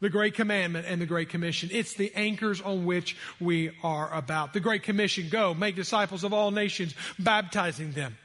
the 0.00 0.08
Great 0.08 0.34
Commandment 0.34 0.86
and 0.88 1.00
the 1.00 1.06
Great 1.06 1.28
Commission. 1.28 1.70
It's 1.72 1.94
the 1.94 2.12
anchors 2.14 2.60
on 2.60 2.86
which 2.86 3.16
we 3.40 3.72
are 3.82 4.12
about. 4.12 4.52
The 4.52 4.60
Great 4.60 4.84
Commission, 4.84 5.28
go, 5.28 5.54
make 5.54 5.76
disciples 5.76 6.24
of 6.24 6.32
all 6.32 6.50
nations, 6.50 6.94
baptizing 7.18 7.92
them. 7.92 8.16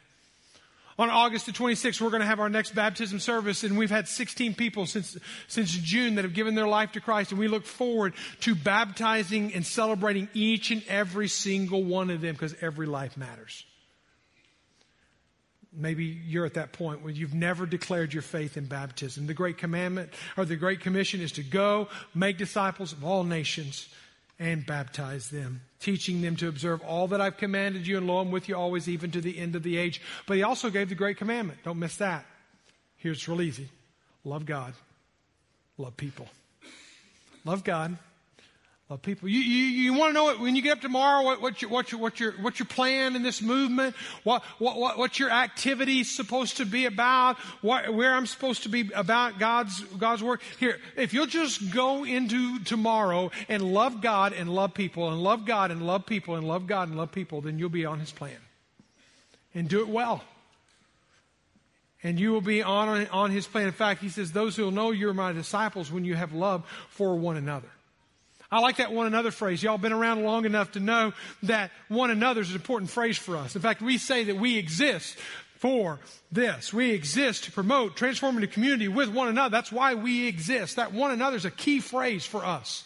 On 1.00 1.10
August 1.10 1.48
the 1.48 1.52
26th, 1.52 2.00
we're 2.02 2.12
going 2.12 2.22
to 2.22 2.28
have 2.28 2.40
our 2.40 2.50
next 2.50 2.76
baptism 2.76 3.20
service, 3.20 3.64
and 3.64 3.78
we've 3.78 3.90
had 3.90 4.08
16 4.08 4.54
people 4.54 4.86
since, 4.86 5.18
since 5.48 5.72
June 5.72 6.16
that 6.16 6.24
have 6.24 6.36
given 6.36 6.54
their 6.54 6.68
life 6.68 6.92
to 6.92 7.02
Christ, 7.02 7.32
and 7.32 7.40
we 7.40 7.48
look 7.48 7.66
forward 7.66 8.14
to 8.42 8.54
baptizing 8.54 9.54
and 9.54 9.66
celebrating 9.66 10.30
each 10.34 10.70
and 10.70 10.84
every 10.88 11.28
single 11.28 11.84
one 11.84 12.12
of 12.12 12.22
them 12.22 12.34
because 12.34 12.56
every 12.62 12.86
life 12.86 13.18
matters. 13.18 13.66
Maybe 15.76 16.06
you're 16.06 16.46
at 16.46 16.54
that 16.54 16.74
point 16.74 17.02
where 17.02 17.12
you've 17.12 17.34
never 17.34 17.66
declared 17.66 18.14
your 18.14 18.22
faith 18.22 18.58
in 18.58 18.66
baptism. 18.66 19.26
The 19.26 19.34
great 19.34 19.58
commandment 19.58 20.12
or 20.38 20.46
the 20.46 20.56
great 20.56 20.82
commission 20.82 21.20
is 21.20 21.32
to 21.34 21.44
go, 21.44 21.88
make 22.14 22.38
disciples 22.38 22.94
of 22.94 23.04
all 23.04 23.24
nations, 23.24 23.90
and 24.44 24.66
baptize 24.66 25.30
them, 25.30 25.62
teaching 25.80 26.22
them 26.22 26.36
to 26.36 26.50
observe 26.50 26.82
all 26.82 27.08
that 27.08 27.22
I've 27.22 27.38
commanded 27.38 27.88
you, 27.88 27.98
and 27.98 28.06
lo, 28.06 28.18
I'm 28.18 28.30
with 28.30 28.50
you 28.50 28.58
always, 28.58 28.90
even 28.90 29.10
to 29.12 29.22
the 29.22 29.40
end 29.40 29.56
of 29.56 29.64
the 29.64 29.78
age. 29.78 30.02
But 30.28 30.36
he 30.36 30.44
also 30.44 30.70
gave 30.70 30.90
the 30.90 30.96
great 30.96 31.16
commandment. 31.16 31.60
Don't 31.64 31.80
miss 31.80 31.96
that. 31.98 32.26
Here's 32.98 33.26
real 33.28 33.42
easy 33.42 33.70
love 34.26 34.46
God, 34.46 34.74
love 35.78 35.96
people. 35.96 36.28
Love 37.46 37.64
God, 37.64 37.98
of 38.94 39.02
people. 39.02 39.30
You, 39.30 39.40
you, 39.40 39.66
you 39.66 39.94
want 39.94 40.10
to 40.10 40.14
know 40.14 40.30
it 40.30 40.40
when 40.40 40.56
you 40.56 40.62
get 40.62 40.74
up 40.74 40.82
tomorrow, 40.82 41.24
what, 41.24 41.42
what's, 41.42 41.62
your, 41.62 41.72
what's, 41.72 41.92
your, 41.92 42.02
what's, 42.02 42.20
your, 42.20 42.32
what's 42.34 42.60
your 42.60 42.66
plan 42.66 43.16
in 43.16 43.24
this 43.24 43.42
movement? 43.42 43.96
What, 44.24 44.44
what, 44.60 44.78
what, 44.78 44.98
what's 44.98 45.20
your 45.20 45.30
activity 45.30 46.04
supposed 46.04 46.58
to 46.58 46.66
be 46.66 46.86
about? 46.86 47.38
What, 47.62 47.94
where 47.94 48.14
I'm 48.14 48.26
supposed 48.26 48.64
to 48.64 48.70
be 48.70 48.92
about 48.94 49.40
God's, 49.40 49.80
God's 49.82 50.24
work? 50.24 50.42
Here, 50.60 50.80
if 50.96 51.14
you'll 51.14 51.26
just 51.26 51.74
go 51.74 52.04
into 52.06 52.60
tomorrow 52.60 53.32
and 53.50 53.64
love 53.64 54.02
God 54.02 54.34
and 54.34 54.50
love 54.50 54.74
people 54.74 55.10
and 55.10 55.22
love 55.22 55.46
God 55.46 55.72
and 55.72 55.86
love 55.86 56.06
people 56.06 56.36
and 56.36 56.48
love 56.48 56.68
God 56.68 56.88
and 56.88 56.98
love 56.98 57.12
people, 57.12 57.42
then 57.42 57.60
you'll 57.60 57.70
be 57.70 57.86
on 57.86 58.00
His 58.00 58.12
plan. 58.12 58.38
And 59.56 59.68
do 59.68 59.82
it 59.82 59.90
well. 59.90 60.24
And 62.06 62.20
you 62.20 62.32
will 62.32 62.42
be 62.42 62.62
on, 62.62 63.08
on 63.08 63.32
His 63.32 63.48
plan. 63.48 63.68
In 63.68 63.72
fact, 63.72 64.02
He 64.02 64.10
says, 64.10 64.32
those 64.32 64.56
who 64.56 64.64
will 64.64 64.72
know 64.72 64.92
you're 64.92 65.14
my 65.14 65.32
disciples 65.32 65.92
when 65.92 66.06
you 66.06 66.16
have 66.16 66.34
love 66.34 66.64
for 66.90 67.16
one 67.16 67.38
another. 67.38 67.70
I 68.54 68.60
like 68.60 68.78
that 68.78 68.94
one 68.94 69.08
another 69.08 69.32
phrase. 69.32 69.64
Y'all 69.64 69.80
been 69.80 69.94
around 69.94 70.24
long 70.24 70.46
enough 70.46 70.74
to 70.74 70.80
know 70.80 71.14
that 71.42 71.72
one 71.88 72.12
another 72.12 72.42
is 72.42 72.52
an 72.52 72.56
important 72.56 72.92
phrase 72.92 73.18
for 73.18 73.36
us. 73.36 73.56
In 73.56 73.64
fact, 73.64 73.82
we 73.82 73.98
say 73.98 74.26
that 74.26 74.36
we 74.36 74.60
exist 74.60 75.18
for 75.58 76.00
this. 76.32 76.72
We 76.72 76.92
exist 76.92 77.46
to 77.46 77.52
promote 77.52 77.96
transforming 77.96 78.42
the 78.42 78.48
community 78.48 78.88
with 78.88 79.10
one 79.10 79.28
another. 79.28 79.52
That's 79.52 79.72
why 79.72 79.96
we 79.96 80.28
exist. 80.28 80.76
That 80.76 80.94
one 80.94 81.10
another 81.10 81.36
is 81.36 81.46
a 81.46 81.52
key 81.52 81.80
phrase 81.80 82.28
for 82.28 82.46
us 82.46 82.84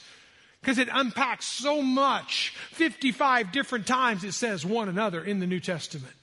because 0.62 0.78
it 0.78 0.88
unpacks 0.90 1.46
so 1.46 1.82
much. 1.82 2.54
55 2.72 3.52
different 3.52 3.86
times 3.86 4.24
it 4.24 4.32
says 4.32 4.66
one 4.66 4.88
another 4.88 5.22
in 5.22 5.40
the 5.42 5.48
New 5.48 5.60
Testament. 5.60 6.14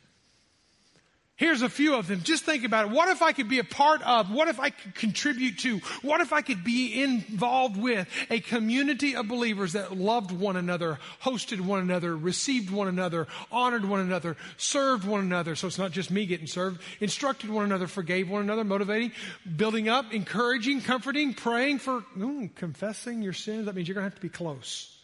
Here's 1.36 1.62
a 1.62 1.68
few 1.68 1.96
of 1.96 2.06
them. 2.06 2.20
Just 2.22 2.44
think 2.44 2.62
about 2.62 2.86
it. 2.86 2.92
What 2.92 3.08
if 3.08 3.20
I 3.20 3.32
could 3.32 3.48
be 3.48 3.58
a 3.58 3.64
part 3.64 4.00
of? 4.02 4.30
What 4.30 4.46
if 4.46 4.60
I 4.60 4.70
could 4.70 4.94
contribute 4.94 5.58
to? 5.60 5.78
What 6.02 6.20
if 6.20 6.32
I 6.32 6.42
could 6.42 6.62
be 6.62 7.02
involved 7.02 7.76
with 7.76 8.06
a 8.30 8.38
community 8.38 9.16
of 9.16 9.26
believers 9.26 9.72
that 9.72 9.96
loved 9.96 10.30
one 10.30 10.54
another, 10.54 11.00
hosted 11.24 11.60
one 11.60 11.80
another, 11.80 12.16
received 12.16 12.70
one 12.70 12.86
another, 12.86 13.26
honored 13.50 13.84
one 13.84 13.98
another, 13.98 14.36
served 14.58 15.08
one 15.08 15.22
another? 15.22 15.56
So 15.56 15.66
it's 15.66 15.78
not 15.78 15.90
just 15.90 16.12
me 16.12 16.24
getting 16.24 16.46
served, 16.46 16.80
instructed 17.00 17.50
one 17.50 17.64
another, 17.64 17.88
forgave 17.88 18.30
one 18.30 18.42
another, 18.42 18.62
motivating, 18.62 19.10
building 19.56 19.88
up, 19.88 20.14
encouraging, 20.14 20.82
comforting, 20.82 21.34
praying 21.34 21.80
for, 21.80 22.04
ooh, 22.16 22.48
confessing 22.54 23.22
your 23.22 23.32
sins. 23.32 23.66
That 23.66 23.74
means 23.74 23.88
you're 23.88 23.96
going 23.96 24.04
to 24.04 24.10
have 24.10 24.14
to 24.14 24.22
be 24.22 24.28
close. 24.28 24.96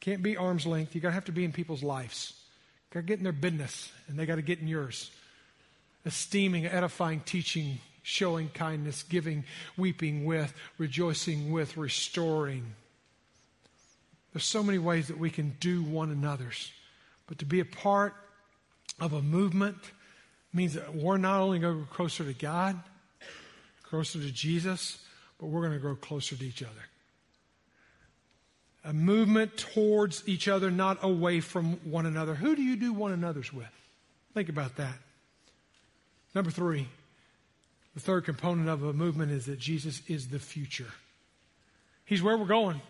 Can't 0.00 0.22
be 0.22 0.36
arm's 0.36 0.66
length. 0.66 0.94
You're 0.94 1.00
going 1.00 1.12
to 1.12 1.14
have 1.14 1.24
to 1.26 1.32
be 1.32 1.46
in 1.46 1.52
people's 1.52 1.82
lives. 1.82 2.34
Got 2.90 3.00
to 3.00 3.06
get 3.06 3.16
in 3.16 3.24
their 3.24 3.32
business, 3.32 3.90
and 4.08 4.18
they 4.18 4.26
got 4.26 4.34
to 4.34 4.42
get 4.42 4.58
in 4.58 4.68
yours 4.68 5.10
esteeming, 6.04 6.66
edifying, 6.66 7.20
teaching, 7.20 7.78
showing 8.02 8.48
kindness, 8.48 9.02
giving, 9.02 9.44
weeping 9.76 10.24
with, 10.24 10.52
rejoicing 10.78 11.52
with, 11.52 11.76
restoring. 11.76 12.74
There's 14.32 14.44
so 14.44 14.62
many 14.62 14.78
ways 14.78 15.08
that 15.08 15.18
we 15.18 15.30
can 15.30 15.56
do 15.60 15.82
one 15.82 16.10
another's. 16.10 16.72
But 17.26 17.38
to 17.38 17.44
be 17.44 17.60
a 17.60 17.64
part 17.64 18.14
of 19.00 19.12
a 19.12 19.22
movement 19.22 19.76
means 20.52 20.74
that 20.74 20.94
we're 20.94 21.18
not 21.18 21.40
only 21.40 21.58
going 21.58 21.74
to 21.74 21.78
grow 21.84 21.94
closer 21.94 22.24
to 22.24 22.32
God, 22.32 22.78
closer 23.82 24.18
to 24.18 24.30
Jesus, 24.30 24.98
but 25.38 25.46
we're 25.46 25.60
going 25.60 25.72
to 25.72 25.78
grow 25.78 25.96
closer 25.96 26.36
to 26.36 26.44
each 26.44 26.62
other. 26.62 26.72
A 28.84 28.92
movement 28.92 29.56
towards 29.56 30.26
each 30.26 30.48
other, 30.48 30.70
not 30.70 30.98
away 31.02 31.40
from 31.40 31.74
one 31.88 32.04
another. 32.04 32.34
Who 32.34 32.56
do 32.56 32.62
you 32.62 32.76
do 32.76 32.92
one 32.92 33.12
another's 33.12 33.52
with? 33.52 33.70
Think 34.34 34.48
about 34.48 34.76
that. 34.76 34.94
Number 36.34 36.50
three, 36.50 36.88
the 37.94 38.00
third 38.00 38.24
component 38.24 38.68
of 38.68 38.82
a 38.82 38.92
movement 38.92 39.32
is 39.32 39.46
that 39.46 39.58
Jesus 39.58 40.02
is 40.08 40.28
the 40.28 40.38
future. 40.38 40.92
He's 42.04 42.22
where 42.22 42.36
we're 42.36 42.46
going. 42.46 42.80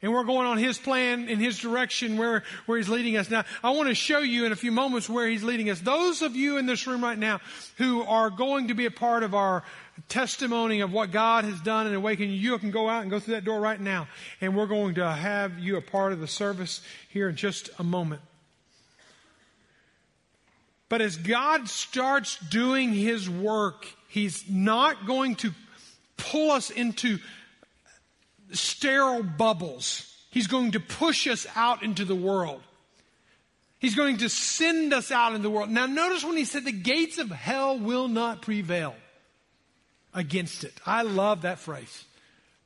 And 0.00 0.12
we're 0.12 0.24
going 0.24 0.46
on 0.46 0.58
His 0.58 0.78
plan 0.78 1.28
in 1.28 1.40
His 1.40 1.58
direction 1.58 2.18
where, 2.18 2.44
where 2.66 2.78
He's 2.78 2.88
leading 2.88 3.16
us. 3.16 3.30
Now, 3.30 3.44
I 3.64 3.70
want 3.70 3.88
to 3.88 3.96
show 3.96 4.20
you 4.20 4.46
in 4.46 4.52
a 4.52 4.56
few 4.56 4.70
moments 4.70 5.08
where 5.08 5.26
He's 5.26 5.42
leading 5.42 5.70
us. 5.70 5.80
Those 5.80 6.22
of 6.22 6.36
you 6.36 6.56
in 6.56 6.66
this 6.66 6.86
room 6.86 7.02
right 7.02 7.18
now 7.18 7.40
who 7.78 8.02
are 8.02 8.30
going 8.30 8.68
to 8.68 8.74
be 8.74 8.86
a 8.86 8.92
part 8.92 9.24
of 9.24 9.34
our 9.34 9.64
testimony 10.08 10.80
of 10.80 10.92
what 10.92 11.10
God 11.10 11.44
has 11.44 11.60
done 11.60 11.88
and 11.88 11.96
awakening 11.96 12.30
you, 12.30 12.52
you 12.52 12.58
can 12.58 12.70
go 12.70 12.88
out 12.88 13.02
and 13.02 13.10
go 13.10 13.18
through 13.18 13.34
that 13.34 13.44
door 13.44 13.58
right 13.58 13.80
now. 13.80 14.06
And 14.40 14.56
we're 14.56 14.66
going 14.66 14.94
to 14.96 15.10
have 15.10 15.58
you 15.58 15.76
a 15.76 15.82
part 15.82 16.12
of 16.12 16.20
the 16.20 16.28
service 16.28 16.80
here 17.08 17.28
in 17.28 17.34
just 17.34 17.68
a 17.80 17.84
moment. 17.84 18.22
But 20.88 21.02
as 21.02 21.16
God 21.16 21.68
starts 21.68 22.38
doing 22.48 22.92
His 22.92 23.28
work, 23.28 23.86
He's 24.08 24.48
not 24.48 25.06
going 25.06 25.36
to 25.36 25.52
pull 26.16 26.50
us 26.50 26.70
into 26.70 27.18
sterile 28.52 29.22
bubbles. 29.22 30.04
He's 30.30 30.46
going 30.46 30.72
to 30.72 30.80
push 30.80 31.26
us 31.26 31.46
out 31.54 31.82
into 31.82 32.04
the 32.04 32.14
world. 32.14 32.62
He's 33.78 33.94
going 33.94 34.18
to 34.18 34.28
send 34.28 34.92
us 34.92 35.12
out 35.12 35.30
into 35.34 35.42
the 35.42 35.50
world. 35.50 35.70
Now, 35.70 35.86
notice 35.86 36.24
when 36.24 36.36
he 36.36 36.44
said 36.44 36.64
the 36.64 36.72
gates 36.72 37.18
of 37.18 37.30
hell 37.30 37.78
will 37.78 38.08
not 38.08 38.42
prevail 38.42 38.94
against 40.12 40.64
it. 40.64 40.74
I 40.84 41.02
love 41.02 41.42
that 41.42 41.60
phrase. 41.60 42.04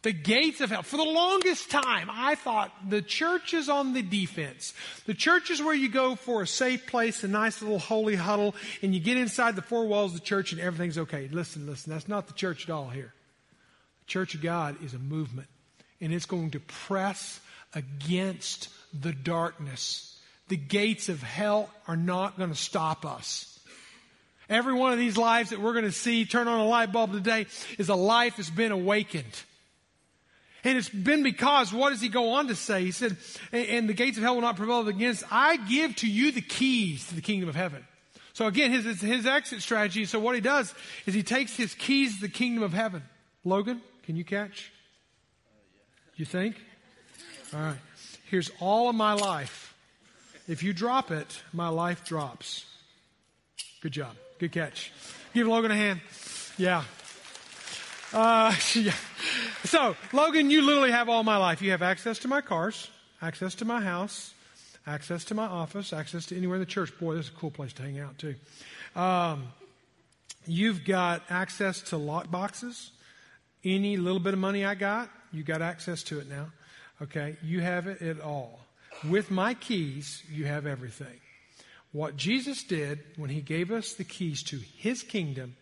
The 0.02 0.12
gates 0.12 0.60
of 0.60 0.70
hell. 0.70 0.82
For 0.82 0.96
the 0.96 1.04
longest 1.04 1.70
time, 1.70 2.08
I 2.10 2.34
thought 2.34 2.72
the 2.88 3.02
church 3.02 3.54
is 3.54 3.68
on 3.68 3.94
the 3.94 4.02
defense. 4.02 4.74
The 5.06 5.14
church 5.14 5.50
is 5.50 5.62
where 5.62 5.74
you 5.74 5.88
go 5.88 6.16
for 6.16 6.42
a 6.42 6.46
safe 6.46 6.88
place, 6.88 7.22
a 7.22 7.28
nice 7.28 7.62
little 7.62 7.78
holy 7.78 8.16
huddle, 8.16 8.56
and 8.82 8.92
you 8.92 9.00
get 9.00 9.16
inside 9.16 9.54
the 9.54 9.62
four 9.62 9.86
walls 9.86 10.12
of 10.12 10.18
the 10.18 10.26
church 10.26 10.50
and 10.50 10.60
everything's 10.60 10.98
okay. 10.98 11.28
Listen, 11.30 11.68
listen, 11.68 11.92
that's 11.92 12.08
not 12.08 12.26
the 12.26 12.32
church 12.32 12.64
at 12.64 12.70
all 12.70 12.88
here. 12.88 13.12
The 14.06 14.10
church 14.10 14.34
of 14.34 14.42
God 14.42 14.82
is 14.82 14.92
a 14.92 14.98
movement, 14.98 15.48
and 16.00 16.12
it's 16.12 16.26
going 16.26 16.50
to 16.50 16.60
press 16.60 17.40
against 17.72 18.70
the 18.92 19.12
darkness. 19.12 20.18
The 20.48 20.57
gates 20.57 21.09
of 21.09 21.22
hell 21.22 21.70
are 21.86 21.96
not 21.96 22.36
going 22.36 22.50
to 22.50 22.57
stop 22.57 23.07
us. 23.07 23.61
Every 24.48 24.74
one 24.74 24.92
of 24.92 24.98
these 24.98 25.16
lives 25.16 25.50
that 25.50 25.61
we're 25.61 25.72
going 25.72 25.84
to 25.84 25.92
see 25.92 26.24
turn 26.24 26.48
on 26.48 26.59
a 26.59 26.66
light 26.66 26.90
bulb 26.90 27.12
today 27.12 27.46
is 27.78 27.88
a 27.88 27.94
life 27.94 28.36
that's 28.36 28.50
been 28.50 28.72
awakened. 28.72 29.44
And 30.64 30.78
it's 30.78 30.88
been 30.88 31.22
because, 31.22 31.72
what 31.72 31.90
does 31.90 32.00
he 32.00 32.08
go 32.08 32.34
on 32.34 32.48
to 32.48 32.54
say? 32.54 32.84
He 32.84 32.92
said, 32.92 33.16
and 33.52 33.88
the 33.88 33.94
gates 33.94 34.16
of 34.16 34.22
hell 34.22 34.34
will 34.34 34.42
not 34.42 34.56
prevail 34.56 34.86
against, 34.86 35.24
I 35.30 35.56
give 35.56 35.96
to 35.96 36.08
you 36.08 36.30
the 36.30 36.40
keys 36.40 37.08
to 37.08 37.14
the 37.14 37.20
kingdom 37.20 37.48
of 37.48 37.56
heaven. 37.56 37.84
So 38.32 38.46
again, 38.46 38.70
his, 38.70 39.00
his 39.00 39.26
exit 39.26 39.60
strategy. 39.60 40.04
So 40.04 40.18
what 40.20 40.34
he 40.34 40.40
does 40.40 40.72
is 41.04 41.14
he 41.14 41.22
takes 41.22 41.56
his 41.56 41.74
keys 41.74 42.16
to 42.16 42.22
the 42.22 42.28
kingdom 42.28 42.62
of 42.62 42.72
heaven. 42.72 43.02
Logan, 43.44 43.82
can 44.04 44.16
you 44.16 44.24
catch? 44.24 44.70
You 46.16 46.24
think? 46.24 46.56
All 47.52 47.60
right. 47.60 47.76
Here's 48.30 48.50
all 48.60 48.88
of 48.88 48.94
my 48.94 49.12
life. 49.12 49.74
If 50.48 50.62
you 50.62 50.72
drop 50.72 51.10
it, 51.10 51.42
my 51.52 51.68
life 51.68 52.04
drops. 52.04 52.64
Good 53.80 53.92
job. 53.92 54.14
Good 54.38 54.52
catch. 54.52 54.92
Give 55.34 55.46
Logan 55.46 55.70
a 55.70 55.76
hand. 55.76 56.00
Yeah. 56.56 56.84
Uh, 58.12 58.54
yeah. 58.74 58.92
So, 59.64 59.96
Logan, 60.12 60.50
you 60.50 60.62
literally 60.62 60.90
have 60.90 61.08
all 61.08 61.22
my 61.22 61.36
life. 61.36 61.62
You 61.62 61.70
have 61.70 61.82
access 61.82 62.18
to 62.20 62.28
my 62.28 62.40
cars, 62.40 62.90
access 63.20 63.54
to 63.56 63.64
my 63.64 63.80
house, 63.80 64.34
access 64.86 65.24
to 65.26 65.34
my 65.34 65.46
office, 65.46 65.92
access 65.92 66.26
to 66.26 66.36
anywhere 66.36 66.56
in 66.56 66.60
the 66.60 66.66
church. 66.66 66.92
Boy, 66.98 67.14
this 67.14 67.26
is 67.26 67.32
a 67.32 67.36
cool 67.36 67.50
place 67.52 67.72
to 67.74 67.82
hang 67.82 68.00
out, 68.00 68.18
too. 68.18 68.34
Um, 68.96 69.52
you've 70.46 70.84
got 70.84 71.22
access 71.30 71.80
to 71.82 71.96
lock 71.96 72.30
boxes. 72.30 72.90
Any 73.64 73.96
little 73.96 74.18
bit 74.18 74.34
of 74.34 74.40
money 74.40 74.64
I 74.64 74.74
got, 74.74 75.08
you 75.32 75.44
got 75.44 75.62
access 75.62 76.02
to 76.04 76.18
it 76.18 76.28
now. 76.28 76.46
Okay? 77.00 77.36
You 77.42 77.60
have 77.60 77.86
it 77.86 78.20
all. 78.20 78.60
With 79.08 79.30
my 79.30 79.54
keys, 79.54 80.24
you 80.28 80.46
have 80.46 80.66
everything. 80.66 81.20
What 81.92 82.16
Jesus 82.16 82.64
did 82.64 83.00
when 83.16 83.30
he 83.30 83.40
gave 83.40 83.70
us 83.70 83.92
the 83.94 84.04
keys 84.04 84.42
to 84.44 84.58
his 84.76 85.02
kingdom, 85.02 85.56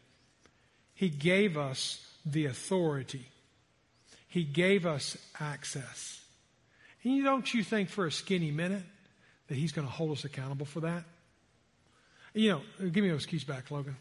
he 0.94 1.11
gave 1.11 1.59
us 1.59 2.07
the 2.24 2.46
authority. 2.46 3.26
He 4.31 4.45
gave 4.45 4.87
us 4.87 5.18
access. 5.41 6.20
And 7.03 7.14
you 7.14 7.24
don't 7.24 7.53
you 7.53 7.64
think 7.64 7.89
for 7.89 8.07
a 8.07 8.12
skinny 8.12 8.53
minute 8.53 8.85
that 9.49 9.57
he's 9.57 9.72
going 9.72 9.87
to 9.87 9.93
hold 9.93 10.12
us 10.12 10.24
accountable 10.24 10.66
for 10.66 10.81
that? 10.81 11.03
You 12.33 12.51
know, 12.51 12.89
give 12.91 13.03
me 13.03 13.11
those 13.11 13.26
keys 13.26 13.43
back, 13.43 13.72
Logan. 13.72 13.97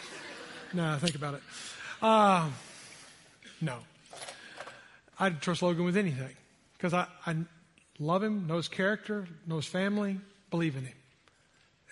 no, 0.74 0.96
think 0.98 1.14
about 1.14 1.34
it. 1.34 1.40
Uh, 2.02 2.50
no. 3.62 3.78
I'd 5.18 5.40
trust 5.40 5.62
Logan 5.62 5.84
with 5.84 5.96
anything 5.96 6.36
because 6.76 6.92
I, 6.92 7.06
I 7.26 7.36
love 7.98 8.22
him, 8.22 8.46
know 8.46 8.58
his 8.58 8.68
character, 8.68 9.26
know 9.46 9.56
his 9.56 9.66
family, 9.66 10.20
believe 10.50 10.76
in 10.76 10.84
him. 10.84 10.96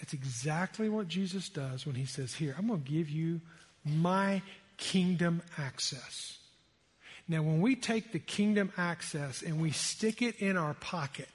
That's 0.01 0.12
exactly 0.12 0.91
what 0.91 1.09
Jesus 1.09 1.49
does 1.49 1.87
when 1.87 1.95
he 1.95 2.05
says, 2.05 2.35
Here, 2.35 2.55
I'm 2.59 2.67
going 2.67 2.83
to 2.83 2.91
give 2.91 3.09
you 3.09 3.41
my 3.87 4.43
kingdom 4.77 5.41
access. 5.57 6.37
Now, 7.27 7.43
when 7.43 7.61
we 7.61 7.75
take 7.75 8.12
the 8.12 8.18
kingdom 8.18 8.72
access 8.77 9.43
and 9.43 9.61
we 9.61 9.70
stick 9.70 10.20
it 10.20 10.37
in 10.41 10.57
our 10.57 10.75
pocket 10.75 11.31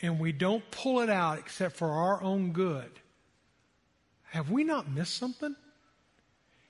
and 0.00 0.18
we 0.18 0.32
don't 0.32 0.68
pull 0.70 1.00
it 1.00 1.10
out 1.10 1.38
except 1.38 1.76
for 1.76 1.90
our 1.90 2.22
own 2.22 2.52
good, 2.52 2.90
have 4.30 4.50
we 4.50 4.64
not 4.64 4.90
missed 4.90 5.16
something? 5.16 5.54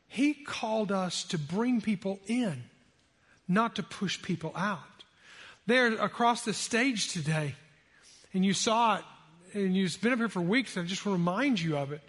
He 0.09 0.35
called 0.35 0.93
us 0.93 1.25
to 1.25 1.39
bring 1.39 1.81
people 1.81 2.21
in, 2.27 2.65
not 3.49 3.77
to 3.77 3.83
push 3.83 4.21
people 4.21 4.53
out. 4.57 4.79
There 5.67 5.95
across 5.95 6.45
the 6.45 6.53
stage 6.53 7.13
today, 7.13 7.55
and 8.33 8.45
you 8.45 8.53
saw 8.53 8.97
it, 8.97 9.05
and 9.55 9.75
you've 9.75 9.99
been 10.01 10.13
up 10.13 10.19
here 10.19 10.29
for 10.29 10.43
weeks, 10.43 10.77
and 10.77 10.85
I 10.85 10.89
just 10.89 11.07
want 11.07 11.17
to 11.17 11.19
remind 11.19 11.61
you 11.61 11.77
of 11.77 11.93
it. 11.93 12.03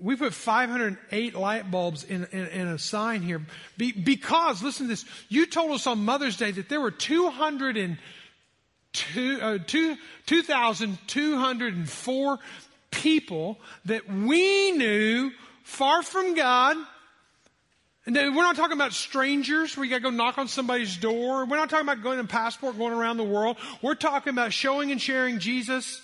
We 0.00 0.16
put 0.16 0.34
508 0.34 1.34
light 1.34 1.70
bulbs 1.70 2.04
in, 2.04 2.26
in, 2.32 2.46
in 2.46 2.68
a 2.68 2.78
sign 2.78 3.22
here 3.22 3.42
Be, 3.76 3.92
because, 3.92 4.62
listen 4.62 4.86
to 4.86 4.90
this, 4.90 5.04
you 5.28 5.44
told 5.46 5.72
us 5.72 5.86
on 5.86 6.04
Mother's 6.04 6.36
Day 6.36 6.50
that 6.50 6.68
there 6.68 6.80
were 6.80 6.90
202, 6.90 9.38
uh, 9.40 9.58
2,204 9.66 12.38
people 12.90 13.58
that 13.84 14.08
we 14.08 14.72
knew 14.72 15.30
far 15.62 16.02
from 16.02 16.34
God. 16.34 16.76
And 18.06 18.16
we're 18.16 18.42
not 18.42 18.56
talking 18.56 18.76
about 18.76 18.92
strangers 18.92 19.76
where 19.76 19.84
you 19.84 19.90
got 19.90 19.98
to 19.98 20.02
go 20.02 20.10
knock 20.10 20.38
on 20.38 20.48
somebody's 20.48 20.96
door. 20.96 21.44
We're 21.44 21.56
not 21.56 21.70
talking 21.70 21.86
about 21.86 22.02
going 22.02 22.18
in 22.18 22.26
passport, 22.26 22.76
going 22.78 22.92
around 22.92 23.18
the 23.18 23.24
world. 23.24 23.56
We're 23.82 23.94
talking 23.94 24.32
about 24.32 24.52
showing 24.52 24.90
and 24.90 25.00
sharing 25.00 25.38
Jesus 25.38 26.02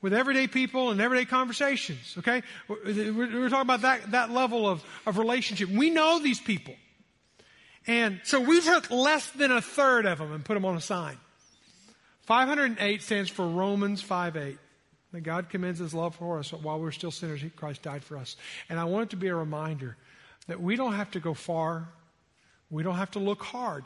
with 0.00 0.14
everyday 0.14 0.46
people 0.46 0.90
and 0.90 1.00
everyday 1.00 1.24
conversations. 1.24 2.14
Okay, 2.18 2.42
we're, 2.68 3.14
we're 3.14 3.48
talking 3.48 3.62
about 3.62 3.82
that 3.82 4.10
that 4.12 4.30
level 4.30 4.68
of 4.68 4.84
of 5.06 5.18
relationship. 5.18 5.68
We 5.68 5.90
know 5.90 6.18
these 6.18 6.40
people, 6.40 6.74
and 7.86 8.20
so 8.24 8.40
we 8.40 8.60
took 8.60 8.90
less 8.90 9.30
than 9.30 9.50
a 9.50 9.60
third 9.60 10.06
of 10.06 10.18
them 10.18 10.32
and 10.32 10.44
put 10.44 10.54
them 10.54 10.64
on 10.64 10.76
a 10.76 10.80
sign. 10.80 11.16
508 12.22 13.02
stands 13.02 13.30
for 13.30 13.46
Romans 13.46 14.02
5:8. 14.02 14.58
That 15.12 15.22
God 15.22 15.48
commends 15.48 15.78
His 15.78 15.94
love 15.94 16.16
for 16.16 16.38
us 16.38 16.52
while 16.52 16.78
we're 16.78 16.92
still 16.92 17.10
sinners. 17.10 17.42
Christ 17.56 17.82
died 17.82 18.04
for 18.04 18.18
us, 18.18 18.36
and 18.68 18.78
I 18.78 18.84
want 18.84 19.04
it 19.04 19.10
to 19.10 19.16
be 19.16 19.28
a 19.28 19.34
reminder 19.34 19.96
that 20.48 20.60
we 20.60 20.76
don't 20.76 20.94
have 20.94 21.10
to 21.12 21.20
go 21.20 21.32
far. 21.32 21.88
We 22.70 22.82
don't 22.82 22.96
have 22.96 23.12
to 23.12 23.18
look 23.18 23.42
hard. 23.42 23.84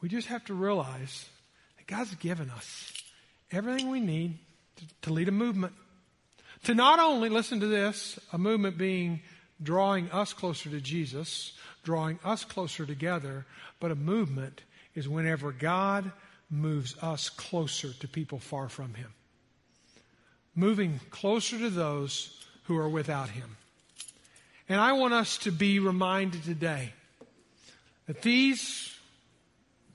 We 0.00 0.08
just 0.08 0.28
have 0.28 0.44
to 0.46 0.54
realize 0.54 1.28
that 1.76 1.86
God's 1.86 2.14
given 2.14 2.48
us 2.50 2.92
everything 3.52 3.90
we 3.90 4.00
need 4.00 4.38
to, 5.02 5.12
lead 5.12 5.28
a 5.28 5.32
movement. 5.32 5.72
To 6.64 6.74
not 6.74 6.98
only, 6.98 7.28
listen 7.28 7.60
to 7.60 7.66
this, 7.66 8.18
a 8.32 8.38
movement 8.38 8.78
being 8.78 9.20
drawing 9.62 10.10
us 10.10 10.32
closer 10.32 10.70
to 10.70 10.80
Jesus, 10.80 11.52
drawing 11.82 12.18
us 12.24 12.44
closer 12.44 12.86
together, 12.86 13.46
but 13.80 13.90
a 13.90 13.94
movement 13.94 14.62
is 14.94 15.08
whenever 15.08 15.52
God 15.52 16.10
moves 16.50 16.96
us 17.02 17.28
closer 17.30 17.92
to 17.92 18.08
people 18.08 18.38
far 18.38 18.68
from 18.68 18.94
Him. 18.94 19.12
Moving 20.54 21.00
closer 21.10 21.58
to 21.58 21.70
those 21.70 22.44
who 22.64 22.76
are 22.76 22.88
without 22.88 23.28
Him. 23.30 23.56
And 24.68 24.80
I 24.80 24.92
want 24.92 25.12
us 25.12 25.36
to 25.38 25.52
be 25.52 25.78
reminded 25.78 26.44
today 26.44 26.92
that 28.06 28.22
these 28.22 28.94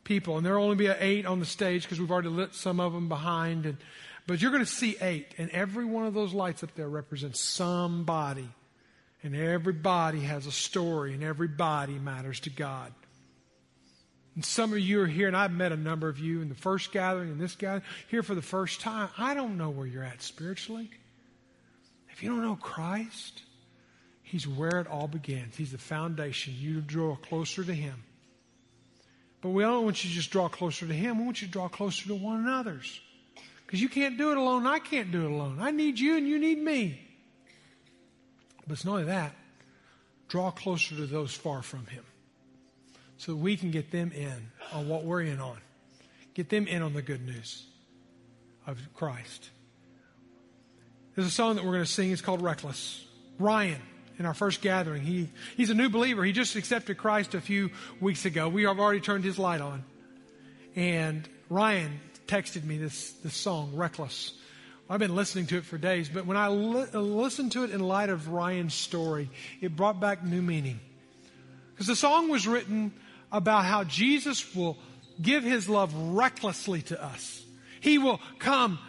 people, 0.03 0.37
and 0.37 0.45
there 0.45 0.57
will 0.57 0.65
only 0.65 0.75
be 0.75 0.87
eight 0.87 1.25
on 1.25 1.39
the 1.39 1.45
stage 1.45 1.83
because 1.83 1.99
we've 1.99 2.11
already 2.11 2.29
lit 2.29 2.53
some 2.53 2.79
of 2.79 2.93
them 2.93 3.09
behind, 3.09 3.65
and 3.65 3.77
but 4.29 4.39
you're 4.39 4.51
going 4.51 4.63
to 4.63 4.69
see 4.69 4.95
eight, 5.01 5.33
and 5.39 5.49
every 5.49 5.85
one 5.85 6.05
of 6.05 6.13
those 6.13 6.35
lights 6.35 6.63
up 6.63 6.75
there 6.75 6.87
represents 6.87 7.41
somebody. 7.41 8.47
And 9.23 9.35
everybody 9.35 10.19
has 10.19 10.45
a 10.45 10.51
story, 10.51 11.15
and 11.15 11.23
everybody 11.23 11.93
matters 11.93 12.39
to 12.41 12.51
God. 12.51 12.93
And 14.35 14.45
some 14.45 14.71
of 14.71 14.77
you 14.77 15.01
are 15.01 15.07
here, 15.07 15.25
and 15.25 15.35
I've 15.35 15.51
met 15.51 15.71
a 15.71 15.77
number 15.77 16.07
of 16.07 16.19
you 16.19 16.43
in 16.43 16.49
the 16.49 16.53
first 16.53 16.91
gathering 16.91 17.31
and 17.31 17.41
this 17.41 17.55
gathering, 17.55 17.81
here 18.07 18.21
for 18.21 18.35
the 18.35 18.43
first 18.43 18.81
time. 18.81 19.09
I 19.17 19.33
don't 19.33 19.57
know 19.57 19.71
where 19.71 19.87
you're 19.87 20.03
at 20.03 20.21
spiritually. 20.21 20.91
If 22.11 22.21
you 22.21 22.29
don't 22.29 22.43
know 22.43 22.55
Christ, 22.55 23.41
He's 24.21 24.47
where 24.47 24.79
it 24.79 24.85
all 24.85 25.07
begins. 25.07 25.57
He's 25.57 25.71
the 25.71 25.79
foundation. 25.79 26.53
You 26.55 26.81
draw 26.81 27.15
closer 27.15 27.63
to 27.63 27.73
Him. 27.73 28.03
But 29.41 29.49
we 29.49 29.63
don't 29.63 29.85
want 29.85 30.03
you 30.03 30.11
to 30.11 30.15
just 30.15 30.29
draw 30.29 30.49
closer 30.49 30.85
to 30.85 30.93
Him. 30.93 31.17
We 31.17 31.25
want 31.25 31.41
you 31.41 31.47
to 31.47 31.51
draw 31.51 31.67
closer 31.67 32.07
to 32.09 32.13
one 32.13 32.41
another's. 32.41 33.01
Because 33.69 33.83
you 33.83 33.89
can't 33.89 34.17
do 34.17 34.31
it 34.31 34.37
alone. 34.37 34.65
I 34.65 34.79
can't 34.79 35.11
do 35.11 35.25
it 35.25 35.31
alone. 35.31 35.59
I 35.61 35.69
need 35.69 35.99
you 35.99 36.17
and 36.17 36.27
you 36.27 36.39
need 36.39 36.57
me. 36.57 36.99
But 38.65 38.73
it's 38.73 38.83
not 38.83 38.93
only 38.93 39.03
that. 39.03 39.35
Draw 40.27 40.49
closer 40.49 40.95
to 40.95 41.05
those 41.05 41.35
far 41.35 41.61
from 41.61 41.85
Him 41.85 42.03
so 43.17 43.35
we 43.35 43.55
can 43.57 43.69
get 43.69 43.91
them 43.91 44.11
in 44.11 44.49
on 44.73 44.89
what 44.89 45.03
we're 45.03 45.21
in 45.21 45.39
on. 45.39 45.59
Get 46.33 46.49
them 46.49 46.65
in 46.65 46.81
on 46.81 46.95
the 46.95 47.03
good 47.03 47.23
news 47.23 47.67
of 48.65 48.79
Christ. 48.95 49.51
There's 51.13 51.27
a 51.27 51.31
song 51.31 51.57
that 51.57 51.63
we're 51.63 51.73
going 51.73 51.85
to 51.85 51.91
sing. 51.91 52.09
It's 52.09 52.23
called 52.23 52.41
Reckless. 52.41 53.05
Ryan, 53.37 53.83
in 54.17 54.25
our 54.25 54.33
first 54.33 54.61
gathering, 54.61 55.03
he, 55.03 55.29
he's 55.57 55.69
a 55.69 55.75
new 55.75 55.89
believer. 55.89 56.23
He 56.25 56.31
just 56.31 56.55
accepted 56.55 56.97
Christ 56.97 57.35
a 57.35 57.41
few 57.41 57.69
weeks 58.01 58.25
ago. 58.25 58.49
We 58.49 58.63
have 58.63 58.79
already 58.79 59.01
turned 59.01 59.25
his 59.25 59.37
light 59.37 59.61
on. 59.61 59.83
And 60.75 61.29
Ryan 61.51 61.99
texted 62.29 62.63
me 62.63 62.77
this, 62.77 63.11
this 63.23 63.33
song, 63.33 63.71
Reckless. 63.73 64.33
I've 64.87 64.99
been 64.99 65.15
listening 65.15 65.47
to 65.47 65.57
it 65.57 65.65
for 65.65 65.77
days, 65.77 66.09
but 66.09 66.25
when 66.25 66.37
I 66.37 66.47
li- 66.47 66.87
listened 66.93 67.51
to 67.53 67.63
it 67.63 67.71
in 67.71 67.79
light 67.79 68.09
of 68.09 68.29
Ryan's 68.29 68.73
story, 68.73 69.29
it 69.61 69.75
brought 69.75 69.99
back 69.99 70.23
new 70.23 70.41
meaning. 70.41 70.79
Because 71.71 71.87
the 71.87 71.95
song 71.95 72.29
was 72.29 72.47
written 72.47 72.91
about 73.31 73.65
how 73.65 73.83
Jesus 73.83 74.55
will 74.55 74.77
give 75.21 75.43
his 75.43 75.67
love 75.67 75.93
recklessly 75.93 76.81
to 76.83 77.03
us. 77.03 77.43
He 77.81 77.97
will 77.97 78.19
come, 78.37 78.79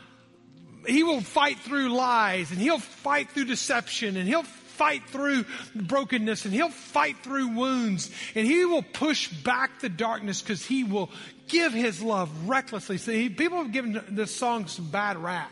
he 0.86 1.02
will 1.02 1.20
fight 1.20 1.58
through 1.58 1.90
lies, 1.90 2.50
and 2.50 2.60
he'll 2.60 2.78
fight 2.78 3.30
through 3.30 3.46
deception, 3.46 4.16
and 4.16 4.28
he'll 4.28 4.42
fight 4.42 5.06
through 5.08 5.44
brokenness 5.74 6.46
and 6.46 6.54
he'll 6.54 6.70
fight 6.70 7.14
through 7.18 7.48
wounds 7.48 8.10
and 8.34 8.46
he 8.46 8.64
will 8.64 8.80
push 8.80 9.28
back 9.28 9.78
the 9.80 9.90
darkness 9.90 10.40
because 10.40 10.64
he 10.64 10.84
will 10.84 11.10
give 11.50 11.72
his 11.72 12.02
love 12.02 12.30
recklessly. 12.48 12.98
See, 12.98 13.28
people 13.28 13.58
have 13.58 13.72
given 13.72 14.02
this 14.08 14.34
song 14.34 14.66
some 14.66 14.86
bad 14.86 15.16
rap. 15.18 15.50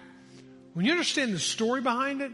When 0.74 0.86
you 0.86 0.92
understand 0.92 1.34
the 1.34 1.38
story 1.38 1.80
behind 1.80 2.20
it 2.20 2.30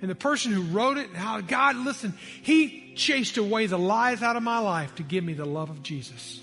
and 0.00 0.10
the 0.10 0.16
person 0.16 0.52
who 0.52 0.62
wrote 0.62 0.98
it 0.98 1.08
and 1.08 1.16
how 1.16 1.40
God, 1.40 1.76
listen, 1.76 2.14
he 2.42 2.94
chased 2.94 3.36
away 3.36 3.66
the 3.66 3.78
lies 3.78 4.22
out 4.22 4.36
of 4.36 4.42
my 4.42 4.58
life 4.58 4.94
to 4.96 5.02
give 5.02 5.22
me 5.24 5.34
the 5.34 5.44
love 5.44 5.70
of 5.70 5.82
Jesus. 5.82 6.40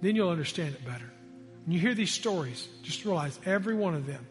Then 0.00 0.14
you'll 0.14 0.30
understand 0.30 0.74
it 0.74 0.84
better. 0.84 1.10
When 1.64 1.74
you 1.74 1.80
hear 1.80 1.94
these 1.94 2.12
stories, 2.12 2.68
just 2.82 3.04
realize 3.04 3.38
every 3.44 3.74
one 3.74 3.94
of 3.94 4.06
them 4.06 4.26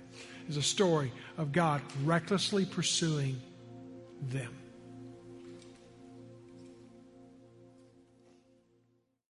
is 0.47 0.57
a 0.57 0.61
story 0.61 1.11
of 1.37 1.51
God 1.51 1.81
recklessly 2.03 2.65
pursuing 2.65 3.41
them. 4.21 4.53